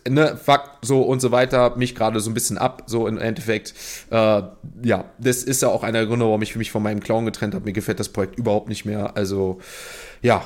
ne, 0.09 0.37
fuck, 0.37 0.77
so 0.81 1.01
und 1.01 1.19
so 1.19 1.31
weiter, 1.31 1.75
mich 1.75 1.95
gerade 1.95 2.19
so 2.19 2.29
ein 2.29 2.33
bisschen 2.33 2.57
ab, 2.57 2.83
so 2.85 3.07
im 3.07 3.17
Endeffekt. 3.17 3.73
Äh, 4.09 4.43
ja, 4.83 5.05
das 5.17 5.43
ist 5.43 5.61
ja 5.61 5.69
auch 5.69 5.83
einer 5.83 5.99
der 5.99 6.07
Gründe, 6.07 6.25
warum 6.25 6.41
ich 6.41 6.55
mich 6.55 6.71
von 6.71 6.83
meinem 6.83 6.99
Clown 6.99 7.25
getrennt 7.25 7.53
habe. 7.53 7.65
Mir 7.65 7.73
gefällt 7.73 7.99
das 7.99 8.09
Projekt 8.09 8.37
überhaupt 8.37 8.69
nicht 8.69 8.85
mehr. 8.85 9.15
Also, 9.15 9.59
ja, 10.21 10.45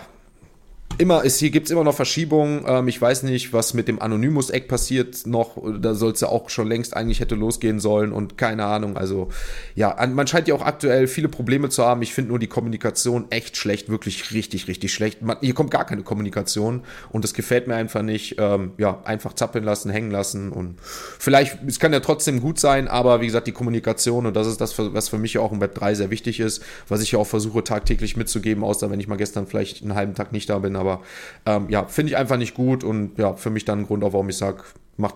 immer 0.97 1.23
ist, 1.23 1.39
hier 1.39 1.49
gibt 1.49 1.67
es 1.67 1.71
immer 1.71 1.84
noch 1.84 1.95
Verschiebungen. 1.95 2.63
Ähm, 2.67 2.88
ich 2.88 3.01
weiß 3.01 3.23
nicht, 3.23 3.54
was 3.54 3.73
mit 3.73 3.88
dem 3.88 4.01
Anonymous-Eck 4.01 4.67
passiert 4.67 5.25
noch. 5.25 5.58
Da 5.80 5.93
soll 5.93 6.12
es 6.12 6.21
ja 6.21 6.27
auch 6.27 6.49
schon 6.49 6.67
längst 6.67 6.95
eigentlich 6.95 7.19
hätte 7.19 7.36
losgehen 7.36 7.80
sollen 7.80 8.12
und 8.12 8.38
keine 8.38 8.65
Ahnung. 8.65 8.97
Also, 8.97 9.30
ja, 9.75 9.95
man 10.08 10.27
scheint 10.27 10.47
ja 10.47 10.56
auch 10.56 10.62
aktuell 10.62 11.08
viele 11.08 11.30
Probleme 11.30 11.69
zu 11.69 11.86
haben. 11.86 12.01
Ich 12.01 12.13
finde 12.13 12.30
nur 12.30 12.39
die 12.39 12.47
Kommunikation 12.47 13.25
echt 13.30 13.58
schlecht, 13.58 13.89
wirklich 13.89 14.32
richtig, 14.34 14.67
richtig 14.67 14.93
schlecht. 14.93 15.21
Man, 15.21 15.38
hier 15.41 15.54
kommt 15.54 15.71
gar 15.71 15.86
keine 15.86 16.04
Kommunikation 16.04 16.84
und 17.12 17.23
das 17.23 17.34
gefällt 17.34 17.67
mir 17.67 17.75
einfach 17.75 18.01
nicht. 18.01 18.36
Ähm, 18.38 18.71
ja, 18.77 19.01
einfach 19.04 19.34
zappeln 19.34 19.63
lassen, 19.63 19.89
hängen 19.89 20.12
lassen 20.12 20.51
und 20.51 20.75
vielleicht, 20.82 21.60
es 21.67 21.80
kann 21.80 21.93
ja 21.93 21.99
trotzdem 21.99 22.41
gut 22.41 22.60
sein, 22.60 22.88
aber 22.88 23.21
wie 23.21 23.25
gesagt, 23.25 23.47
die 23.47 23.51
Kommunikation 23.51 24.25
und 24.25 24.36
das 24.36 24.47
ist 24.47 24.62
das, 24.62 24.75
was 24.77 25.10
für 25.10 25.17
mich 25.17 25.38
auch 25.38 25.51
im 25.51 25.62
Web 25.62 25.75
3 25.75 25.95
sehr 25.95 26.10
wichtig 26.10 26.39
ist, 26.39 26.63
was 26.88 27.01
ich 27.01 27.12
ja 27.12 27.19
auch 27.19 27.27
versuche 27.27 27.63
tagtäglich 27.63 28.17
mitzugeben, 28.17 28.63
außer 28.63 28.89
wenn 28.91 28.99
ich 28.99 29.08
mal 29.08 29.17
gestern 29.17 29.47
vielleicht 29.47 29.82
einen 29.82 29.95
halben 29.95 30.15
Tag 30.15 30.32
nicht 30.32 30.49
da 30.49 30.60
bin, 30.60 30.75
aber 30.82 31.02
ähm, 31.46 31.70
ja, 31.70 31.86
finde 31.86 32.12
ich 32.12 32.17
einfach 32.17 32.38
nicht 32.38 32.54
gut 32.54 32.84
und 32.84 33.17
ja, 33.17 33.34
für 33.36 33.50
mich 33.50 33.65
dann 33.65 33.80
ein 33.80 33.88
Grund, 33.88 34.04
auch 34.04 34.13
warum 34.13 34.30
ich 34.30 34.38
sage, 34.38 34.63
macht 34.98 35.15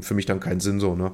für 0.00 0.14
mich 0.14 0.26
dann 0.26 0.40
keinen 0.40 0.60
Sinn 0.60 0.80
so, 0.80 0.94
ne? 0.94 1.12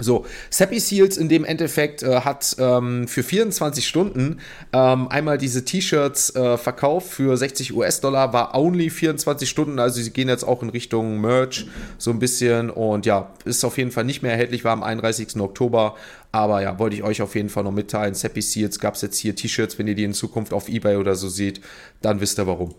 So, 0.00 0.26
Sappy 0.50 0.78
Seals 0.78 1.16
in 1.16 1.28
dem 1.28 1.44
Endeffekt 1.44 2.04
äh, 2.04 2.20
hat 2.20 2.54
ähm, 2.60 3.08
für 3.08 3.24
24 3.24 3.86
Stunden 3.86 4.38
ähm, 4.72 5.08
einmal 5.08 5.38
diese 5.38 5.64
T-Shirts 5.64 6.36
äh, 6.36 6.56
verkauft 6.56 7.08
für 7.08 7.36
60 7.36 7.74
US-Dollar, 7.74 8.32
war 8.32 8.54
only 8.54 8.90
24 8.90 9.50
Stunden, 9.50 9.80
also 9.80 10.00
sie 10.00 10.12
gehen 10.12 10.28
jetzt 10.28 10.44
auch 10.44 10.62
in 10.62 10.70
Richtung 10.70 11.20
Merch 11.20 11.66
so 11.98 12.12
ein 12.12 12.20
bisschen 12.20 12.70
und 12.70 13.06
ja, 13.06 13.32
ist 13.44 13.64
auf 13.64 13.76
jeden 13.76 13.90
Fall 13.90 14.04
nicht 14.04 14.22
mehr 14.22 14.30
erhältlich, 14.30 14.64
war 14.64 14.72
am 14.72 14.84
31. 14.84 15.36
Oktober, 15.40 15.96
aber 16.30 16.62
ja, 16.62 16.78
wollte 16.78 16.94
ich 16.94 17.02
euch 17.02 17.20
auf 17.20 17.34
jeden 17.34 17.48
Fall 17.48 17.64
noch 17.64 17.72
mitteilen. 17.72 18.14
Sappy 18.14 18.42
Seals 18.42 18.78
gab 18.78 18.94
es 18.94 19.02
jetzt 19.02 19.18
hier 19.18 19.34
T-Shirts, 19.34 19.80
wenn 19.80 19.88
ihr 19.88 19.96
die 19.96 20.04
in 20.04 20.14
Zukunft 20.14 20.52
auf 20.52 20.68
Ebay 20.68 20.96
oder 20.96 21.16
so 21.16 21.28
seht, 21.28 21.60
dann 22.02 22.20
wisst 22.20 22.38
ihr 22.38 22.46
warum. 22.46 22.74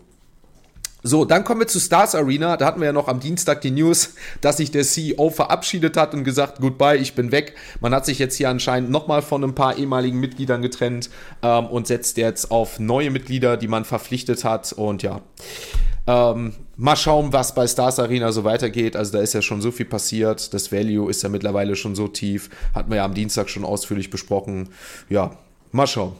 So, 1.02 1.24
dann 1.24 1.44
kommen 1.44 1.60
wir 1.60 1.66
zu 1.66 1.80
Stars 1.80 2.14
Arena. 2.14 2.56
Da 2.56 2.66
hatten 2.66 2.80
wir 2.80 2.86
ja 2.86 2.92
noch 2.92 3.08
am 3.08 3.20
Dienstag 3.20 3.60
die 3.62 3.70
News, 3.70 4.14
dass 4.40 4.58
sich 4.58 4.70
der 4.70 4.82
CEO 4.82 5.30
verabschiedet 5.30 5.96
hat 5.96 6.14
und 6.14 6.24
gesagt, 6.24 6.60
goodbye, 6.60 6.96
ich 6.96 7.14
bin 7.14 7.32
weg. 7.32 7.54
Man 7.80 7.94
hat 7.94 8.04
sich 8.04 8.18
jetzt 8.18 8.36
hier 8.36 8.50
anscheinend 8.50 8.90
nochmal 8.90 9.22
von 9.22 9.42
ein 9.42 9.54
paar 9.54 9.76
ehemaligen 9.78 10.20
Mitgliedern 10.20 10.62
getrennt 10.62 11.10
ähm, 11.42 11.66
und 11.66 11.86
setzt 11.86 12.16
jetzt 12.16 12.50
auf 12.50 12.78
neue 12.78 13.10
Mitglieder, 13.10 13.56
die 13.56 13.68
man 13.68 13.84
verpflichtet 13.84 14.44
hat. 14.44 14.72
Und 14.72 15.02
ja, 15.02 15.22
ähm, 16.06 16.54
mal 16.76 16.96
schauen, 16.96 17.32
was 17.32 17.54
bei 17.54 17.66
Stars 17.66 17.98
Arena 17.98 18.32
so 18.32 18.44
weitergeht. 18.44 18.96
Also 18.96 19.12
da 19.12 19.20
ist 19.20 19.32
ja 19.32 19.42
schon 19.42 19.62
so 19.62 19.70
viel 19.70 19.86
passiert. 19.86 20.52
Das 20.52 20.72
Value 20.72 21.10
ist 21.10 21.22
ja 21.22 21.28
mittlerweile 21.28 21.76
schon 21.76 21.94
so 21.94 22.08
tief. 22.08 22.50
Hatten 22.74 22.90
wir 22.90 22.96
ja 22.96 23.04
am 23.04 23.14
Dienstag 23.14 23.48
schon 23.48 23.64
ausführlich 23.64 24.10
besprochen. 24.10 24.70
Ja, 25.08 25.32
mal 25.72 25.86
schauen. 25.86 26.12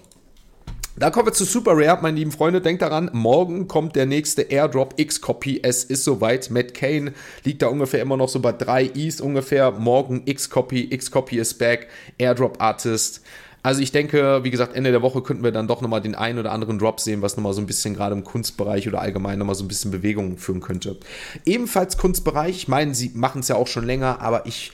Dann 1.00 1.12
kommen 1.12 1.28
wir 1.28 1.32
zu 1.32 1.46
Super 1.46 1.72
Rare, 1.74 2.02
meine 2.02 2.18
lieben 2.18 2.30
Freunde. 2.30 2.60
Denkt 2.60 2.82
daran, 2.82 3.08
morgen 3.14 3.68
kommt 3.68 3.96
der 3.96 4.04
nächste 4.04 4.42
Airdrop 4.42 4.92
X-Copy. 4.98 5.60
Es 5.62 5.82
ist 5.82 6.04
soweit. 6.04 6.50
Matt 6.50 6.74
Kane 6.74 7.14
liegt 7.42 7.62
da 7.62 7.68
ungefähr 7.68 8.02
immer 8.02 8.18
noch 8.18 8.28
so 8.28 8.38
bei 8.40 8.52
3 8.52 8.84
Is 8.84 9.22
ungefähr. 9.22 9.70
Morgen 9.70 10.24
X-Copy. 10.26 10.92
X-Copy 10.92 11.38
ist 11.38 11.54
back. 11.54 11.88
Airdrop 12.18 12.60
Artist. 12.60 13.22
Also 13.62 13.82
ich 13.82 13.92
denke, 13.92 14.42
wie 14.42 14.50
gesagt, 14.50 14.74
Ende 14.74 14.90
der 14.90 15.02
Woche 15.02 15.22
könnten 15.22 15.44
wir 15.44 15.52
dann 15.52 15.68
doch 15.68 15.82
nochmal 15.82 16.00
den 16.00 16.14
einen 16.14 16.38
oder 16.38 16.52
anderen 16.52 16.78
Drop 16.78 16.98
sehen, 16.98 17.20
was 17.20 17.36
nochmal 17.36 17.52
so 17.52 17.60
ein 17.60 17.66
bisschen 17.66 17.94
gerade 17.94 18.14
im 18.14 18.24
Kunstbereich 18.24 18.88
oder 18.88 19.00
allgemein 19.00 19.38
nochmal 19.38 19.54
so 19.54 19.64
ein 19.64 19.68
bisschen 19.68 19.90
Bewegung 19.90 20.38
führen 20.38 20.60
könnte. 20.60 20.96
Ebenfalls 21.44 21.98
Kunstbereich, 21.98 22.56
ich 22.56 22.68
meine, 22.68 22.94
sie 22.94 23.10
machen 23.14 23.40
es 23.40 23.48
ja 23.48 23.56
auch 23.56 23.66
schon 23.66 23.84
länger, 23.84 24.20
aber 24.20 24.46
ich, 24.46 24.72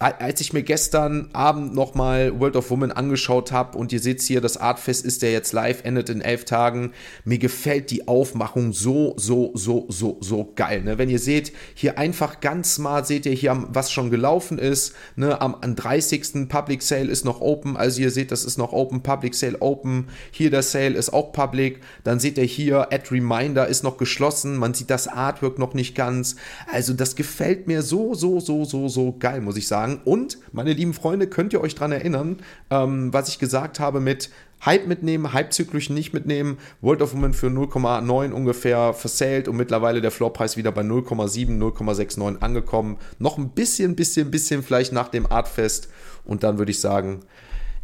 als 0.00 0.40
ich 0.40 0.52
mir 0.52 0.62
gestern 0.62 1.30
Abend 1.32 1.74
nochmal 1.74 2.40
World 2.40 2.56
of 2.56 2.70
Women 2.70 2.90
angeschaut 2.90 3.52
habe 3.52 3.78
und 3.78 3.92
ihr 3.92 4.00
seht 4.00 4.20
hier, 4.22 4.40
das 4.40 4.56
Artfest 4.56 5.04
ist 5.04 5.22
ja 5.22 5.28
jetzt 5.28 5.52
live, 5.52 5.84
endet 5.84 6.08
in 6.08 6.20
elf 6.20 6.44
Tagen, 6.44 6.92
mir 7.24 7.38
gefällt 7.38 7.90
die 7.92 8.08
Aufmachung 8.08 8.72
so, 8.72 9.14
so, 9.16 9.52
so, 9.54 9.86
so, 9.88 10.16
so 10.20 10.52
geil. 10.56 10.82
Ne? 10.82 10.98
Wenn 10.98 11.10
ihr 11.10 11.20
seht, 11.20 11.52
hier 11.74 11.96
einfach 11.98 12.40
ganz 12.40 12.74
smart 12.74 13.06
seht 13.06 13.26
ihr 13.26 13.32
hier, 13.32 13.66
was 13.68 13.92
schon 13.92 14.10
gelaufen 14.10 14.58
ist. 14.58 14.94
Ne? 15.14 15.40
Am, 15.40 15.54
am 15.60 15.76
30. 15.76 16.48
Public 16.48 16.82
Sale 16.82 17.08
ist 17.08 17.24
noch 17.24 17.40
open, 17.40 17.76
also 17.76 18.00
ihr 18.00 18.10
seht, 18.16 18.32
das 18.32 18.44
ist 18.44 18.58
noch 18.58 18.72
Open, 18.72 19.02
Public 19.02 19.36
Sale 19.36 19.60
Open. 19.60 20.08
Hier 20.32 20.50
der 20.50 20.62
Sale 20.62 20.94
ist 20.94 21.12
auch 21.12 21.30
Public. 21.30 21.80
Dann 22.02 22.18
seht 22.18 22.38
ihr 22.38 22.44
hier, 22.44 22.92
Add 22.92 23.10
Reminder 23.12 23.68
ist 23.68 23.84
noch 23.84 23.96
geschlossen. 23.96 24.56
Man 24.56 24.74
sieht 24.74 24.90
das 24.90 25.06
Artwork 25.06 25.60
noch 25.60 25.74
nicht 25.74 25.94
ganz. 25.94 26.34
Also 26.72 26.92
das 26.92 27.14
gefällt 27.14 27.68
mir 27.68 27.82
so, 27.82 28.14
so, 28.14 28.40
so, 28.40 28.64
so, 28.64 28.88
so 28.88 29.14
geil, 29.16 29.40
muss 29.40 29.56
ich 29.56 29.68
sagen. 29.68 30.00
Und, 30.04 30.38
meine 30.52 30.72
lieben 30.72 30.94
Freunde, 30.94 31.28
könnt 31.28 31.52
ihr 31.52 31.60
euch 31.60 31.76
daran 31.76 31.92
erinnern, 31.92 32.38
ähm, 32.70 33.12
was 33.12 33.28
ich 33.28 33.38
gesagt 33.38 33.78
habe 33.78 34.00
mit 34.00 34.30
Hype 34.64 34.86
mitnehmen, 34.86 35.32
Hype-Zyklen 35.32 35.94
nicht 35.94 36.12
mitnehmen. 36.12 36.58
World 36.80 37.02
of 37.02 37.12
Women 37.12 37.34
für 37.34 37.48
0,9 37.48 38.32
ungefähr 38.32 38.94
versailt 38.94 39.48
und 39.48 39.56
mittlerweile 39.56 40.00
der 40.00 40.10
Floorpreis 40.10 40.56
wieder 40.56 40.72
bei 40.72 40.80
0,7, 40.82 41.58
0,69 41.58 42.40
angekommen. 42.40 42.96
Noch 43.18 43.38
ein 43.38 43.50
bisschen, 43.50 43.94
bisschen, 43.94 44.30
bisschen 44.30 44.62
vielleicht 44.62 44.92
nach 44.92 45.08
dem 45.08 45.30
Artfest. 45.30 45.88
Und 46.24 46.42
dann 46.42 46.58
würde 46.58 46.70
ich 46.70 46.80
sagen, 46.80 47.20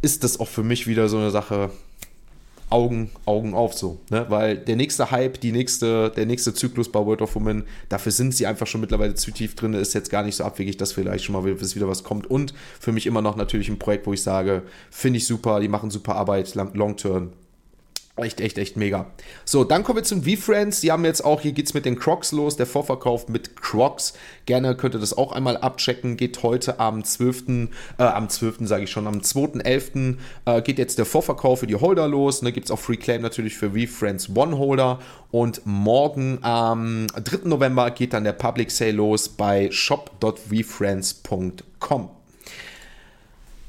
ist 0.03 0.23
das 0.23 0.39
auch 0.39 0.49
für 0.49 0.63
mich 0.63 0.85
wieder 0.85 1.07
so 1.07 1.17
eine 1.17 1.31
Sache, 1.31 1.71
Augen, 2.69 3.11
Augen 3.25 3.53
auf 3.53 3.73
so. 3.73 3.99
Ne? 4.09 4.25
Weil 4.29 4.57
der 4.57 4.75
nächste 4.75 5.11
Hype, 5.11 5.39
die 5.39 5.51
nächste, 5.51 6.09
der 6.09 6.25
nächste 6.25 6.53
Zyklus 6.53 6.91
bei 6.91 6.99
World 6.99 7.21
of 7.21 7.35
Women, 7.35 7.63
dafür 7.87 8.11
sind 8.11 8.35
sie 8.35 8.45
einfach 8.45 8.67
schon 8.67 8.81
mittlerweile 8.81 9.13
zu 9.15 9.31
tief 9.31 9.55
drin, 9.55 9.73
ist 9.73 9.93
jetzt 9.93 10.09
gar 10.09 10.23
nicht 10.23 10.35
so 10.35 10.43
abwegig, 10.43 10.77
dass 10.77 10.91
vielleicht 10.91 11.23
schon 11.23 11.33
mal 11.33 11.45
wieder 11.45 11.87
was 11.87 12.03
kommt. 12.03 12.27
Und 12.27 12.53
für 12.79 12.91
mich 12.91 13.05
immer 13.05 13.21
noch 13.21 13.37
natürlich 13.37 13.69
ein 13.69 13.79
Projekt, 13.79 14.07
wo 14.07 14.13
ich 14.13 14.23
sage, 14.23 14.63
finde 14.91 15.17
ich 15.17 15.27
super, 15.27 15.59
die 15.59 15.67
machen 15.67 15.89
super 15.89 16.15
Arbeit, 16.15 16.53
long 16.55 16.97
term, 16.97 17.31
Echt, 18.15 18.41
echt, 18.41 18.59
echt 18.59 18.77
mega. 18.77 19.07
So, 19.43 19.63
dann 19.63 19.83
kommen 19.83 19.97
wir 19.97 20.03
zum 20.03 20.21
V-Friends. 20.21 20.81
Die 20.81 20.91
haben 20.91 21.03
jetzt 21.03 21.25
auch, 21.25 21.41
hier 21.41 21.51
geht 21.51 21.65
es 21.65 21.73
mit 21.73 21.83
den 21.83 21.97
Crocs 21.97 22.31
los, 22.31 22.55
der 22.55 22.67
Vorverkauf 22.67 23.27
mit 23.27 23.59
Crocs. 23.59 24.13
Gerne 24.45 24.77
könnt 24.77 24.93
ihr 24.93 24.99
das 24.99 25.17
auch 25.17 25.31
einmal 25.31 25.57
abchecken. 25.57 26.15
Geht 26.15 26.43
heute 26.43 26.79
am 26.79 27.03
12., 27.03 27.69
äh, 27.97 28.03
am 28.03 28.29
12. 28.29 28.67
sage 28.67 28.83
ich 28.83 28.91
schon, 28.91 29.07
am 29.07 29.21
2.11. 29.21 30.17
Äh, 30.45 30.61
geht 30.61 30.77
jetzt 30.77 30.99
der 30.99 31.05
Vorverkauf 31.05 31.61
für 31.61 31.67
die 31.67 31.77
Holder 31.77 32.07
los. 32.07 32.41
Da 32.41 32.45
ne, 32.45 32.51
gibt 32.51 32.65
es 32.65 32.71
auch 32.71 32.77
Free 32.77 32.97
Claim 32.97 33.23
natürlich 33.23 33.57
für 33.57 33.71
V-Friends 33.71 34.29
One 34.35 34.59
Holder. 34.59 34.99
Und 35.31 35.65
morgen 35.65 36.37
am 36.43 37.07
3. 37.07 37.39
November 37.45 37.89
geht 37.89 38.13
dann 38.13 38.25
der 38.25 38.33
Public 38.33 38.69
Sale 38.69 38.91
los 38.91 39.27
bei 39.27 39.71
shop.vfriends.com. 39.71 42.11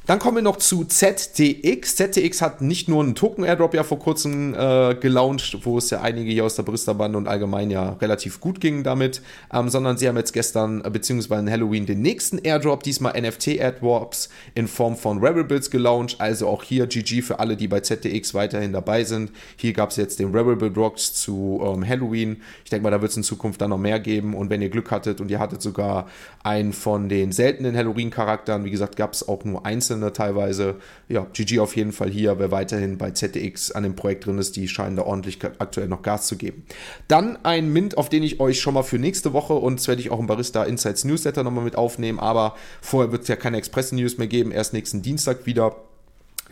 Dann 0.06 0.18
kommen 0.18 0.36
wir 0.36 0.42
noch 0.42 0.58
zu 0.58 0.84
ZTX. 0.84 1.96
ZTX 1.96 2.42
hat 2.42 2.60
nicht 2.60 2.88
nur 2.88 3.02
einen 3.02 3.14
Token-Airdrop 3.14 3.72
ja 3.72 3.84
vor 3.84 3.98
kurzem 3.98 4.52
äh, 4.52 4.94
gelauncht, 4.96 5.64
wo 5.64 5.78
es 5.78 5.88
ja 5.88 6.02
einige 6.02 6.30
hier 6.30 6.44
aus 6.44 6.56
der 6.56 6.62
Brüsterbande 6.62 7.16
und 7.16 7.26
allgemein 7.26 7.70
ja 7.70 7.94
relativ 8.02 8.38
gut 8.38 8.60
ging 8.60 8.82
damit, 8.82 9.22
ähm, 9.50 9.70
sondern 9.70 9.96
sie 9.96 10.06
haben 10.06 10.18
jetzt 10.18 10.34
gestern 10.34 10.84
äh, 10.84 10.90
beziehungsweise 10.90 11.40
an 11.40 11.50
Halloween 11.50 11.86
den 11.86 12.02
nächsten 12.02 12.36
Airdrop, 12.36 12.82
diesmal 12.82 13.18
NFT-Airdrops 13.18 14.28
in 14.54 14.68
Form 14.68 14.94
von 14.94 15.24
Rebel-Builds 15.24 15.70
gelauncht. 15.70 16.20
Also 16.20 16.48
auch 16.48 16.62
hier 16.62 16.86
GG 16.86 17.22
für 17.22 17.38
alle, 17.38 17.56
die 17.56 17.66
bei 17.66 17.80
ZTX 17.80 18.34
weiterhin 18.34 18.74
dabei 18.74 19.04
sind. 19.04 19.32
Hier 19.56 19.72
gab 19.72 19.88
es 19.88 19.96
jetzt 19.96 20.18
den 20.18 20.32
Build 20.32 20.76
Rocks 20.76 21.14
zu 21.14 21.62
ähm, 21.64 21.88
Halloween. 21.88 22.42
Ich 22.62 22.68
denke 22.68 22.82
mal, 22.82 22.90
da 22.90 23.00
wird 23.00 23.12
es 23.12 23.16
in 23.16 23.22
Zukunft 23.22 23.62
dann 23.62 23.70
noch 23.70 23.78
mehr 23.78 24.00
geben. 24.00 24.34
Und 24.34 24.50
wenn 24.50 24.60
ihr 24.60 24.68
Glück 24.68 24.90
hattet 24.90 25.22
und 25.22 25.30
ihr 25.30 25.38
hattet 25.38 25.62
sogar 25.62 26.08
einen 26.42 26.74
von 26.74 27.08
den 27.08 27.32
seltenen 27.32 27.74
Halloween-Charakteren, 27.74 28.66
wie 28.66 28.70
gesagt, 28.70 28.96
gab 28.96 29.14
es 29.14 29.26
auch 29.26 29.44
nur 29.44 29.64
einzelne 29.64 29.93
Einzelne 29.94 30.12
teilweise. 30.12 30.76
Ja, 31.08 31.26
GG 31.32 31.60
auf 31.60 31.76
jeden 31.76 31.92
Fall 31.92 32.10
hier, 32.10 32.38
wer 32.38 32.50
weiterhin 32.50 32.98
bei 32.98 33.10
ZDX 33.10 33.72
an 33.72 33.82
dem 33.82 33.94
Projekt 33.94 34.26
drin 34.26 34.38
ist, 34.38 34.56
die 34.56 34.68
scheinen 34.68 34.96
da 34.96 35.02
ordentlich 35.02 35.38
aktuell 35.58 35.88
noch 35.88 36.02
Gas 36.02 36.26
zu 36.26 36.36
geben. 36.36 36.64
Dann 37.08 37.38
ein 37.44 37.72
Mint, 37.72 37.96
auf 37.96 38.08
den 38.08 38.22
ich 38.22 38.40
euch 38.40 38.60
schon 38.60 38.74
mal 38.74 38.82
für 38.82 38.98
nächste 38.98 39.32
Woche 39.32 39.54
und 39.54 39.78
das 39.78 39.88
werde 39.88 40.00
ich 40.00 40.10
auch 40.10 40.20
im 40.20 40.26
Barista 40.26 40.64
Insights 40.64 41.04
Newsletter 41.04 41.42
nochmal 41.42 41.64
mit 41.64 41.76
aufnehmen, 41.76 42.18
aber 42.18 42.54
vorher 42.80 43.12
wird 43.12 43.22
es 43.22 43.28
ja 43.28 43.36
keine 43.36 43.58
Express 43.58 43.92
News 43.92 44.18
mehr 44.18 44.26
geben, 44.26 44.50
erst 44.50 44.72
nächsten 44.72 45.02
Dienstag 45.02 45.46
wieder 45.46 45.76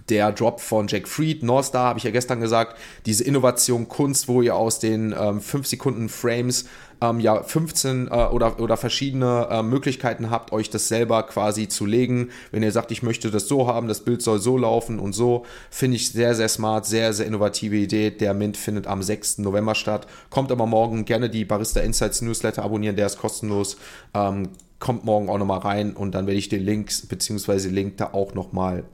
der 0.09 0.33
Drop 0.33 0.61
von 0.61 0.89
Jack 0.89 1.07
Fried, 1.07 1.43
North 1.43 1.67
Star, 1.67 1.85
habe 1.87 1.99
ich 1.99 2.05
ja 2.05 2.11
gestern 2.11 2.41
gesagt, 2.41 2.77
diese 3.07 3.23
Innovation 3.25 3.89
Kunst, 3.89 4.27
wo 4.27 4.43
ihr 4.43 4.57
aus 4.57 4.81
den 4.81 5.15
ähm, 5.17 5.41
5 5.41 5.67
Sekunden 5.67 6.09
Frames 6.09 6.67
ähm, 7.03 7.21
ja 7.21 7.43
15 7.43 8.07
äh, 8.07 8.11
oder, 8.11 8.61
oder 8.61 8.77
verschiedene 8.77 9.49
äh, 9.51 9.63
Möglichkeiten 9.63 10.31
habt, 10.31 10.53
euch 10.53 10.71
das 10.71 10.89
selber 10.89 11.25
quasi 11.25 11.69
zu 11.69 11.85
legen. 11.85 12.31
Wenn 12.53 12.63
ihr 12.63 12.73
sagt, 12.73 12.93
ich 12.93 13.03
möchte 13.03 13.31
das 13.31 13.49
so 13.49 13.67
haben, 13.67 13.89
das 13.89 14.05
Bild 14.05 14.23
soll 14.23 14.39
so 14.39 14.57
laufen 14.57 15.01
und 15.01 15.13
so, 15.13 15.45
finde 15.71 15.97
ich 15.97 16.11
sehr, 16.11 16.35
sehr 16.35 16.49
smart, 16.49 16.87
sehr, 16.87 17.13
sehr 17.13 17.27
innovative 17.27 17.77
Idee. 17.77 18.11
Der 18.11 18.35
Mint 18.35 18.57
findet 18.57 18.87
am 18.87 19.03
6. 19.03 19.39
November 19.39 19.75
statt. 19.75 20.07
Kommt 20.31 20.53
aber 20.53 20.67
morgen 20.67 21.05
gerne 21.05 21.29
die 21.29 21.45
Barista 21.45 21.81
Insights 21.81 22.23
Newsletter 22.23 22.63
abonnieren, 22.63 22.97
der 22.97 23.07
ist 23.07 23.19
kostenlos. 23.19 23.77
Ähm, 24.15 24.51
kommt 24.79 25.05
morgen 25.05 25.29
auch 25.29 25.39
nochmal 25.39 25.61
rein 25.61 25.95
und 25.95 26.13
dann 26.13 26.27
werde 26.27 26.39
ich 26.39 26.49
den 26.49 26.63
Links 26.63 27.07
bzw. 27.07 27.69
Link 27.69 27.97
da 27.97 28.11
auch 28.13 28.35
nochmal 28.35 28.85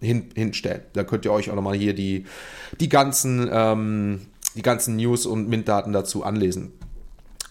hin, 0.00 0.30
hinstellen. 0.34 0.82
Da 0.92 1.04
könnt 1.04 1.24
ihr 1.24 1.32
euch 1.32 1.50
auch 1.50 1.54
nochmal 1.54 1.76
hier 1.76 1.94
die, 1.94 2.26
die 2.80 2.88
ganzen, 2.88 3.48
ähm, 3.50 4.20
die 4.54 4.62
ganzen 4.62 4.96
News 4.96 5.26
und 5.26 5.48
Mint-Daten 5.48 5.92
dazu 5.92 6.24
anlesen. 6.24 6.72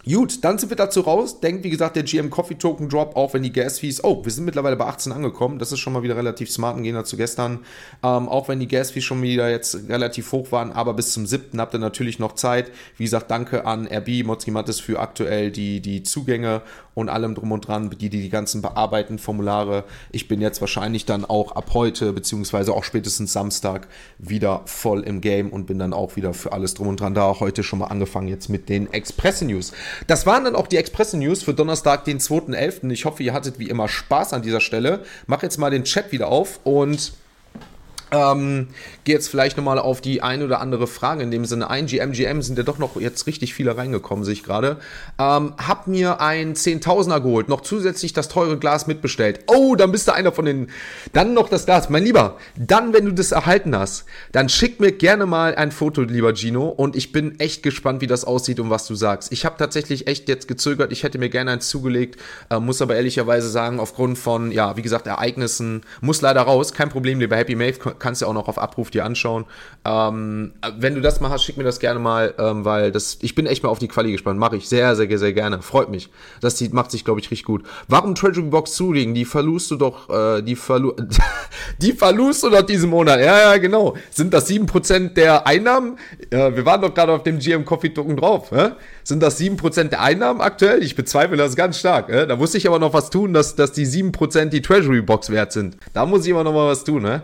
Gut, 0.08 0.44
dann 0.44 0.60
sind 0.60 0.70
wir 0.70 0.78
dazu 0.78 1.02
raus. 1.02 1.40
Denkt, 1.40 1.64
wie 1.64 1.72
gesagt, 1.72 1.96
der 1.96 2.04
GM 2.04 2.30
Coffee 2.30 2.54
Token 2.54 2.90
Drop, 2.90 3.16
auch 3.16 3.34
wenn 3.34 3.42
die 3.42 3.52
Gas 3.52 3.80
Fees, 3.80 4.04
oh, 4.04 4.24
wir 4.24 4.32
sind 4.32 4.46
mittlerweile 4.46 4.76
bei 4.76 4.86
18 4.86 5.12
angekommen. 5.12 5.58
Das 5.58 5.72
ist 5.72 5.80
schon 5.80 5.94
mal 5.94 6.04
wieder 6.04 6.16
relativ 6.16 6.52
smart 6.52 6.78
Gegensatz 6.78 7.10
zu 7.10 7.18
gestern. 7.18 7.66
Ähm, 8.04 8.30
auch 8.30 8.48
wenn 8.48 8.60
die 8.60 8.68
Gas 8.68 8.92
Fees 8.92 9.04
schon 9.04 9.24
wieder 9.24 9.50
jetzt 9.50 9.90
relativ 9.90 10.32
hoch 10.32 10.52
waren, 10.52 10.72
aber 10.72 10.94
bis 10.94 11.12
zum 11.12 11.26
7. 11.26 11.60
habt 11.60 11.74
ihr 11.74 11.80
natürlich 11.80 12.20
noch 12.20 12.34
Zeit. 12.34 12.70
Wie 12.98 13.04
gesagt, 13.04 13.32
danke 13.32 13.66
an 13.66 13.88
RB, 13.88 14.24
Motzki 14.24 14.52
Mattes 14.52 14.80
für 14.80 15.00
aktuell 15.00 15.50
die, 15.50 15.82
die 15.82 16.04
Zugänge 16.04 16.62
und 16.94 17.10
allem 17.10 17.36
drum 17.36 17.52
und 17.52 17.68
dran, 17.68 17.90
die, 17.90 18.10
die 18.10 18.22
die 18.22 18.30
ganzen 18.30 18.62
bearbeiten, 18.62 19.18
Formulare. 19.18 19.84
Ich 20.12 20.28
bin 20.28 20.40
jetzt 20.40 20.62
wahrscheinlich 20.62 21.06
dann 21.06 21.26
auch 21.26 21.52
ab 21.54 21.72
heute, 21.74 22.14
beziehungsweise 22.14 22.74
auch 22.74 22.84
spätestens 22.84 23.34
Samstag 23.34 23.88
wieder 24.18 24.62
voll 24.66 25.02
im 25.02 25.22
Game 25.22 25.50
und 25.50 25.66
bin 25.66 25.80
dann 25.80 25.94
auch 25.94 26.16
wieder 26.16 26.34
für 26.34 26.54
alles 26.54 26.74
drum 26.76 26.88
und 26.88 27.00
dran 27.00 27.14
da. 27.14 27.40
Heute 27.40 27.64
schon 27.64 27.80
mal 27.80 27.88
angefangen 27.88 28.28
jetzt 28.28 28.50
mit 28.50 28.70
den 28.70 28.92
Express 28.94 29.42
News. 29.42 29.74
Das 30.08 30.26
waren 30.26 30.44
dann 30.44 30.56
auch 30.56 30.68
die 30.68 30.78
Express 30.78 31.14
News 31.14 31.44
für 31.44 31.54
Donnerstag, 31.54 32.06
den 32.06 32.20
2.11. 32.20 32.90
Ich 32.92 33.06
hoffe, 33.06 33.24
ihr 33.24 33.34
hattet 33.34 33.60
wie 33.60 33.70
immer 33.70 33.88
Spaß 33.88 34.34
an 34.34 34.42
dieser 34.42 34.62
Stelle. 34.62 35.04
Mach 35.28 35.44
jetzt 35.44 35.58
mal 35.58 35.72
den 35.72 35.84
Chat 35.84 36.12
wieder 36.12 36.28
auf 36.28 36.60
und 36.64 37.14
ähm, 38.12 38.68
Gehe 39.06 39.14
jetzt 39.14 39.30
vielleicht 39.30 39.56
nochmal 39.56 39.78
auf 39.78 40.02
die 40.02 40.24
ein 40.24 40.42
oder 40.42 40.60
andere 40.62 40.88
Frage 40.88 41.22
in 41.22 41.30
dem 41.30 41.46
Sinne 41.46 41.70
ein. 41.70 41.86
GMGM 41.86 42.42
sind 42.42 42.58
ja 42.58 42.64
doch 42.64 42.80
noch 42.80 43.00
jetzt 43.00 43.28
richtig 43.28 43.54
viele 43.54 43.78
reingekommen, 43.78 44.26
sehe 44.26 44.34
ich 44.34 44.44
gerade. 44.44 44.78
Ähm, 45.20 45.54
hab 45.58 45.86
mir 45.86 46.22
ein 46.22 46.56
10.000er 46.56 47.22
geholt, 47.22 47.48
noch 47.48 47.62
zusätzlich 47.62 48.14
das 48.14 48.30
teure 48.30 48.58
Glas 48.58 48.88
mitbestellt. 48.88 49.42
Oh, 49.46 49.76
dann 49.76 49.92
bist 49.92 50.08
du 50.08 50.14
einer 50.14 50.32
von 50.32 50.46
den. 50.46 50.70
Dann 51.14 51.36
noch 51.36 51.50
das 51.50 51.66
Glas. 51.66 51.90
Mein 51.90 52.04
Lieber, 52.04 52.38
dann, 52.58 52.94
wenn 52.94 53.06
du 53.06 53.12
das 53.12 53.32
erhalten 53.32 53.78
hast, 53.78 54.06
dann 54.32 54.50
schick 54.50 54.80
mir 54.80 54.92
gerne 54.92 55.28
mal 55.28 55.54
ein 55.54 55.72
Foto, 55.72 56.02
lieber 56.02 56.34
Gino. 56.34 56.68
Und 56.68 56.96
ich 56.96 57.12
bin 57.12 57.40
echt 57.40 57.62
gespannt, 57.62 58.02
wie 58.02 58.08
das 58.08 58.26
aussieht 58.26 58.60
und 58.60 58.72
was 58.72 58.88
du 58.88 58.96
sagst. 58.96 59.32
Ich 59.32 59.46
habe 59.46 59.58
tatsächlich 59.60 60.08
echt 60.08 60.28
jetzt 60.30 60.48
gezögert. 60.48 60.92
Ich 60.92 61.04
hätte 61.04 61.20
mir 61.20 61.30
gerne 61.30 61.52
eins 61.52 61.70
zugelegt, 61.70 62.20
äh, 62.50 62.60
muss 62.60 62.82
aber 62.82 62.96
ehrlicherweise 62.96 63.50
sagen, 63.50 63.80
aufgrund 63.80 64.18
von, 64.18 64.52
ja, 64.52 64.76
wie 64.78 64.82
gesagt, 64.82 65.06
Ereignissen, 65.06 65.82
muss 66.02 66.22
leider 66.22 66.42
raus. 66.42 66.74
Kein 66.74 66.90
Problem, 66.90 67.20
lieber 67.20 67.36
Happy 67.36 67.54
Mave 67.54 67.95
kannst 68.00 68.22
du 68.22 68.26
auch 68.26 68.34
noch 68.34 68.48
auf 68.48 68.58
Abruf 68.58 68.92
dir 68.92 69.06
anschauen. 69.06 69.46
Ähm, 69.86 70.54
wenn 70.78 70.96
du 70.96 71.02
das 71.02 71.22
mal 71.22 71.30
hast, 71.30 71.44
schick 71.44 71.58
mir 71.58 71.64
das 71.64 71.80
gerne 71.80 72.00
mal, 72.00 72.34
ähm, 72.38 72.66
weil 72.66 72.92
das, 72.92 73.18
ich 73.22 73.36
bin 73.36 73.46
echt 73.46 73.64
mal 73.64 73.70
auf 73.70 73.80
die 73.80 73.88
Quali 73.88 74.12
gespannt. 74.12 74.40
Mache 74.40 74.58
ich 74.58 74.68
sehr, 74.68 74.96
sehr, 74.96 75.18
sehr 75.18 75.34
gerne. 75.34 75.62
Freut 75.62 75.90
mich. 75.90 76.10
Das 76.42 76.58
sieht, 76.58 76.74
macht 76.74 76.92
sich, 76.92 77.06
glaube 77.06 77.20
ich, 77.20 77.32
richtig 77.32 77.46
gut. 77.46 77.64
Warum 77.88 78.16
Treasury 78.16 78.48
Box 78.48 78.74
zulegen? 78.74 79.14
Die 79.14 79.26
verlust 79.26 79.72
du 79.72 79.76
doch, 79.76 80.10
äh, 80.10 80.42
die 80.42 80.56
verlu 80.56 80.94
die 81.82 81.94
verlust 81.94 82.44
du 82.44 82.50
doch 82.50 82.62
diesen 82.62 82.90
Monat. 82.90 83.20
Ja, 83.20 83.52
ja, 83.52 83.58
genau. 83.58 83.96
Sind 84.12 84.34
das 84.34 84.50
7% 84.50 85.14
der 85.14 85.48
Einnahmen? 85.48 85.98
Äh, 86.30 86.56
wir 86.56 86.66
waren 86.66 86.82
doch 86.82 86.94
gerade 86.94 87.12
auf 87.12 87.24
dem 87.24 87.40
GM 87.40 87.66
Coffee 87.66 87.90
Token 87.90 88.18
drauf. 88.18 88.52
Äh? 88.52 88.72
Sind 89.04 89.22
das 89.22 89.40
7% 89.40 89.90
der 89.90 90.02
Einnahmen 90.02 90.42
aktuell? 90.42 90.84
Ich 90.84 90.96
bezweifle 90.96 91.38
das 91.38 91.56
ganz 91.56 91.80
stark. 91.80 92.10
Äh? 92.10 92.28
Da 92.28 92.36
muss 92.36 92.56
ich 92.56 92.68
aber 92.68 92.80
noch 92.80 92.94
was 92.94 93.10
tun, 93.10 93.34
dass, 93.34 93.56
dass 93.56 93.72
die 93.72 93.86
7% 93.86 94.46
die 94.46 94.62
Treasury 94.62 95.02
Box 95.02 95.30
wert 95.30 95.52
sind. 95.52 95.78
Da 95.94 96.06
muss 96.06 96.26
ich 96.26 96.34
aber 96.34 96.44
noch 96.44 96.54
mal 96.54 96.68
was 96.68 96.84
tun. 96.84 97.04
Ne? 97.04 97.22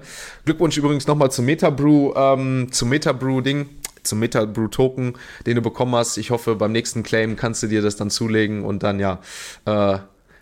Glückwunsch 0.62 0.78
übrigens 0.78 1.08
nochmal 1.08 1.32
zum 1.32 1.46
Metabrew, 1.46 2.14
ähm, 2.16 2.68
zum 2.72 2.90
Metabrew-Ding 2.90 3.68
zum 4.04 4.20
Metabrew 4.20 4.68
Token, 4.68 5.16
den 5.48 5.56
du 5.56 5.62
bekommen 5.64 5.96
hast. 5.96 6.18
Ich 6.18 6.30
hoffe, 6.30 6.54
beim 6.54 6.72
nächsten 6.72 7.02
Claim 7.02 7.36
kannst 7.36 7.64
du 7.64 7.68
dir 7.68 7.82
das 7.82 7.96
dann 7.96 8.12
zulegen 8.12 8.64
und 8.64 8.84
dann 8.84 9.00
ja, 9.00 9.22
äh, 9.66 9.98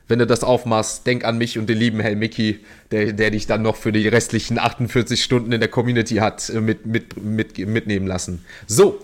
wenn 0.09 0.19
du 0.19 0.27
das 0.27 0.43
aufmachst, 0.43 1.07
denk 1.07 1.23
an 1.23 1.37
mich 1.37 1.57
und 1.57 1.69
den 1.69 1.77
lieben 1.77 2.01
Hell 2.01 2.17
Mickey, 2.17 2.59
der, 2.91 3.13
der 3.13 3.31
dich 3.31 3.47
dann 3.47 3.61
noch 3.61 3.77
für 3.77 3.93
die 3.93 4.09
restlichen 4.09 4.59
48 4.59 5.23
Stunden 5.23 5.53
in 5.53 5.61
der 5.61 5.69
Community 5.69 6.15
hat 6.15 6.49
äh, 6.49 6.59
mit, 6.59 6.85
mit, 6.85 7.15
mit, 7.15 7.57
mitnehmen 7.57 8.05
lassen. 8.05 8.43
So, 8.67 8.99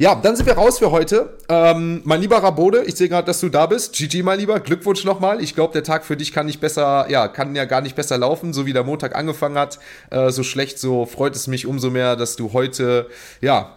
ja, 0.00 0.14
dann 0.14 0.34
sind 0.34 0.46
wir 0.46 0.54
raus 0.54 0.78
für 0.78 0.90
heute. 0.90 1.28
Ähm, 1.50 2.00
mein 2.04 2.22
lieber 2.22 2.42
Rabode, 2.42 2.84
ich 2.84 2.94
sehe 2.94 3.10
gerade, 3.10 3.26
dass 3.26 3.38
du 3.38 3.50
da 3.50 3.66
bist. 3.66 3.92
GG, 3.92 4.22
mein 4.22 4.38
Lieber, 4.38 4.58
Glückwunsch 4.58 5.04
nochmal. 5.04 5.42
Ich 5.42 5.54
glaube, 5.54 5.74
der 5.74 5.84
Tag 5.84 6.06
für 6.06 6.16
dich 6.16 6.32
kann 6.32 6.46
nicht 6.46 6.58
besser, 6.58 7.04
ja, 7.10 7.28
kann 7.28 7.54
ja 7.54 7.66
gar 7.66 7.82
nicht 7.82 7.96
besser 7.96 8.16
laufen, 8.16 8.54
so 8.54 8.64
wie 8.64 8.72
der 8.72 8.82
Montag 8.82 9.14
angefangen 9.14 9.58
hat. 9.58 9.78
Äh, 10.08 10.30
so 10.30 10.42
schlecht, 10.42 10.78
so 10.78 11.04
freut 11.04 11.36
es 11.36 11.48
mich 11.48 11.66
umso 11.66 11.90
mehr, 11.90 12.16
dass 12.16 12.36
du 12.36 12.54
heute, 12.54 13.08
ja, 13.42 13.76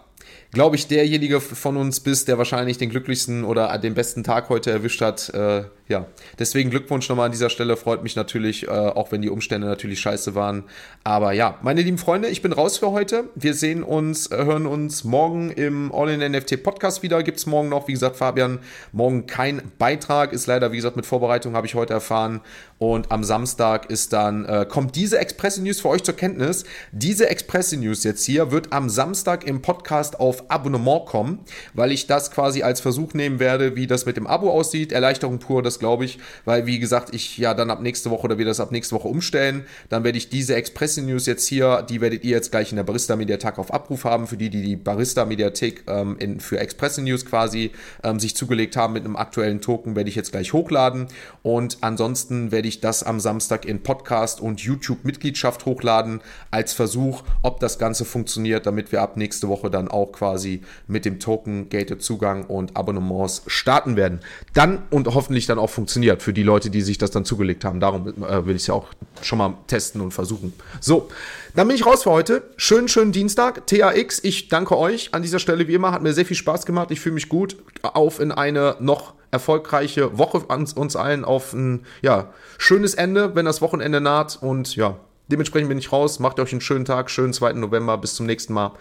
glaube 0.54 0.76
ich, 0.76 0.88
derjenige 0.88 1.42
von 1.42 1.78
uns 1.78 2.00
bist, 2.00 2.28
der 2.28 2.38
wahrscheinlich 2.38 2.78
den 2.78 2.92
glücklichsten 2.92 3.44
oder 3.44 3.76
den 3.80 3.96
besten 3.96 4.24
Tag 4.24 4.50
heute 4.50 4.70
erwischt 4.72 5.02
hat. 5.02 5.30
Äh, 5.34 5.64
ja, 5.88 6.06
deswegen 6.40 6.70
Glückwunsch 6.70 7.10
nochmal 7.10 7.26
an 7.26 7.32
dieser 7.32 7.50
Stelle. 7.50 7.76
Freut 7.76 8.04
mich 8.04 8.16
natürlich, 8.16 8.68
äh, 8.68 8.70
auch 8.70 9.12
wenn 9.12 9.22
die 9.22 9.32
Umstände 9.32 9.68
natürlich 9.68 10.00
scheiße 10.00 10.36
waren. 10.36 10.64
Aber 11.04 11.34
ja, 11.34 11.58
meine 11.64 11.82
lieben 11.82 11.98
Freunde, 11.98 12.30
ich 12.30 12.42
bin 12.44 12.54
raus 12.54 12.78
für 12.78 12.92
heute. 12.92 13.30
Wir 13.36 13.56
sehen 13.56 13.84
uns, 13.84 14.28
äh, 14.28 14.38
hören 14.38 14.68
uns 14.68 15.04
morgen 15.04 15.50
im 15.50 15.92
All-in-NFT 15.92 16.64
Podcast 16.64 17.02
wieder. 17.02 17.24
Gibt 17.24 17.40
es 17.40 17.48
morgen 17.48 17.70
noch, 17.70 17.88
wie 17.88 17.94
gesagt, 17.94 18.16
Fabian, 18.16 18.60
morgen 18.92 19.26
kein 19.26 19.62
Beitrag. 19.80 20.34
Ist 20.34 20.46
leider, 20.46 20.72
wie 20.72 20.78
gesagt, 20.78 20.96
mit 20.96 21.08
Vorbereitung 21.08 21.56
habe 21.56 21.66
ich 21.66 21.74
heute 21.74 21.94
erfahren. 21.94 22.42
Und 22.84 23.14
am 23.14 23.24
Samstag 23.24 23.90
ist 23.90 24.12
dann, 24.12 24.44
äh, 24.44 24.66
kommt 24.68 24.98
diese 24.98 25.18
Express 25.18 25.58
News 25.58 25.80
für 25.80 25.88
euch 25.88 26.04
zur 26.04 26.18
Kenntnis. 26.18 26.66
Diese 26.92 27.30
Express 27.30 27.72
News 27.72 28.04
jetzt 28.04 28.26
hier 28.26 28.52
wird 28.52 28.74
am 28.74 28.90
Samstag 28.90 29.48
im 29.48 29.62
Podcast 29.62 30.20
auf 30.20 30.52
Abonnement 30.52 31.06
kommen, 31.06 31.40
weil 31.74 31.94
ich 31.94 32.08
das 32.08 32.30
quasi 32.30 32.62
als 32.62 32.82
Versuch 32.82 33.14
nehmen 33.14 33.40
werde, 33.40 33.78
wie 33.78 33.88
das 33.88 34.06
mit 34.06 34.18
dem 34.18 34.28
Abo 34.28 34.52
aussieht. 34.52 34.92
Erleichterung 34.92 35.40
pur, 35.40 35.64
das 35.64 35.80
glaube 35.80 36.04
ich, 36.04 36.20
weil, 36.44 36.66
wie 36.66 36.78
gesagt, 36.78 37.16
ich 37.16 37.38
ja 37.38 37.54
dann 37.54 37.70
ab 37.70 37.82
nächste 37.82 38.10
Woche 38.10 38.24
oder 38.24 38.38
wir 38.38 38.44
das 38.44 38.60
ab 38.60 38.74
nächste 38.74 38.96
Woche 38.96 39.08
umstellen. 39.08 39.64
Dann 39.88 40.04
werde 40.04 40.18
ich 40.18 40.28
diese 40.28 40.54
Express-News 40.56 41.26
jetzt 41.26 41.48
hier, 41.48 41.84
die 41.84 42.02
werdet 42.02 42.26
ihr 42.26 42.32
jetzt 42.32 42.52
gleich 42.52 42.72
in 42.72 42.76
der 42.76 42.84
Barista-Mediathek 42.84 43.60
auf 43.60 43.74
Abruf 43.74 44.04
haben, 44.04 44.28
für 44.28 44.36
die, 44.36 44.50
die 44.50 44.62
die 44.62 44.76
Barista-Mediathek 44.76 45.86
ähm, 45.88 46.18
in, 46.20 46.42
für 46.42 46.60
Express-News 46.60 47.26
quasi 47.26 47.72
ähm, 48.04 48.20
sich 48.20 48.36
zugelegt 48.36 48.76
haben 48.76 48.92
mit 48.92 49.06
einem 49.06 49.16
aktuellen 49.16 49.62
Token, 49.62 49.96
werde 49.96 50.10
ich 50.10 50.18
jetzt 50.18 50.34
gleich 50.34 50.52
hochladen. 50.52 51.08
Und 51.44 51.78
ansonsten 51.80 52.52
werde 52.52 52.68
ich 52.68 52.73
das 52.80 53.02
am 53.02 53.20
Samstag 53.20 53.66
in 53.66 53.82
Podcast 53.82 54.42
und 54.42 54.62
YouTube-Mitgliedschaft 54.62 55.66
hochladen, 55.66 56.22
als 56.52 56.74
Versuch, 56.74 57.24
ob 57.42 57.60
das 57.60 57.80
Ganze 57.80 58.06
funktioniert, 58.06 58.68
damit 58.68 58.92
wir 58.92 59.02
ab 59.02 59.18
nächste 59.18 59.50
Woche 59.50 59.72
dann 59.72 59.88
auch 59.88 60.12
quasi 60.12 60.62
mit 60.88 61.06
dem 61.06 61.20
Token 61.20 61.70
Gated 61.70 62.04
Zugang 62.04 62.46
und 62.46 62.78
Abonnements 62.78 63.42
starten 63.48 63.96
werden. 63.96 64.20
Dann 64.54 64.84
und 64.92 65.08
hoffentlich 65.08 65.48
dann 65.48 65.58
auch 65.58 65.64
auch 65.64 65.70
funktioniert 65.70 66.22
für 66.22 66.34
die 66.34 66.44
Leute, 66.44 66.70
die 66.70 66.82
sich 66.82 66.98
das 66.98 67.12
dann 67.12 67.24
zugelegt 67.24 67.64
haben. 67.64 67.80
Darum 67.80 68.08
äh, 68.24 68.46
will 68.46 68.56
ich 68.56 68.64
es 68.64 68.68
ja 68.68 68.74
auch 68.74 68.88
schon 69.22 69.38
mal 69.38 69.56
testen 69.68 70.02
und 70.02 70.12
versuchen. 70.12 70.54
So, 70.82 71.08
dann 71.56 71.68
bin 71.68 71.76
ich 71.76 71.86
raus 71.86 72.04
für 72.04 72.12
heute. 72.12 72.50
Schönen, 72.58 72.88
schönen 72.88 73.12
Dienstag. 73.12 73.68
TAX, 73.68 74.24
ich 74.24 74.48
danke 74.48 74.78
euch 74.78 75.14
an 75.14 75.22
dieser 75.22 75.40
Stelle 75.40 75.68
wie 75.68 75.74
immer. 75.74 75.92
Hat 75.92 76.02
mir 76.02 76.14
sehr 76.14 76.26
viel 76.26 76.38
Spaß 76.38 76.66
gemacht. 76.66 76.90
Ich 76.92 77.00
fühle 77.00 77.16
mich 77.16 77.30
gut. 77.30 77.58
Auf 77.84 78.20
in 78.20 78.32
eine 78.32 78.76
noch 78.80 79.14
erfolgreiche 79.32 80.18
Woche 80.18 80.46
an 80.48 80.68
uns 80.76 80.96
allen 80.96 81.26
auf 81.26 81.54
ein 81.54 81.86
ja, 82.02 82.34
schönes 82.58 82.96
Ende, 82.96 83.36
wenn 83.36 83.46
das 83.46 83.62
Wochenende 83.62 84.02
naht. 84.02 84.40
Und 84.42 84.76
ja, 84.76 84.98
dementsprechend 85.28 85.70
bin 85.70 85.78
ich 85.78 85.92
raus. 85.92 86.20
Macht 86.20 86.40
euch 86.40 86.52
einen 86.52 86.62
schönen 86.62 86.86
Tag, 86.86 87.12
schönen 87.12 87.34
2. 87.34 87.54
November. 87.54 87.98
Bis 87.98 88.16
zum 88.16 88.26
nächsten 88.26 88.54
Mal. 88.54 88.72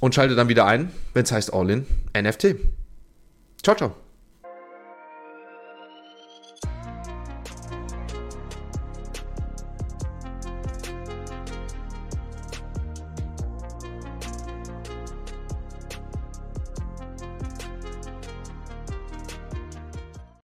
Und 0.00 0.14
schaltet 0.14 0.38
dann 0.38 0.48
wieder 0.48 0.66
ein, 0.66 0.92
wenn 1.14 1.24
es 1.24 1.32
heißt 1.32 1.52
All 1.52 1.70
in 1.70 1.86
NFT. 2.16 2.56
Ciao, 3.62 3.76
ciao. 3.76 4.05